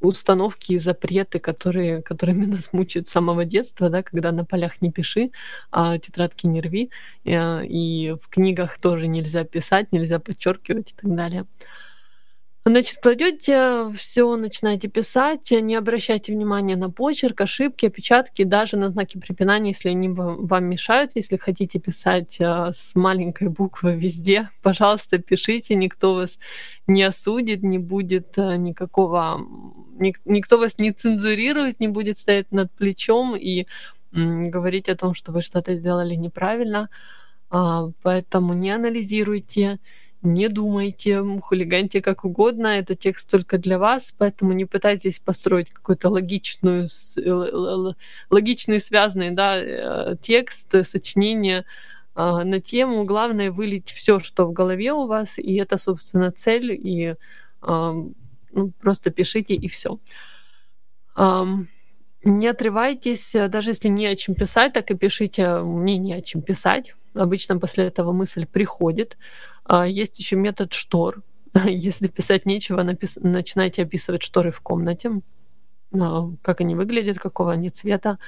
установки 0.00 0.72
и 0.72 0.78
запреты, 0.78 1.38
которые, 1.38 2.02
которыми 2.02 2.46
нас 2.46 2.72
мучают 2.72 3.08
с 3.08 3.12
самого 3.12 3.44
детства, 3.44 3.90
да, 3.90 4.02
когда 4.02 4.32
на 4.32 4.44
полях 4.44 4.80
не 4.80 4.90
пиши, 4.90 5.30
а 5.70 5.98
тетрадки 5.98 6.46
не 6.46 6.60
рви, 6.60 6.90
а, 7.26 7.60
и 7.62 8.12
в 8.12 8.28
книгах 8.28 8.78
тоже 8.80 9.06
нельзя 9.08 9.44
писать, 9.44 9.92
нельзя 9.92 10.18
подчеркивать 10.18 10.92
и 10.92 10.94
так 10.94 11.14
далее. 11.14 11.46
Значит, 12.66 12.98
кладете 12.98 13.90
все, 13.94 14.36
начинаете 14.36 14.88
писать, 14.88 15.50
не 15.50 15.74
обращайте 15.76 16.32
внимания 16.32 16.76
на 16.76 16.90
почерк, 16.90 17.40
ошибки, 17.40 17.86
опечатки, 17.86 18.42
даже 18.44 18.76
на 18.76 18.90
знаки 18.90 19.16
препинания, 19.16 19.70
если 19.70 19.88
они 19.88 20.10
вам 20.10 20.64
мешают. 20.66 21.12
Если 21.14 21.38
хотите 21.38 21.78
писать 21.78 22.38
а, 22.38 22.70
с 22.74 22.94
маленькой 22.94 23.48
буквы 23.48 23.96
везде, 23.96 24.50
пожалуйста, 24.62 25.16
пишите, 25.18 25.74
никто 25.74 26.14
вас 26.14 26.38
не 26.86 27.02
осудит, 27.02 27.62
не 27.62 27.78
будет 27.78 28.36
никакого... 28.36 29.40
Никто 29.98 30.58
вас 30.58 30.78
не 30.78 30.92
цензурирует, 30.92 31.80
не 31.80 31.88
будет 31.88 32.18
стоять 32.18 32.52
над 32.52 32.70
плечом 32.72 33.36
и 33.36 33.66
говорить 34.12 34.88
о 34.88 34.96
том, 34.96 35.14
что 35.14 35.32
вы 35.32 35.40
что-то 35.40 35.74
сделали 35.76 36.14
неправильно. 36.14 36.90
А, 37.48 37.88
поэтому 38.02 38.52
не 38.52 38.70
анализируйте, 38.70 39.78
не 40.22 40.48
думайте, 40.48 41.22
хулиганьте 41.40 42.02
как 42.02 42.24
угодно, 42.24 42.66
это 42.66 42.94
текст 42.94 43.30
только 43.30 43.58
для 43.58 43.78
вас, 43.78 44.12
поэтому 44.16 44.52
не 44.52 44.66
пытайтесь 44.66 45.18
построить 45.18 45.70
какой-то 45.70 46.10
логичную, 46.10 46.88
логичный 48.30 48.80
связанный 48.80 49.30
да, 49.30 49.58
э, 49.58 50.16
текст, 50.20 50.74
сочинение 50.86 51.64
а, 52.14 52.44
на 52.44 52.60
тему. 52.60 53.04
Главное 53.04 53.50
вылить 53.50 53.90
все, 53.90 54.18
что 54.18 54.46
в 54.46 54.52
голове 54.52 54.92
у 54.92 55.06
вас, 55.06 55.38
и 55.38 55.54
это, 55.54 55.78
собственно, 55.78 56.30
цель, 56.32 56.72
и 56.72 57.14
ну, 57.62 58.72
просто 58.80 59.10
пишите, 59.10 59.54
и 59.54 59.68
все. 59.68 59.98
Не 62.24 62.46
отрывайтесь, 62.48 63.36
даже 63.48 63.70
если 63.70 63.88
не 63.88 64.06
о 64.06 64.16
чем 64.16 64.34
писать, 64.34 64.72
так 64.72 64.90
и 64.90 64.96
пишите, 64.96 65.60
мне 65.60 65.98
не 65.98 66.14
о 66.14 66.20
чем 66.20 66.42
писать. 66.42 66.94
Обычно 67.14 67.58
после 67.58 67.84
этого 67.84 68.12
мысль 68.12 68.46
приходит. 68.46 69.16
А, 69.70 69.86
есть 69.86 70.18
еще 70.18 70.34
метод 70.34 70.72
штор. 70.72 71.22
Если 71.64 72.08
писать 72.08 72.44
нечего, 72.44 72.82
напис... 72.82 73.16
начинайте 73.22 73.82
описывать 73.82 74.24
шторы 74.24 74.50
в 74.50 74.60
комнате, 74.62 75.12
а, 75.94 76.28
как 76.42 76.60
они 76.60 76.74
выглядят, 76.74 77.20
какого 77.20 77.52
они 77.52 77.70
цвета. 77.70 78.18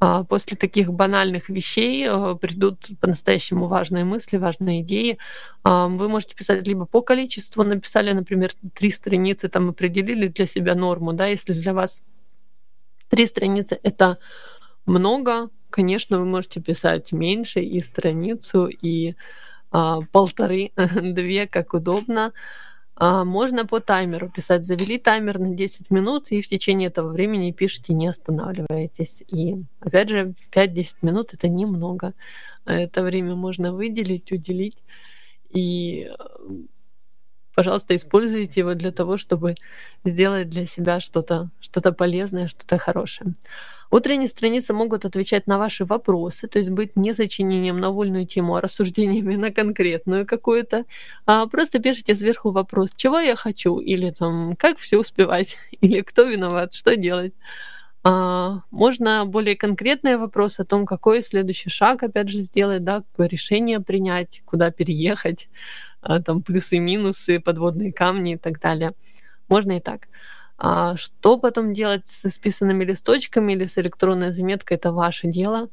А, 0.00 0.24
после 0.24 0.56
таких 0.56 0.92
банальных 0.92 1.48
вещей 1.48 2.04
придут 2.40 2.98
по-настоящему 3.00 3.68
важные 3.68 4.04
мысли, 4.04 4.38
важные 4.38 4.80
идеи. 4.82 5.18
Вы 5.62 6.08
можете 6.08 6.34
писать 6.34 6.66
либо 6.66 6.84
по 6.84 7.00
количеству, 7.00 7.62
написали, 7.62 8.10
например, 8.10 8.50
три 8.74 8.90
страницы, 8.90 9.48
там 9.48 9.68
определили 9.68 10.26
для 10.26 10.46
себя 10.46 10.74
норму, 10.74 11.12
да, 11.12 11.28
если 11.28 11.52
для 11.52 11.72
вас 11.72 12.02
три 13.08 13.26
страницы 13.26 13.78
это 13.84 14.18
много, 14.86 15.50
конечно, 15.70 16.18
вы 16.18 16.24
можете 16.24 16.60
писать 16.60 17.12
меньше 17.12 17.60
и 17.60 17.78
страницу, 17.78 18.66
и 18.66 19.14
полторы-две, 20.12 21.46
как 21.50 21.74
удобно. 21.74 22.32
А, 22.94 23.24
можно 23.24 23.66
по 23.66 23.80
таймеру 23.80 24.28
писать. 24.28 24.64
Завели 24.64 24.98
таймер 24.98 25.38
на 25.38 25.54
10 25.54 25.90
минут, 25.90 26.30
и 26.30 26.42
в 26.42 26.48
течение 26.48 26.88
этого 26.88 27.08
времени 27.08 27.52
пишите, 27.52 27.94
не 27.94 28.06
останавливаетесь. 28.06 29.24
И 29.28 29.56
опять 29.80 30.10
же, 30.10 30.34
5-10 30.52 30.96
минут 31.02 31.34
это 31.34 31.48
немного. 31.48 32.12
Это 32.64 33.02
время 33.02 33.34
можно 33.34 33.72
выделить, 33.72 34.30
уделить. 34.30 34.78
И 35.50 36.10
пожалуйста, 37.54 37.94
используйте 37.94 38.60
его 38.60 38.74
для 38.74 38.92
того, 38.92 39.16
чтобы 39.16 39.54
сделать 40.04 40.48
для 40.48 40.66
себя 40.66 41.00
что-то 41.00 41.50
что 41.60 41.92
полезное, 41.92 42.48
что-то 42.48 42.78
хорошее. 42.78 43.34
Утренние 43.90 44.28
страницы 44.28 44.72
могут 44.72 45.04
отвечать 45.04 45.46
на 45.46 45.58
ваши 45.58 45.84
вопросы, 45.84 46.48
то 46.48 46.58
есть 46.58 46.70
быть 46.70 46.96
не 46.96 47.12
сочинением 47.12 47.78
на 47.78 47.90
вольную 47.90 48.26
тему, 48.26 48.56
а 48.56 48.62
рассуждениями 48.62 49.36
на 49.36 49.50
конкретную 49.50 50.26
какую-то. 50.26 50.86
А 51.26 51.46
просто 51.46 51.78
пишите 51.78 52.16
сверху 52.16 52.52
вопрос, 52.52 52.90
чего 52.96 53.20
я 53.20 53.36
хочу, 53.36 53.78
или 53.80 54.10
там, 54.10 54.56
как 54.56 54.78
все 54.78 54.98
успевать, 54.98 55.58
или 55.82 56.00
кто 56.00 56.22
виноват, 56.22 56.72
что 56.72 56.96
делать. 56.96 57.34
А, 58.02 58.62
можно 58.70 59.26
более 59.26 59.56
конкретные 59.56 60.16
вопросы 60.16 60.60
о 60.60 60.64
том, 60.64 60.86
какой 60.86 61.22
следующий 61.22 61.68
шаг, 61.68 62.02
опять 62.02 62.30
же, 62.30 62.40
сделать, 62.40 62.82
да, 62.84 63.02
какое 63.02 63.28
решение 63.28 63.80
принять, 63.80 64.42
куда 64.46 64.70
переехать, 64.70 65.48
там 66.02 66.42
плюсы, 66.42 66.78
минусы, 66.78 67.40
подводные 67.40 67.92
камни 67.92 68.34
и 68.34 68.38
так 68.38 68.60
далее. 68.60 68.92
Можно 69.48 69.78
и 69.78 69.80
так. 69.80 70.08
А 70.58 70.96
что 70.96 71.38
потом 71.38 71.72
делать 71.72 72.08
с 72.08 72.26
исписанными 72.26 72.84
листочками 72.84 73.52
или 73.52 73.66
с 73.66 73.78
электронной 73.78 74.32
заметкой, 74.32 74.76
это 74.76 74.92
ваше 74.92 75.28
дело. 75.28 75.68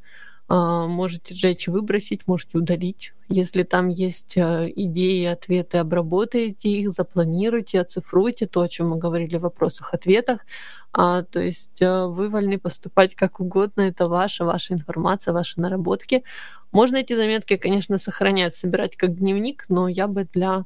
А, 0.48 0.88
можете 0.88 1.36
сжечь, 1.36 1.68
выбросить, 1.68 2.28
можете 2.28 2.58
удалить. 2.58 3.14
Если 3.28 3.62
там 3.62 3.90
есть 3.90 4.36
э, 4.36 4.74
идеи, 4.76 5.26
ответы, 5.26 5.78
обработайте 5.78 6.70
их, 6.70 6.90
запланируйте, 6.90 7.80
оцифруйте 7.80 8.48
то, 8.48 8.62
о 8.62 8.68
чем 8.68 8.90
мы 8.90 8.98
говорили 8.98 9.38
в 9.38 9.42
вопросах-ответах. 9.42 10.48
А, 10.92 11.24
то 11.24 11.40
есть 11.40 11.82
э, 11.82 12.06
вы 12.06 12.30
вольны 12.30 12.58
поступать 12.58 13.16
как 13.16 13.40
угодно, 13.40 13.82
это 13.82 14.06
ваша, 14.06 14.46
ваша 14.46 14.74
информация, 14.74 15.34
ваши 15.34 15.60
наработки. 15.60 16.24
Можно 16.72 16.98
эти 16.98 17.14
заметки, 17.16 17.58
конечно, 17.58 17.98
сохранять, 17.98 18.54
собирать 18.54 18.96
как 18.96 19.16
дневник, 19.18 19.66
но 19.70 19.88
я 19.88 20.08
бы 20.08 20.28
для 20.34 20.66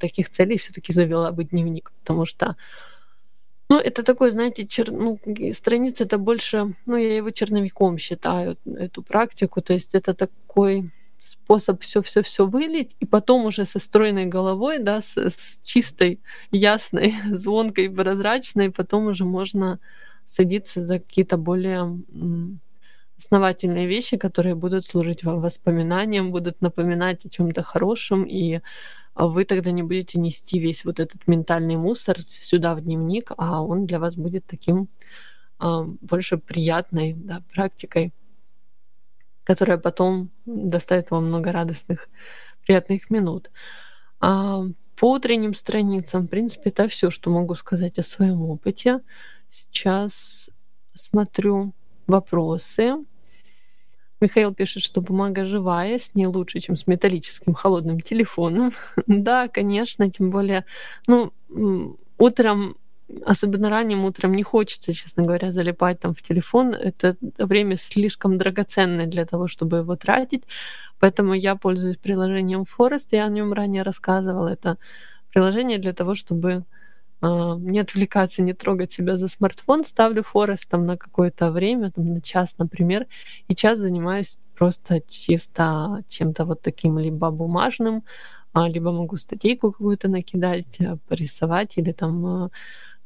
таких 0.00 0.30
целей 0.30 0.58
все-таки 0.58 0.92
завела 0.92 1.30
бы 1.30 1.44
дневник, 1.44 1.92
потому 2.00 2.24
что 2.24 2.56
ну, 3.68 3.78
это 3.78 4.02
такой, 4.02 4.32
знаете, 4.32 4.66
чер... 4.66 4.90
ну, 4.90 5.20
страница 5.52 6.02
это 6.02 6.18
больше, 6.18 6.74
ну, 6.86 6.96
я 6.96 7.16
его 7.16 7.30
черновиком 7.30 7.98
считаю, 7.98 8.56
эту 8.66 9.00
практику. 9.02 9.62
То 9.62 9.72
есть 9.72 9.94
это 9.94 10.12
такой 10.12 10.90
способ 11.22 11.82
все-все-все 11.82 12.46
вылить, 12.46 12.96
и 13.00 13.06
потом 13.06 13.44
уже 13.44 13.64
со 13.64 13.78
стройной 13.78 14.26
головой, 14.26 14.78
да, 14.78 15.00
с, 15.00 15.16
с 15.16 15.60
чистой, 15.62 16.20
ясной, 16.50 17.14
звонкой, 17.30 17.90
прозрачной, 17.90 18.70
потом 18.70 19.06
уже 19.06 19.24
можно 19.24 19.78
садиться 20.26 20.82
за 20.82 20.98
какие-то 20.98 21.36
более 21.36 21.98
основательные 23.16 23.86
вещи, 23.86 24.16
которые 24.16 24.54
будут 24.54 24.84
служить 24.84 25.24
вам 25.24 25.40
воспоминанием, 25.40 26.30
будут 26.30 26.62
напоминать 26.62 27.26
о 27.26 27.28
чем-то 27.28 27.62
хорошем 27.62 28.24
и 28.24 28.60
вы 29.14 29.44
тогда 29.44 29.70
не 29.70 29.82
будете 29.82 30.18
нести 30.18 30.58
весь 30.58 30.84
вот 30.84 31.00
этот 31.00 31.26
ментальный 31.26 31.76
мусор 31.76 32.18
сюда 32.26 32.74
в 32.74 32.80
дневник, 32.80 33.32
а 33.36 33.62
он 33.62 33.86
для 33.86 33.98
вас 33.98 34.16
будет 34.16 34.46
таким 34.46 34.88
а, 35.58 35.82
больше 35.82 36.38
приятной 36.38 37.14
да, 37.14 37.42
практикой, 37.52 38.12
которая 39.44 39.78
потом 39.78 40.30
доставит 40.46 41.10
вам 41.10 41.26
много 41.26 41.52
радостных, 41.52 42.08
приятных 42.66 43.10
минут. 43.10 43.50
А, 44.20 44.64
по 44.96 45.12
утренним 45.12 45.54
страницам, 45.54 46.26
в 46.26 46.28
принципе, 46.28 46.70
это 46.70 46.86
все, 46.88 47.10
что 47.10 47.30
могу 47.30 47.54
сказать 47.54 47.98
о 47.98 48.02
своем 48.02 48.42
опыте. 48.42 49.00
Сейчас 49.50 50.50
смотрю 50.94 51.72
вопросы. 52.06 52.96
Михаил 54.20 54.54
пишет, 54.54 54.82
что 54.82 55.00
бумага 55.00 55.46
живая, 55.46 55.98
с 55.98 56.14
ней 56.14 56.26
лучше, 56.26 56.60
чем 56.60 56.76
с 56.76 56.86
металлическим 56.86 57.54
холодным 57.54 58.00
телефоном. 58.00 58.72
да, 59.06 59.48
конечно, 59.48 60.10
тем 60.10 60.30
более, 60.30 60.66
ну, 61.06 61.32
утром 62.18 62.76
особенно 63.24 63.70
ранним 63.70 64.04
утром 64.04 64.32
не 64.32 64.42
хочется, 64.42 64.92
честно 64.92 65.24
говоря, 65.24 65.52
залипать 65.52 66.00
там 66.00 66.14
в 66.14 66.22
телефон. 66.22 66.74
Это 66.74 67.16
время 67.38 67.76
слишком 67.76 68.38
драгоценное 68.38 69.06
для 69.06 69.26
того, 69.26 69.48
чтобы 69.48 69.78
его 69.78 69.96
тратить. 69.96 70.44
Поэтому 70.98 71.34
я 71.34 71.56
пользуюсь 71.56 71.96
приложением 71.96 72.64
Forest. 72.64 73.08
Я 73.12 73.26
о 73.26 73.30
нем 73.30 73.52
ранее 73.52 73.82
рассказывала. 73.82 74.48
Это 74.48 74.76
приложение 75.32 75.78
для 75.78 75.92
того, 75.92 76.14
чтобы 76.14 76.64
а, 77.22 77.56
не 77.58 77.80
отвлекаться, 77.80 78.42
не 78.42 78.54
трогать 78.54 78.92
себя 78.92 79.16
за 79.16 79.28
смартфон, 79.28 79.84
ставлю 79.84 80.22
Forest 80.22 80.68
там 80.70 80.86
на 80.86 80.96
какое-то 80.96 81.50
время, 81.50 81.90
там 81.90 82.06
на 82.06 82.20
час, 82.20 82.56
например, 82.58 83.06
и 83.48 83.54
час 83.54 83.78
занимаюсь 83.78 84.40
просто 84.56 85.00
чисто 85.08 86.02
чем-то 86.08 86.44
вот 86.44 86.62
таким 86.62 86.98
либо 86.98 87.30
бумажным, 87.30 88.04
а, 88.52 88.68
либо 88.68 88.90
могу 88.92 89.16
статейку 89.16 89.72
какую-то 89.72 90.08
накидать, 90.08 90.80
э, 90.80 90.96
порисовать 91.08 91.78
или 91.78 91.92
там 91.92 92.26
а, 92.26 92.50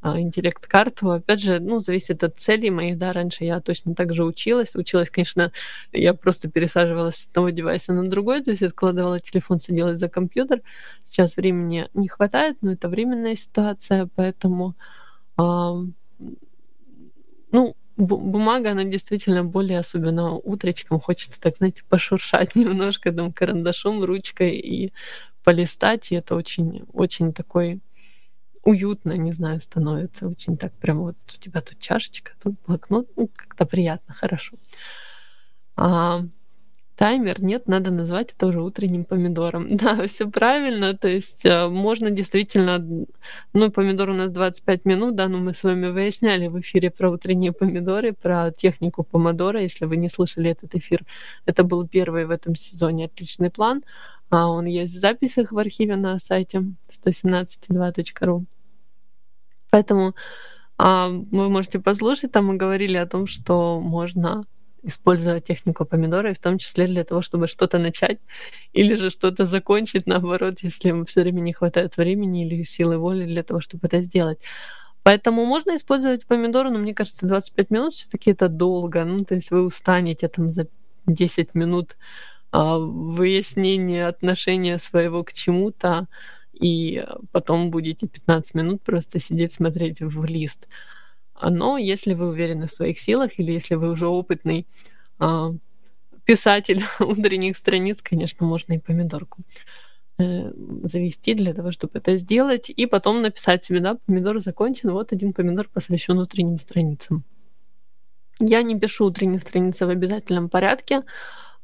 интеллект-карту. 0.04 1.10
Опять 1.10 1.40
же, 1.40 1.60
ну, 1.60 1.80
зависит 1.80 2.22
от 2.22 2.38
целей 2.38 2.70
моих, 2.70 2.98
да, 2.98 3.12
раньше 3.12 3.44
я 3.44 3.60
точно 3.60 3.94
так 3.94 4.12
же 4.12 4.24
училась. 4.24 4.76
Училась, 4.76 5.10
конечно, 5.10 5.52
я 5.92 6.14
просто 6.14 6.50
пересаживалась 6.50 7.16
с 7.16 7.26
одного 7.28 7.50
девайса 7.50 7.92
на 7.92 8.08
другой, 8.08 8.42
то 8.42 8.50
есть 8.50 8.62
откладывала 8.62 9.20
телефон, 9.20 9.58
садилась 9.58 9.98
за 9.98 10.08
компьютер. 10.08 10.62
Сейчас 11.04 11.36
времени 11.36 11.88
не 11.94 12.08
хватает, 12.08 12.58
но 12.60 12.72
это 12.72 12.88
временная 12.88 13.36
ситуация, 13.36 14.08
поэтому, 14.14 14.74
а, 15.36 15.74
ну, 17.50 17.76
бумага, 17.96 18.72
она 18.72 18.84
действительно 18.84 19.44
более, 19.44 19.78
особенно 19.78 20.34
утречком, 20.34 21.00
хочется, 21.00 21.40
так, 21.40 21.56
знаете, 21.56 21.82
пошуршать 21.88 22.54
немножко 22.56 23.12
там 23.12 23.32
карандашом, 23.32 24.04
ручкой 24.04 24.56
и 24.56 24.92
полистать, 25.44 26.10
и 26.10 26.16
это 26.16 26.34
очень, 26.34 26.84
очень 26.92 27.32
такой 27.32 27.80
уютно, 28.64 29.12
не 29.12 29.32
знаю, 29.32 29.60
становится. 29.60 30.26
Очень 30.28 30.56
так 30.56 30.72
прям 30.74 31.00
вот 31.00 31.16
у 31.28 31.40
тебя 31.40 31.60
тут 31.60 31.78
чашечка, 31.78 32.32
тут 32.42 32.54
блокнот, 32.66 33.08
ну, 33.16 33.28
как-то 33.34 33.66
приятно, 33.66 34.14
хорошо. 34.14 34.56
А, 35.76 36.22
таймер 36.96 37.42
нет, 37.42 37.68
надо 37.68 37.90
назвать 37.90 38.32
это 38.32 38.46
уже 38.46 38.62
утренним 38.62 39.04
помидором. 39.04 39.76
Да, 39.76 40.06
все 40.06 40.30
правильно, 40.30 40.96
то 40.96 41.08
есть 41.08 41.44
а, 41.46 41.68
можно 41.68 42.10
действительно, 42.10 42.78
ну, 43.52 43.70
помидор 43.70 44.10
у 44.10 44.14
нас 44.14 44.30
25 44.30 44.84
минут, 44.84 45.14
да, 45.14 45.28
но 45.28 45.38
мы 45.38 45.52
с 45.54 45.62
вами 45.62 45.88
выясняли 45.88 46.48
в 46.48 46.58
эфире 46.60 46.90
про 46.90 47.10
утренние 47.10 47.52
помидоры, 47.52 48.12
про 48.12 48.50
технику 48.52 49.04
помидора, 49.04 49.60
если 49.60 49.84
вы 49.84 49.96
не 49.96 50.08
слышали 50.08 50.50
этот 50.50 50.74
эфир, 50.74 51.04
это 51.46 51.64
был 51.64 51.86
первый 51.86 52.26
в 52.26 52.30
этом 52.30 52.54
сезоне 52.54 53.06
отличный 53.06 53.50
план, 53.50 53.82
а 54.30 54.48
он 54.48 54.66
есть 54.66 54.94
в 54.94 54.98
записях 54.98 55.52
в 55.52 55.58
архиве 55.58 55.96
на 55.96 56.18
сайте 56.18 56.64
117.2.ru. 57.04 58.44
Поэтому 59.74 60.14
а, 60.78 61.08
вы 61.08 61.50
можете 61.50 61.80
послушать, 61.80 62.30
там 62.30 62.46
мы 62.46 62.54
говорили 62.54 62.96
о 62.96 63.06
том, 63.06 63.26
что 63.26 63.80
можно 63.80 64.44
использовать 64.84 65.46
технику 65.46 65.84
помидора, 65.84 66.30
и 66.30 66.34
в 66.34 66.38
том 66.38 66.58
числе 66.58 66.86
для 66.86 67.02
того, 67.02 67.22
чтобы 67.22 67.48
что-то 67.48 67.78
начать 67.78 68.20
или 68.72 68.94
же 68.94 69.10
что-то 69.10 69.46
закончить, 69.46 70.06
наоборот, 70.06 70.58
если 70.62 71.04
все 71.06 71.22
время 71.22 71.40
не 71.40 71.52
хватает 71.52 71.96
времени 71.96 72.46
или 72.46 72.62
силы 72.62 72.98
воли 72.98 73.26
для 73.26 73.42
того, 73.42 73.60
чтобы 73.60 73.88
это 73.88 74.00
сделать. 74.00 74.38
Поэтому 75.02 75.44
можно 75.44 75.74
использовать 75.74 76.24
помидоры, 76.24 76.70
но 76.70 76.78
мне 76.78 76.94
кажется, 76.94 77.26
25 77.26 77.70
минут 77.70 77.94
все 77.94 78.08
таки 78.08 78.30
это 78.30 78.48
долго. 78.48 79.04
Ну, 79.04 79.24
то 79.24 79.34
есть 79.34 79.50
вы 79.50 79.64
устанете 79.64 80.28
там 80.28 80.52
за 80.52 80.68
10 81.06 81.56
минут 81.56 81.96
а, 82.52 82.78
выяснения 82.78 84.06
отношения 84.06 84.78
своего 84.78 85.24
к 85.24 85.32
чему-то, 85.32 86.06
и 86.60 87.04
потом 87.32 87.70
будете 87.70 88.06
15 88.06 88.54
минут 88.54 88.82
просто 88.82 89.18
сидеть, 89.18 89.52
смотреть 89.52 90.00
в 90.00 90.24
лист. 90.24 90.68
Но 91.42 91.78
если 91.78 92.14
вы 92.14 92.28
уверены 92.28 92.66
в 92.66 92.72
своих 92.72 92.98
силах 92.98 93.38
или 93.38 93.52
если 93.52 93.74
вы 93.74 93.90
уже 93.90 94.06
опытный 94.06 94.66
а, 95.18 95.52
писатель 96.24 96.82
утренних 97.00 97.56
страниц, 97.56 98.00
конечно, 98.02 98.46
можно 98.46 98.74
и 98.74 98.78
помидорку 98.78 99.42
э, 100.18 100.52
завести 100.84 101.34
для 101.34 101.54
того, 101.54 101.72
чтобы 101.72 101.98
это 101.98 102.16
сделать, 102.16 102.70
и 102.70 102.86
потом 102.86 103.22
написать 103.22 103.64
себе, 103.64 103.80
да, 103.80 103.96
помидор 104.06 104.40
закончен, 104.40 104.90
вот 104.90 105.12
один 105.12 105.32
помидор 105.32 105.68
посвящен 105.68 106.18
утренним 106.18 106.58
страницам. 106.58 107.24
Я 108.40 108.62
не 108.62 108.78
пишу 108.78 109.06
утренние 109.06 109.40
страницы 109.40 109.86
в 109.86 109.90
обязательном 109.90 110.48
порядке, 110.48 111.02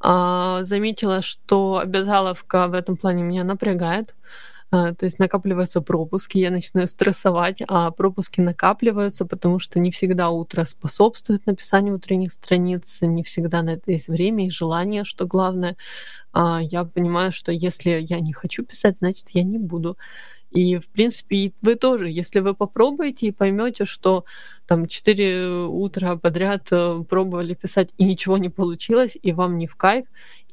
а, 0.01 0.62
заметила, 0.64 1.22
что 1.22 1.78
обязаловка 1.78 2.68
в 2.68 2.74
этом 2.74 2.97
плане 2.97 3.22
меня 3.22 3.45
напрягает. 3.45 4.14
А, 4.14 4.49
то 4.71 4.97
есть 5.01 5.18
накапливаются 5.18 5.81
пропуски, 5.81 6.39
я 6.39 6.51
начинаю 6.51 6.87
стрессовать, 6.87 7.61
а 7.66 7.91
пропуски 7.91 8.41
накапливаются, 8.41 9.27
потому 9.27 9.59
что 9.59 9.81
не 9.81 9.91
всегда 9.91 10.31
утро 10.31 10.64
способствует 10.64 11.47
написанию 11.47 11.97
утренних 11.97 12.33
страниц, 12.33 12.99
не 13.03 13.25
всегда 13.25 13.62
на 13.62 13.71
это 13.71 13.91
есть 13.91 14.09
время 14.09 14.47
и 14.47 14.51
желание, 14.51 15.05
что 15.05 15.27
главное. 15.27 15.77
А, 16.33 16.61
я 16.62 16.85
понимаю, 16.85 17.33
что 17.33 17.51
если 17.51 18.07
я 18.09 18.21
не 18.21 18.33
хочу 18.33 18.64
писать, 18.64 18.99
значит, 18.99 19.31
я 19.31 19.43
не 19.43 19.59
буду. 19.59 19.97
И, 20.53 20.77
в 20.79 20.89
принципе, 20.89 21.53
вы 21.62 21.77
тоже, 21.77 22.09
если 22.09 22.41
вы 22.41 22.55
попробуете 22.55 23.27
и 23.27 23.33
поймете, 23.33 23.85
что 23.85 24.25
там 24.66 24.87
4 24.87 25.66
утра 25.66 26.16
подряд 26.16 26.68
э, 26.71 27.03
пробовали 27.09 27.55
писать 27.55 27.91
и 27.99 28.05
ничего 28.05 28.39
не 28.39 28.51
получилось, 28.51 29.16
и 29.21 29.33
вам 29.33 29.59
не 29.59 29.66
в 29.66 29.75
кайф, 29.77 30.07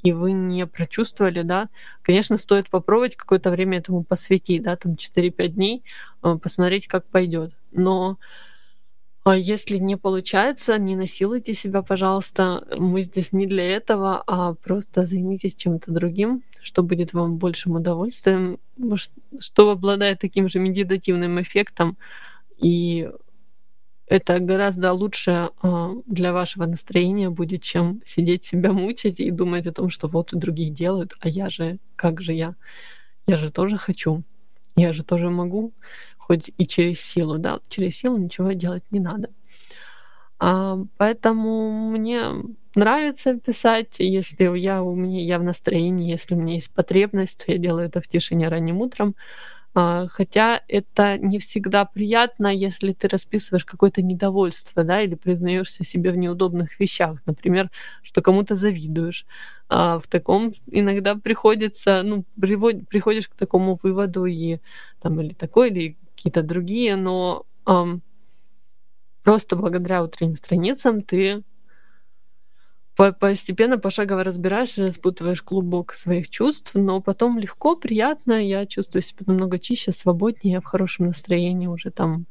и 0.08 0.14
вы 0.14 0.32
не 0.32 0.66
прочувствовали, 0.66 1.42
да, 1.42 1.68
конечно, 2.02 2.38
стоит 2.38 2.70
попробовать 2.70 3.18
какое-то 3.18 3.52
время 3.52 3.80
этому 3.80 4.04
посвятить, 4.04 4.64
да, 4.64 4.78
там 4.78 4.94
4-5 4.94 5.48
дней, 5.50 5.84
э, 6.24 6.38
посмотреть, 6.42 6.88
как 6.88 7.06
пойдет. 7.06 7.54
Но 7.74 8.18
а 9.26 9.36
если 9.36 9.80
не 9.80 9.98
получается, 9.98 10.78
не 10.78 10.96
насилуйте 10.96 11.54
себя, 11.54 11.82
пожалуйста. 11.82 12.66
Мы 12.78 13.02
здесь 13.02 13.34
не 13.34 13.48
для 13.48 13.66
этого, 13.66 14.24
а 14.26 14.54
просто 14.54 15.06
займитесь 15.06 15.56
чем-то 15.56 15.92
другим, 15.92 16.44
что 16.62 16.84
будет 16.84 17.12
вам 17.12 17.36
большим 17.36 17.76
удовольствием, 17.76 18.60
что 19.40 19.70
обладает 19.72 20.20
таким 20.20 20.48
же 20.48 20.60
медитативным 20.60 21.42
эффектом. 21.42 21.98
И 22.58 23.10
это 24.08 24.40
гораздо 24.40 24.94
лучше 24.94 25.50
а, 25.62 25.92
для 26.06 26.34
вашего 26.34 26.66
настроения 26.66 27.30
будет, 27.30 27.62
чем 27.62 28.02
сидеть 28.06 28.46
себя 28.46 28.72
мучить 28.72 29.20
и 29.20 29.32
думать 29.32 29.68
о 29.68 29.74
том, 29.74 29.90
что 29.90 30.08
вот 30.08 30.30
другие 30.32 30.70
делают, 30.70 31.14
а 31.20 31.30
я 31.30 31.50
же, 31.50 31.78
как 31.96 32.22
же 32.22 32.34
я? 32.34 32.56
Я 33.28 33.38
же 33.38 33.52
тоже 33.52 33.78
хочу, 33.78 34.24
я 34.76 34.94
же 34.94 35.04
тоже 35.04 35.30
могу 35.30 35.74
хоть 36.28 36.52
и 36.58 36.66
через 36.66 37.00
силу, 37.00 37.38
да, 37.38 37.60
через 37.70 37.98
силу 37.98 38.18
ничего 38.18 38.52
делать 38.52 38.84
не 38.92 39.00
надо. 39.00 39.30
А, 40.40 40.78
поэтому 40.98 41.90
мне 41.90 42.20
нравится 42.76 43.40
писать, 43.40 43.96
если 44.00 44.58
я 44.58 44.84
у 44.84 44.94
меня 44.94 45.22
я 45.22 45.40
в 45.40 45.44
настроении, 45.44 46.12
если 46.12 46.36
у 46.36 46.38
меня 46.38 46.56
есть 46.56 46.74
потребность, 46.74 47.46
то 47.46 47.52
я 47.52 47.58
делаю 47.58 47.88
это 47.88 48.02
в 48.02 48.08
тишине 48.08 48.50
ранним 48.50 48.82
утром. 48.82 49.16
А, 49.80 50.08
хотя 50.08 50.64
это 50.68 51.20
не 51.20 51.38
всегда 51.38 51.86
приятно, 51.86 52.48
если 52.48 52.94
ты 52.94 53.08
расписываешь 53.08 53.64
какое-то 53.64 54.02
недовольство, 54.02 54.84
да, 54.84 55.04
или 55.04 55.14
признаешься 55.14 55.84
себе 55.84 56.10
в 56.10 56.18
неудобных 56.18 56.80
вещах, 56.80 57.22
например, 57.28 57.70
что 58.02 58.24
кому-то 58.24 58.56
завидуешь. 58.56 59.28
А 59.70 60.00
в 60.00 60.08
таком 60.08 60.56
иногда 60.72 61.14
приходится, 61.14 62.02
ну, 62.04 62.26
привод, 62.42 62.88
приходишь 62.90 63.28
к 63.28 63.36
такому 63.36 63.78
выводу 63.84 64.26
и 64.26 64.58
там 65.00 65.22
или 65.22 65.36
такой, 65.36 65.70
или 65.70 65.96
какие-то 66.16 66.42
другие, 66.42 66.96
но 66.96 67.46
эм, 67.68 68.02
просто 69.22 69.56
благодаря 69.56 70.04
утренним 70.04 70.38
страницам 70.38 71.04
ты 71.04 71.44
постепенно, 73.20 73.78
пошагово 73.78 74.24
разбираешь, 74.24 74.78
распутываешь 74.78 75.44
клубок 75.44 75.94
своих 75.94 76.30
чувств, 76.30 76.72
но 76.74 77.00
потом 77.02 77.38
легко, 77.38 77.76
приятно, 77.76 78.34
я 78.34 78.66
чувствую 78.66 79.04
себя 79.04 79.24
намного 79.28 79.60
чище, 79.60 79.92
свободнее, 79.92 80.54
я 80.54 80.62
в 80.62 80.66
хорошем 80.66 81.08
настроении 81.08 81.68
уже 81.68 81.92
там 81.92 82.26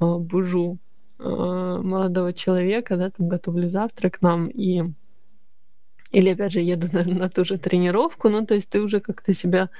э, 0.00 0.16
бужу 0.18 0.78
э, 1.18 1.22
молодого 1.24 2.32
человека, 2.32 2.96
да, 2.96 3.10
там 3.10 3.28
готовлю 3.28 3.68
завтрак 3.68 4.20
нам 4.22 4.48
и 4.48 4.82
или 6.10 6.28
опять 6.30 6.52
же 6.52 6.60
еду 6.60 6.88
на, 6.92 7.04
на 7.04 7.30
ту 7.30 7.44
же 7.44 7.58
тренировку, 7.58 8.28
ну 8.28 8.44
то 8.44 8.54
есть 8.54 8.70
ты 8.70 8.80
уже 8.80 9.00
как-то 9.00 9.32
себя 9.34 9.70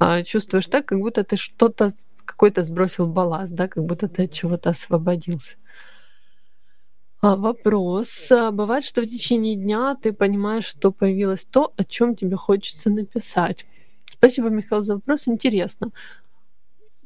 э, 0.00 0.22
чувствуешь 0.22 0.68
так, 0.68 0.86
как 0.86 1.00
будто 1.00 1.24
ты 1.24 1.36
что-то 1.36 1.92
какой-то 2.24 2.64
сбросил 2.64 3.06
балласт, 3.06 3.52
да, 3.54 3.68
как 3.68 3.84
будто 3.84 4.08
ты 4.08 4.24
от 4.24 4.32
чего-то 4.32 4.70
освободился. 4.70 5.56
А 7.20 7.36
вопрос. 7.36 8.30
А 8.30 8.50
бывает, 8.50 8.84
что 8.84 9.02
в 9.02 9.06
течение 9.06 9.56
дня 9.56 9.96
ты 10.00 10.12
понимаешь, 10.12 10.64
что 10.66 10.92
появилось 10.92 11.44
то, 11.44 11.72
о 11.76 11.84
чем 11.84 12.14
тебе 12.14 12.36
хочется 12.36 12.90
написать. 12.90 13.64
Спасибо, 14.06 14.48
Михаил, 14.48 14.82
за 14.82 14.94
вопрос. 14.94 15.28
Интересно. 15.28 15.90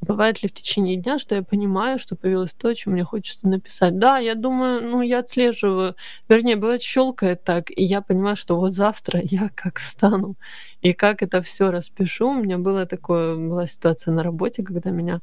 Бывает 0.00 0.42
ли 0.42 0.48
в 0.48 0.52
течение 0.52 0.96
дня, 0.96 1.18
что 1.18 1.34
я 1.34 1.42
понимаю, 1.42 1.98
что 1.98 2.16
появилось 2.16 2.54
то, 2.54 2.68
о 2.68 2.74
чем 2.74 2.94
мне 2.94 3.04
хочется 3.04 3.46
написать? 3.46 3.98
Да, 3.98 4.18
я 4.18 4.34
думаю, 4.34 4.82
ну, 4.82 5.02
я 5.02 5.18
отслеживаю. 5.18 5.94
Вернее, 6.28 6.56
бывает, 6.56 6.80
щелкает 6.80 7.44
так, 7.44 7.70
и 7.70 7.84
я 7.84 8.00
понимаю, 8.00 8.36
что 8.36 8.58
вот 8.58 8.72
завтра 8.72 9.20
я 9.24 9.50
как 9.54 9.78
встану 9.78 10.36
и 10.80 10.94
как 10.94 11.22
это 11.22 11.42
все 11.42 11.70
распишу. 11.70 12.30
У 12.30 12.42
меня 12.42 12.56
было 12.56 12.86
такое, 12.86 13.36
была 13.36 13.66
ситуация 13.66 14.12
на 14.14 14.22
работе, 14.22 14.62
когда 14.62 14.90
меня 14.90 15.20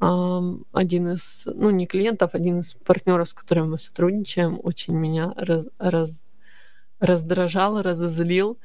один 0.00 1.12
из, 1.12 1.42
ну, 1.46 1.70
не 1.70 1.86
клиентов, 1.86 2.34
один 2.34 2.60
из 2.60 2.74
партнеров, 2.74 3.28
с 3.28 3.34
которыми 3.34 3.68
мы 3.68 3.78
сотрудничаем, 3.78 4.60
очень 4.62 4.94
меня 4.94 5.34
раз, 5.36 5.66
раз, 5.78 6.24
раздражал, 7.00 7.82
разозлил 7.82 8.58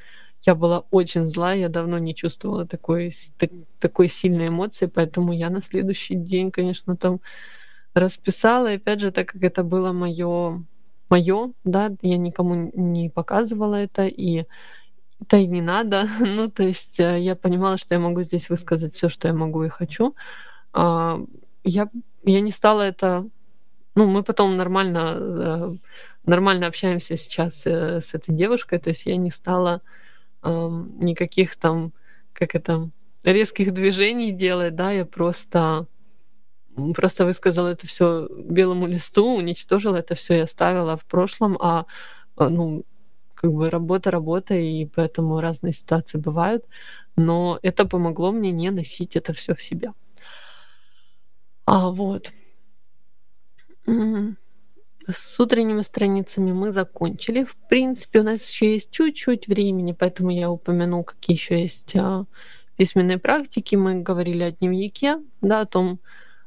я 0.45 0.55
была 0.55 0.85
очень 0.91 1.25
зла, 1.25 1.53
я 1.53 1.69
давно 1.69 1.97
не 1.99 2.13
чувствовала 2.13 2.65
такой, 2.67 3.11
так, 3.37 3.49
такой 3.79 4.09
сильной 4.09 4.49
эмоции, 4.49 4.87
поэтому 4.87 5.31
я 5.31 5.49
на 5.49 5.61
следующий 5.61 6.15
день, 6.15 6.51
конечно, 6.51 6.97
там 6.97 7.21
расписала. 7.93 8.73
И 8.73 8.75
опять 8.75 8.99
же, 8.99 9.11
так 9.11 9.29
как 9.29 9.43
это 9.43 9.63
было 9.63 9.93
мое, 9.93 10.65
мое, 11.09 11.53
да, 11.63 11.91
я 12.01 12.17
никому 12.17 12.71
не 12.73 13.09
показывала 13.09 13.75
это, 13.75 14.05
и 14.05 14.45
это 15.21 15.37
и 15.37 15.47
не 15.47 15.61
надо. 15.61 16.07
ну, 16.19 16.49
то 16.49 16.63
есть 16.63 16.99
э, 16.99 17.21
я 17.21 17.35
понимала, 17.35 17.77
что 17.77 17.95
я 17.95 17.99
могу 17.99 18.23
здесь 18.23 18.49
высказать 18.49 18.93
все, 18.93 19.07
что 19.09 19.29
я 19.29 19.33
могу 19.33 19.63
и 19.63 19.69
хочу. 19.69 20.13
А, 20.73 21.19
я, 21.63 21.89
я 22.23 22.41
не 22.41 22.51
стала 22.51 22.81
это... 22.81 23.27
Ну, 23.95 24.07
мы 24.07 24.23
потом 24.23 24.57
нормально, 24.57 25.17
э, 25.19 25.75
нормально 26.25 26.67
общаемся 26.67 27.15
сейчас 27.15 27.67
э, 27.67 28.01
с 28.01 28.15
этой 28.15 28.33
девушкой, 28.33 28.79
то 28.79 28.89
есть 28.89 29.05
я 29.05 29.17
не 29.17 29.31
стала 29.31 29.81
никаких 30.45 31.55
там, 31.55 31.93
как 32.33 32.53
это, 32.53 32.89
резких 33.23 33.73
движений 33.73 34.33
делать, 34.33 34.75
да, 34.75 34.91
я 34.91 35.05
просто 35.05 35.87
просто 36.95 37.25
высказала 37.25 37.69
это 37.69 37.87
все 37.87 38.27
белому 38.29 38.87
листу, 38.87 39.35
уничтожила 39.35 39.97
это 39.97 40.15
все 40.15 40.37
и 40.37 40.41
оставила 40.41 40.97
в 40.97 41.05
прошлом, 41.05 41.57
а, 41.61 41.85
а 42.35 42.49
ну, 42.49 42.83
как 43.35 43.51
бы 43.53 43.69
работа, 43.69 44.11
работа, 44.11 44.55
и 44.55 44.85
поэтому 44.85 45.39
разные 45.39 45.73
ситуации 45.73 46.17
бывают, 46.17 46.65
но 47.15 47.59
это 47.61 47.85
помогло 47.85 48.31
мне 48.31 48.51
не 48.51 48.71
носить 48.71 49.15
это 49.15 49.33
все 49.33 49.53
в 49.53 49.61
себя. 49.61 49.93
А 51.65 51.89
вот. 51.89 52.31
С 55.07 55.39
утренними 55.39 55.81
страницами 55.81 56.53
мы 56.53 56.71
закончили. 56.71 57.43
В 57.43 57.55
принципе, 57.55 58.21
у 58.21 58.23
нас 58.23 58.49
еще 58.49 58.73
есть 58.73 58.91
чуть-чуть 58.91 59.47
времени, 59.47 59.91
поэтому 59.91 60.29
я 60.29 60.49
упомяну, 60.49 61.03
какие 61.03 61.35
еще 61.35 61.61
есть 61.61 61.93
а, 61.95 62.25
письменные 62.77 63.17
практики. 63.17 63.75
Мы 63.75 63.95
говорили 63.95 64.43
о 64.43 64.51
дневнике, 64.51 65.17
да, 65.41 65.61
о 65.61 65.65
том, 65.65 65.99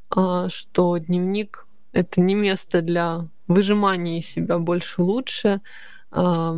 а, 0.08 0.48
что 0.48 0.96
дневник— 0.96 1.66
это 1.92 2.22
не 2.22 2.34
место 2.34 2.80
для 2.80 3.28
выжимания 3.46 4.18
из 4.18 4.26
себя 4.26 4.58
больше 4.58 5.02
лучше. 5.02 5.60
А, 6.10 6.56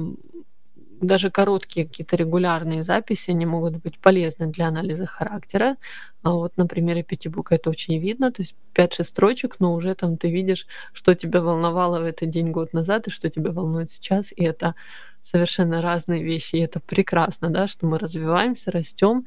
даже 1.00 1.30
короткие 1.30 1.86
какие-то 1.86 2.16
регулярные 2.16 2.84
записи, 2.84 3.30
они 3.30 3.46
могут 3.46 3.76
быть 3.76 3.98
полезны 3.98 4.46
для 4.46 4.68
анализа 4.68 5.06
характера. 5.06 5.76
А 6.22 6.32
вот 6.32 6.56
на 6.56 6.66
примере 6.66 7.02
пятибука 7.02 7.54
это 7.54 7.70
очень 7.70 7.98
видно, 7.98 8.32
то 8.32 8.42
есть 8.42 8.56
5-6 8.74 9.04
строчек, 9.04 9.60
но 9.60 9.74
уже 9.74 9.94
там 9.94 10.16
ты 10.16 10.30
видишь, 10.30 10.66
что 10.92 11.14
тебя 11.14 11.40
волновало 11.40 12.00
в 12.00 12.04
этот 12.04 12.30
день 12.30 12.50
год 12.50 12.72
назад 12.72 13.06
и 13.06 13.10
что 13.10 13.30
тебя 13.30 13.52
волнует 13.52 13.90
сейчас, 13.90 14.32
и 14.32 14.42
это 14.42 14.74
совершенно 15.22 15.82
разные 15.82 16.22
вещи, 16.24 16.56
и 16.56 16.60
это 16.60 16.80
прекрасно, 16.80 17.50
да, 17.50 17.68
что 17.68 17.86
мы 17.86 17.98
развиваемся, 17.98 18.70
растем. 18.70 19.26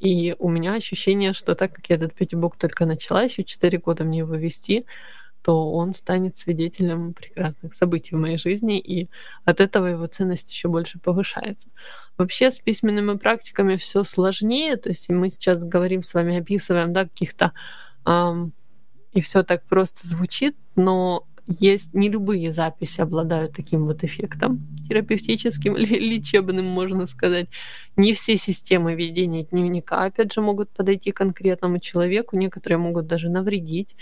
И 0.00 0.34
у 0.38 0.50
меня 0.50 0.74
ощущение, 0.74 1.32
что 1.32 1.54
так 1.54 1.72
как 1.72 1.88
я 1.88 1.96
этот 1.96 2.12
пятибук 2.14 2.56
только 2.56 2.84
начала, 2.84 3.22
еще 3.22 3.44
4 3.44 3.78
года 3.78 4.04
мне 4.04 4.18
его 4.18 4.34
вести, 4.34 4.84
то 5.44 5.72
он 5.72 5.92
станет 5.92 6.38
свидетелем 6.38 7.12
прекрасных 7.12 7.74
событий 7.74 8.14
в 8.14 8.18
моей 8.18 8.38
жизни, 8.38 8.78
и 8.78 9.10
от 9.44 9.60
этого 9.60 9.86
его 9.86 10.06
ценность 10.06 10.50
еще 10.50 10.68
больше 10.68 10.98
повышается. 10.98 11.68
Вообще 12.16 12.50
с 12.50 12.58
письменными 12.58 13.18
практиками 13.18 13.76
все 13.76 14.04
сложнее, 14.04 14.76
то 14.76 14.88
есть 14.88 15.10
мы 15.10 15.28
сейчас 15.28 15.62
говорим 15.62 16.02
с 16.02 16.14
вами, 16.14 16.38
описываем, 16.38 16.94
да, 16.94 17.04
каких-то 17.04 17.52
эм, 18.06 18.52
и 19.12 19.20
все 19.20 19.42
так 19.42 19.64
просто 19.64 20.08
звучит, 20.08 20.56
но 20.76 21.26
есть 21.46 21.92
не 21.92 22.08
любые 22.08 22.50
записи 22.52 23.02
обладают 23.02 23.52
таким 23.54 23.84
вот 23.84 24.02
эффектом 24.02 24.66
терапевтическим 24.88 25.76
или 25.76 25.98
лечебным, 25.98 26.64
можно 26.64 27.06
сказать. 27.06 27.48
Не 27.96 28.14
все 28.14 28.38
системы 28.38 28.94
ведения 28.94 29.44
дневника, 29.44 30.04
опять 30.04 30.32
же, 30.32 30.40
могут 30.40 30.70
подойти 30.70 31.12
конкретному 31.12 31.80
человеку, 31.80 32.36
некоторые 32.36 32.78
могут 32.78 33.06
даже 33.06 33.28
навредить. 33.28 33.94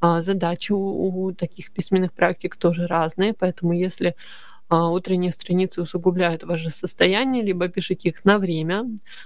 А, 0.00 0.22
задачи 0.22 0.72
у, 0.72 1.32
таких 1.32 1.72
письменных 1.72 2.12
практик 2.12 2.56
тоже 2.56 2.86
разные, 2.86 3.34
поэтому 3.34 3.72
если 3.72 4.14
а, 4.68 4.90
утренние 4.90 5.32
страницы 5.32 5.82
усугубляют 5.82 6.42
ваше 6.44 6.70
состояние, 6.70 7.42
либо 7.42 7.68
пишите 7.68 8.10
их 8.10 8.24
на 8.24 8.38
время. 8.38 8.84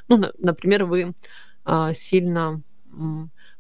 Ну, 0.09 0.23
например, 0.39 0.85
вы 0.85 1.15
а, 1.65 1.93
сильно 1.93 2.63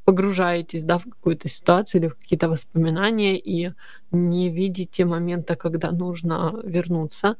погружаетесь 0.04 0.82
да, 0.84 0.98
в 0.98 1.04
какую-то 1.04 1.48
ситуацию 1.48 2.00
или 2.00 2.08
в 2.08 2.16
какие-то 2.16 2.48
воспоминания 2.48 3.38
и 3.38 3.72
не 4.10 4.50
видите 4.50 5.04
момента, 5.04 5.56
когда 5.56 5.92
нужно 5.92 6.60
вернуться. 6.64 7.36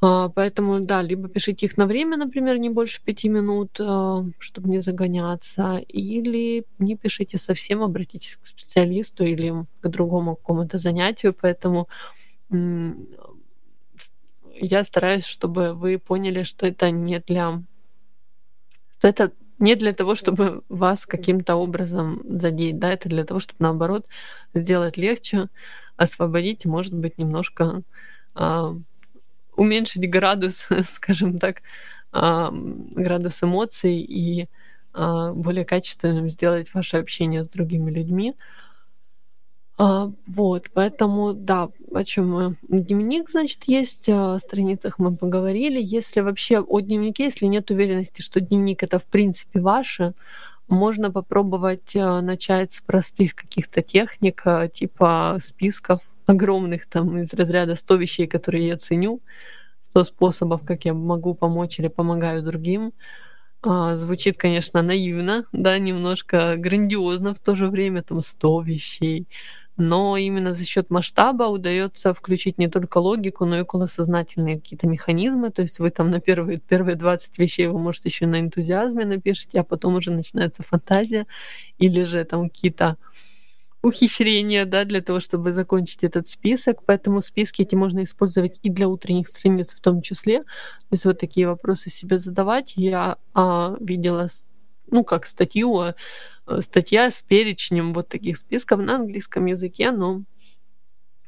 А, 0.00 0.28
поэтому, 0.28 0.80
да, 0.80 1.00
либо 1.02 1.28
пишите 1.28 1.66
их 1.66 1.76
на 1.78 1.86
время, 1.86 2.16
например, 2.16 2.58
не 2.58 2.68
больше 2.68 3.02
пяти 3.02 3.28
минут, 3.28 3.80
а, 3.80 4.24
чтобы 4.38 4.68
не 4.68 4.80
загоняться, 4.80 5.78
или 5.88 6.66
не 6.78 6.96
пишите 6.96 7.38
совсем, 7.38 7.82
обратитесь 7.82 8.36
к 8.36 8.46
специалисту 8.46 9.24
или 9.24 9.64
к 9.80 9.88
другому 9.88 10.36
какому-то 10.36 10.78
занятию. 10.78 11.34
Поэтому 11.40 11.88
я 14.60 14.84
стараюсь, 14.84 15.24
чтобы 15.24 15.74
вы 15.74 15.98
поняли, 15.98 16.42
что 16.42 16.66
это 16.66 16.90
не 16.90 17.18
для... 17.20 17.62
что 18.98 19.08
это 19.08 19.32
не 19.58 19.74
для 19.74 19.94
того, 19.94 20.14
чтобы 20.14 20.62
вас 20.68 21.06
каким-то 21.06 21.56
образом 21.56 22.22
задеть, 22.28 22.78
да, 22.78 22.92
это 22.92 23.08
для 23.08 23.24
того, 23.24 23.40
чтобы 23.40 23.56
наоборот 23.60 24.06
сделать 24.54 24.98
легче, 24.98 25.48
освободить, 25.96 26.66
может 26.66 26.92
быть, 26.92 27.16
немножко 27.16 27.82
а, 28.34 28.76
уменьшить 29.56 30.08
градус, 30.08 30.68
скажем 30.84 31.38
так, 31.38 31.62
градус 32.12 33.42
эмоций 33.42 33.98
и 33.98 34.48
а, 34.96 35.34
более 35.34 35.66
качественным 35.66 36.30
сделать 36.30 36.72
ваше 36.72 36.96
общение 36.96 37.44
с 37.44 37.48
другими 37.48 37.90
людьми. 37.90 38.34
А, 39.76 40.10
вот, 40.26 40.70
поэтому, 40.72 41.34
да, 41.34 41.68
о 41.92 42.04
чем 42.04 42.30
мы? 42.30 42.56
Дневник, 42.66 43.28
значит, 43.28 43.64
есть, 43.64 44.08
о 44.08 44.38
страницах 44.38 44.98
мы 44.98 45.14
поговорили. 45.14 45.78
Если 45.82 46.20
вообще 46.20 46.60
о 46.60 46.80
дневнике, 46.80 47.24
если 47.24 47.44
нет 47.44 47.70
уверенности, 47.70 48.22
что 48.22 48.40
дневник 48.40 48.82
это 48.82 48.98
в 48.98 49.04
принципе 49.04 49.60
ваше, 49.60 50.14
можно 50.66 51.10
попробовать 51.10 51.94
а, 51.94 52.22
начать 52.22 52.72
с 52.72 52.80
простых 52.80 53.34
каких-то 53.34 53.82
техник, 53.82 54.42
типа 54.72 55.36
списков 55.40 56.00
огромных, 56.26 56.86
там, 56.88 57.18
из 57.18 57.32
разряда 57.34 57.76
100 57.76 57.96
вещей, 57.96 58.26
которые 58.26 58.66
я 58.68 58.76
ценю, 58.76 59.20
100 59.82 60.04
способов, 60.04 60.62
как 60.66 60.84
я 60.84 60.94
могу 60.94 61.34
помочь 61.34 61.78
или 61.80 61.88
помогаю 61.88 62.42
другим. 62.42 62.92
А, 63.62 63.96
звучит, 63.96 64.36
конечно, 64.36 64.82
наивно, 64.82 65.44
да, 65.52 65.78
немножко 65.78 66.56
грандиозно 66.58 67.34
в 67.34 67.40
то 67.40 67.56
же 67.56 67.68
время, 67.68 68.02
там 68.02 68.22
100 68.22 68.60
вещей. 68.62 69.26
Но 69.78 70.16
именно 70.16 70.54
за 70.54 70.64
счет 70.64 70.90
масштаба 70.90 71.44
удается 71.44 72.14
включить 72.14 72.58
не 72.58 72.68
только 72.68 72.98
логику, 72.98 73.44
но 73.44 73.58
и 73.58 73.62
околосознательные 73.62 74.56
какие-то 74.56 74.86
механизмы. 74.86 75.50
То 75.50 75.62
есть 75.62 75.78
вы 75.80 75.90
там 75.90 76.10
на 76.10 76.20
первые, 76.20 76.58
первые 76.60 76.96
20 76.96 77.38
вещей 77.38 77.66
вы, 77.68 77.78
может, 77.78 78.04
еще 78.06 78.26
на 78.26 78.40
энтузиазме 78.40 79.04
напишите, 79.04 79.60
а 79.60 79.64
потом 79.64 79.96
уже 79.96 80.10
начинается 80.12 80.62
фантазия 80.62 81.26
или 81.78 82.04
же 82.04 82.24
там 82.24 82.48
какие-то 82.48 82.96
ухищрения, 83.82 84.64
да, 84.64 84.84
для 84.84 85.00
того, 85.00 85.20
чтобы 85.20 85.52
закончить 85.52 86.04
этот 86.04 86.28
список. 86.28 86.82
Поэтому 86.84 87.20
списки 87.20 87.62
эти 87.62 87.74
можно 87.74 88.02
использовать 88.02 88.58
и 88.62 88.70
для 88.70 88.88
утренних 88.88 89.28
страниц 89.28 89.74
в 89.74 89.80
том 89.80 90.02
числе. 90.02 90.42
То 90.42 90.92
есть 90.92 91.04
вот 91.04 91.18
такие 91.18 91.46
вопросы 91.46 91.90
себе 91.90 92.18
задавать. 92.18 92.74
Я 92.76 93.18
а, 93.34 93.76
видела, 93.80 94.26
ну, 94.90 95.04
как 95.04 95.26
статью, 95.26 95.78
а, 95.78 95.94
статья 96.60 97.10
с 97.10 97.22
перечнем 97.22 97.92
вот 97.92 98.08
таких 98.08 98.38
списков 98.38 98.80
на 98.80 98.96
английском 98.96 99.46
языке, 99.46 99.90
но 99.90 100.22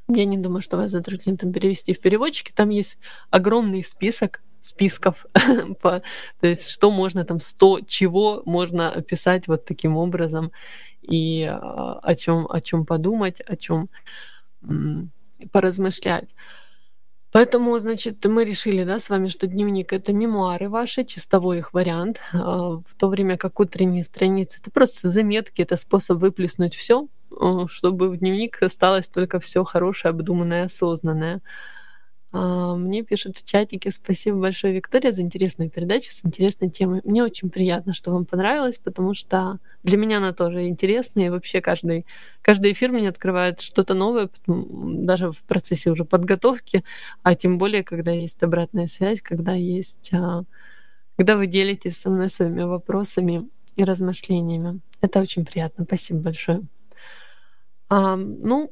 я 0.09 0.25
не 0.25 0.39
думаю, 0.39 0.63
что 0.63 0.79
вас 0.79 0.91
затруднит 0.91 1.41
там 1.41 1.53
перевести 1.53 1.93
в 1.93 2.01
переводчике. 2.01 2.53
Там 2.55 2.71
есть 2.71 2.99
огромный 3.31 3.85
список 3.85 4.43
списков, 4.61 5.27
то 5.83 6.03
есть 6.43 6.69
что 6.69 6.91
можно 6.91 7.25
там, 7.25 7.39
100 7.39 7.81
чего 7.87 8.43
можно 8.45 8.91
описать 8.91 9.47
вот 9.47 9.65
таким 9.65 9.97
образом 9.97 10.51
и 11.03 11.45
а, 11.45 11.99
о 12.03 12.15
чем 12.15 12.47
о 12.51 12.61
чем 12.61 12.87
подумать, 12.87 13.41
о 13.41 13.57
чем 13.57 13.89
поразмышлять. 15.53 16.29
Поэтому, 17.31 17.79
значит, 17.79 18.25
мы 18.25 18.45
решили, 18.45 18.85
да, 18.85 18.99
с 18.99 19.11
вами, 19.11 19.29
что 19.29 19.47
дневник 19.47 19.93
это 19.93 20.15
мемуары 20.15 20.71
ваши, 20.71 21.05
чистовой 21.05 21.59
их 21.59 21.75
вариант, 21.75 22.21
а, 22.33 22.81
в 22.85 22.95
то 22.97 23.09
время 23.09 23.37
как 23.37 23.61
утренние 23.61 24.05
страницы 24.05 24.59
это 24.61 24.71
просто 24.71 25.11
заметки, 25.11 25.61
это 25.61 25.77
способ 25.77 26.19
выплеснуть 26.19 26.75
все, 26.75 27.07
чтобы 27.69 28.09
в 28.09 28.17
дневник 28.17 28.63
осталось 28.63 29.09
только 29.09 29.41
все 29.41 29.63
хорошее, 29.65 30.11
обдуманное, 30.11 30.65
осознанное. 30.65 31.43
А, 32.31 32.75
мне 32.77 33.03
пишут 33.03 33.39
в 33.39 33.45
чатике: 33.47 33.91
"Спасибо 33.91 34.39
большое, 34.39 34.75
Виктория, 34.75 35.13
за 35.13 35.23
интересную 35.23 35.71
передачу 35.71 36.13
с 36.13 36.25
интересной 36.25 36.69
темой". 36.71 37.01
Мне 37.05 37.25
очень 37.25 37.49
приятно, 37.51 37.95
что 37.95 38.13
вам 38.13 38.27
понравилось, 38.27 38.79
потому 38.79 39.15
что 39.15 39.59
для 39.83 39.97
меня 39.97 40.19
она 40.19 40.33
тоже 40.35 40.67
интересная. 40.69 41.27
И 41.27 41.31
вообще 41.31 41.61
каждый 41.63 42.05
каждый 42.43 42.73
эфир 42.73 42.93
мне 42.93 43.09
открывает 43.09 43.61
что-то 43.61 43.95
новое, 43.95 44.29
даже 44.47 45.33
в 45.33 45.43
процессе 45.45 45.91
уже 45.91 46.05
подготовки, 46.05 46.85
а 47.23 47.35
тем 47.35 47.57
более, 47.59 47.83
когда 47.83 48.13
есть 48.13 48.43
обратная 48.43 48.89
связь, 48.89 49.23
когда 49.23 49.53
есть, 49.55 50.11
а, 50.13 50.45
когда 51.17 51.37
вы 51.37 51.47
делитесь 51.47 51.97
со 51.99 52.11
мной 52.11 52.29
своими 52.29 52.63
вопросами 52.63 53.49
и 53.77 53.85
размышлениями. 53.85 54.81
Это 55.01 55.21
очень 55.21 55.47
приятно. 55.47 55.85
Спасибо 55.85 56.21
большое. 56.21 56.63
А, 57.89 58.17
ну, 58.17 58.71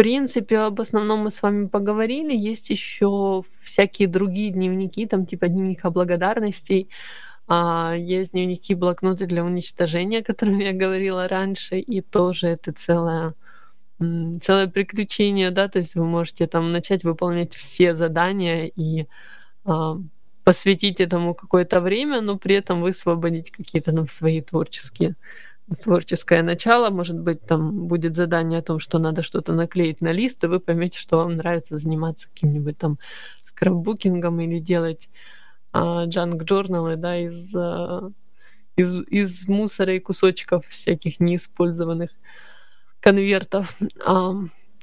принципе, 0.00 0.56
об 0.56 0.80
основном 0.80 1.20
мы 1.20 1.30
с 1.30 1.42
вами 1.42 1.66
поговорили. 1.66 2.34
Есть 2.34 2.70
еще 2.70 3.42
всякие 3.62 4.08
другие 4.08 4.50
дневники, 4.50 5.06
там 5.06 5.26
типа 5.26 5.48
дневника 5.48 5.90
благодарностей. 5.90 6.88
А, 7.46 7.94
есть 7.98 8.32
дневники, 8.32 8.74
блокноты 8.74 9.26
для 9.26 9.44
уничтожения, 9.44 10.20
о 10.20 10.24
которых 10.24 10.58
я 10.62 10.72
говорила 10.72 11.28
раньше, 11.28 11.78
и 11.78 12.00
тоже 12.00 12.46
это 12.46 12.72
целое 12.72 13.34
целое 14.40 14.68
приключение, 14.68 15.50
да, 15.50 15.68
то 15.68 15.78
есть 15.78 15.94
вы 15.94 16.06
можете 16.06 16.46
там 16.46 16.72
начать 16.72 17.04
выполнять 17.04 17.54
все 17.54 17.94
задания 17.94 18.70
и 18.74 19.06
а, 19.66 19.98
посвятить 20.44 21.02
этому 21.02 21.34
какое-то 21.34 21.82
время, 21.82 22.22
но 22.22 22.38
при 22.38 22.54
этом 22.54 22.80
высвободить 22.80 23.50
какие-то 23.50 23.92
там 23.92 24.08
свои 24.08 24.40
творческие 24.40 25.16
творческое 25.76 26.42
начало, 26.42 26.90
может 26.90 27.18
быть, 27.18 27.42
там 27.42 27.86
будет 27.86 28.16
задание 28.16 28.58
о 28.58 28.62
том, 28.62 28.78
что 28.80 28.98
надо 28.98 29.22
что-то 29.22 29.52
наклеить 29.52 30.00
на 30.00 30.12
лист, 30.12 30.42
и 30.44 30.46
вы 30.46 30.60
поймете, 30.60 30.98
что 30.98 31.18
вам 31.18 31.36
нравится 31.36 31.78
заниматься 31.78 32.28
каким-нибудь 32.28 32.78
там 32.78 32.98
скраббукингом 33.44 34.40
или 34.40 34.58
делать 34.58 35.08
джанк 35.74 36.42
джорналы, 36.42 36.96
да, 36.96 37.16
из, 37.16 37.54
а, 37.54 38.10
из, 38.76 39.00
из 39.08 39.48
мусора 39.48 39.94
и 39.94 40.00
кусочков 40.00 40.66
всяких 40.66 41.20
неиспользованных 41.20 42.10
конвертов. 43.00 43.78
А, 44.04 44.34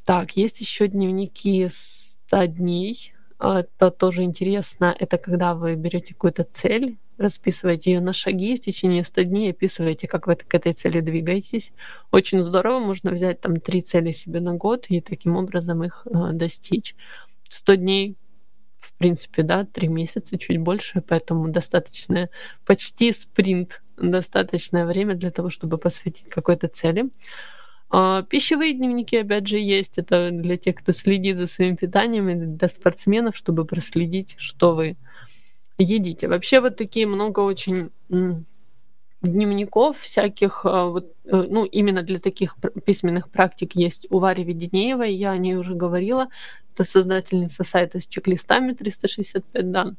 так, 0.06 0.38
есть 0.38 0.62
еще 0.62 0.88
дневники 0.88 1.68
100 1.70 2.46
дней. 2.46 3.14
Это 3.40 3.92
тоже 3.92 4.24
интересно. 4.24 4.96
Это 4.98 5.18
когда 5.18 5.54
вы 5.54 5.76
берете 5.76 6.14
какую-то 6.14 6.44
цель, 6.46 6.98
расписываете 7.18 7.94
ее 7.94 8.02
на 8.02 8.14
шаги 8.14 8.56
в 8.56 8.62
течение 8.62 9.04
100 9.04 9.24
дней, 9.24 9.52
описываете, 9.52 10.08
как 10.08 10.28
вы 10.28 10.36
к 10.36 10.54
этой 10.54 10.74
цели 10.74 11.00
двигаетесь. 11.00 11.72
Очень 12.12 12.44
здорово, 12.44 12.80
можно 12.80 13.12
взять 13.12 13.42
там 13.42 13.60
три 13.60 13.82
цели 13.82 14.12
себе 14.12 14.40
на 14.40 14.54
год 14.54 14.86
и 14.90 15.02
таким 15.02 15.36
образом 15.36 15.84
их 15.84 16.06
э, 16.06 16.32
достичь. 16.34 16.96
100 17.50 17.76
дней 17.76 18.18
в 18.80 18.94
принципе, 18.98 19.44
да, 19.44 19.66
три 19.66 19.88
месяца, 19.88 20.38
чуть 20.38 20.60
больше, 20.60 21.02
поэтому 21.08 21.50
достаточное, 21.50 22.30
почти 22.66 23.12
спринт, 23.12 23.84
достаточное 23.98 24.86
время 24.86 25.16
для 25.16 25.30
того, 25.32 25.50
чтобы 25.50 25.78
посвятить 25.78 26.30
какой-то 26.30 26.68
цели. 26.68 27.10
А, 27.90 28.24
пищевые 28.24 28.74
дневники, 28.74 29.18
опять 29.18 29.48
же, 29.48 29.58
есть. 29.58 29.98
Это 29.98 30.32
для 30.32 30.58
тех, 30.58 30.76
кто 30.76 30.92
следит 30.94 31.38
за 31.38 31.48
своим 31.48 31.78
питанием, 31.78 32.30
и 32.30 32.36
для 32.36 32.68
спортсменов, 32.68 33.36
чтобы 33.36 33.66
проследить, 33.66 34.36
что 34.38 34.76
вы 34.76 34.98
едите. 35.78 36.28
Вообще 36.28 36.62
вот 36.62 36.78
такие 36.78 37.08
много 37.08 37.42
очень 37.42 37.92
дневников 39.22 40.00
всяких, 40.00 40.66
а, 40.66 40.86
вот, 40.86 41.14
э, 41.26 41.46
ну, 41.50 41.66
именно 41.66 42.04
для 42.04 42.20
таких 42.20 42.56
письменных 42.86 43.30
практик 43.30 43.76
есть 43.76 44.08
у 44.10 44.20
Вари 44.20 44.44
Веденеевой, 44.44 45.14
я 45.14 45.32
о 45.32 45.38
ней 45.38 45.56
уже 45.56 45.74
говорила, 45.74 46.28
это 46.74 46.84
создательница 46.84 47.64
сайта 47.64 48.00
с 48.00 48.08
чек-листами 48.08 48.74
365 48.74 49.72
дан, 49.72 49.98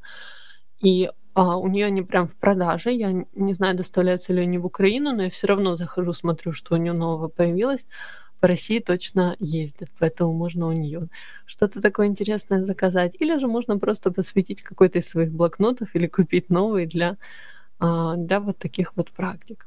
и 0.80 1.10
а, 1.34 1.56
у 1.56 1.66
нее 1.68 1.86
они 1.86 2.02
прям 2.02 2.28
в 2.28 2.36
продаже, 2.36 2.92
я 2.92 3.12
не 3.34 3.54
знаю, 3.54 3.76
доставляются 3.76 4.32
ли 4.32 4.42
они 4.42 4.58
в 4.58 4.66
Украину, 4.66 5.12
но 5.12 5.24
я 5.24 5.30
все 5.30 5.48
равно 5.48 5.74
захожу, 5.76 6.12
смотрю, 6.12 6.52
что 6.52 6.74
у 6.74 6.78
нее 6.78 6.92
нового 6.92 7.28
появилось, 7.28 7.86
по 8.40 8.48
России 8.48 8.78
точно 8.78 9.36
ездит, 9.38 9.90
поэтому 9.98 10.32
можно 10.32 10.66
у 10.66 10.72
нее 10.72 11.08
что-то 11.46 11.80
такое 11.80 12.06
интересное 12.06 12.64
заказать. 12.64 13.16
Или 13.18 13.38
же 13.38 13.46
можно 13.46 13.78
просто 13.78 14.12
посвятить 14.12 14.62
какой-то 14.62 14.98
из 14.98 15.08
своих 15.08 15.32
блокнотов 15.32 15.94
или 15.94 16.06
купить 16.06 16.50
новые 16.50 16.86
для, 16.86 17.16
а, 17.78 18.16
для 18.16 18.40
вот 18.40 18.58
таких 18.58 18.96
вот 18.96 19.10
практик. 19.10 19.66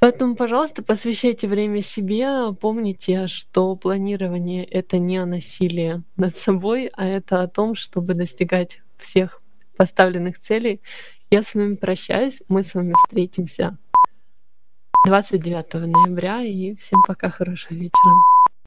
Поэтому, 0.00 0.36
пожалуйста, 0.36 0.82
посвящайте 0.82 1.48
время 1.48 1.80
себе. 1.80 2.52
Помните, 2.60 3.26
что 3.26 3.74
планирование— 3.74 4.64
это 4.66 4.98
не 4.98 5.16
о 5.16 5.24
насилии 5.24 6.02
над 6.16 6.36
собой, 6.36 6.90
а 6.92 7.06
это 7.06 7.42
о 7.42 7.48
том, 7.48 7.74
чтобы 7.74 8.12
достигать 8.12 8.80
всех 8.98 9.40
поставленных 9.76 10.38
целей. 10.38 10.82
Я 11.30 11.42
с 11.42 11.54
вами 11.54 11.76
прощаюсь. 11.76 12.42
Мы 12.48 12.62
с 12.64 12.74
вами 12.74 12.92
встретимся 12.98 13.78
29 15.04 15.74
ноября. 15.74 16.42
И 16.42 16.74
всем 16.76 17.02
пока, 17.06 17.30
хорошего 17.30 17.74
вечера. 17.74 18.33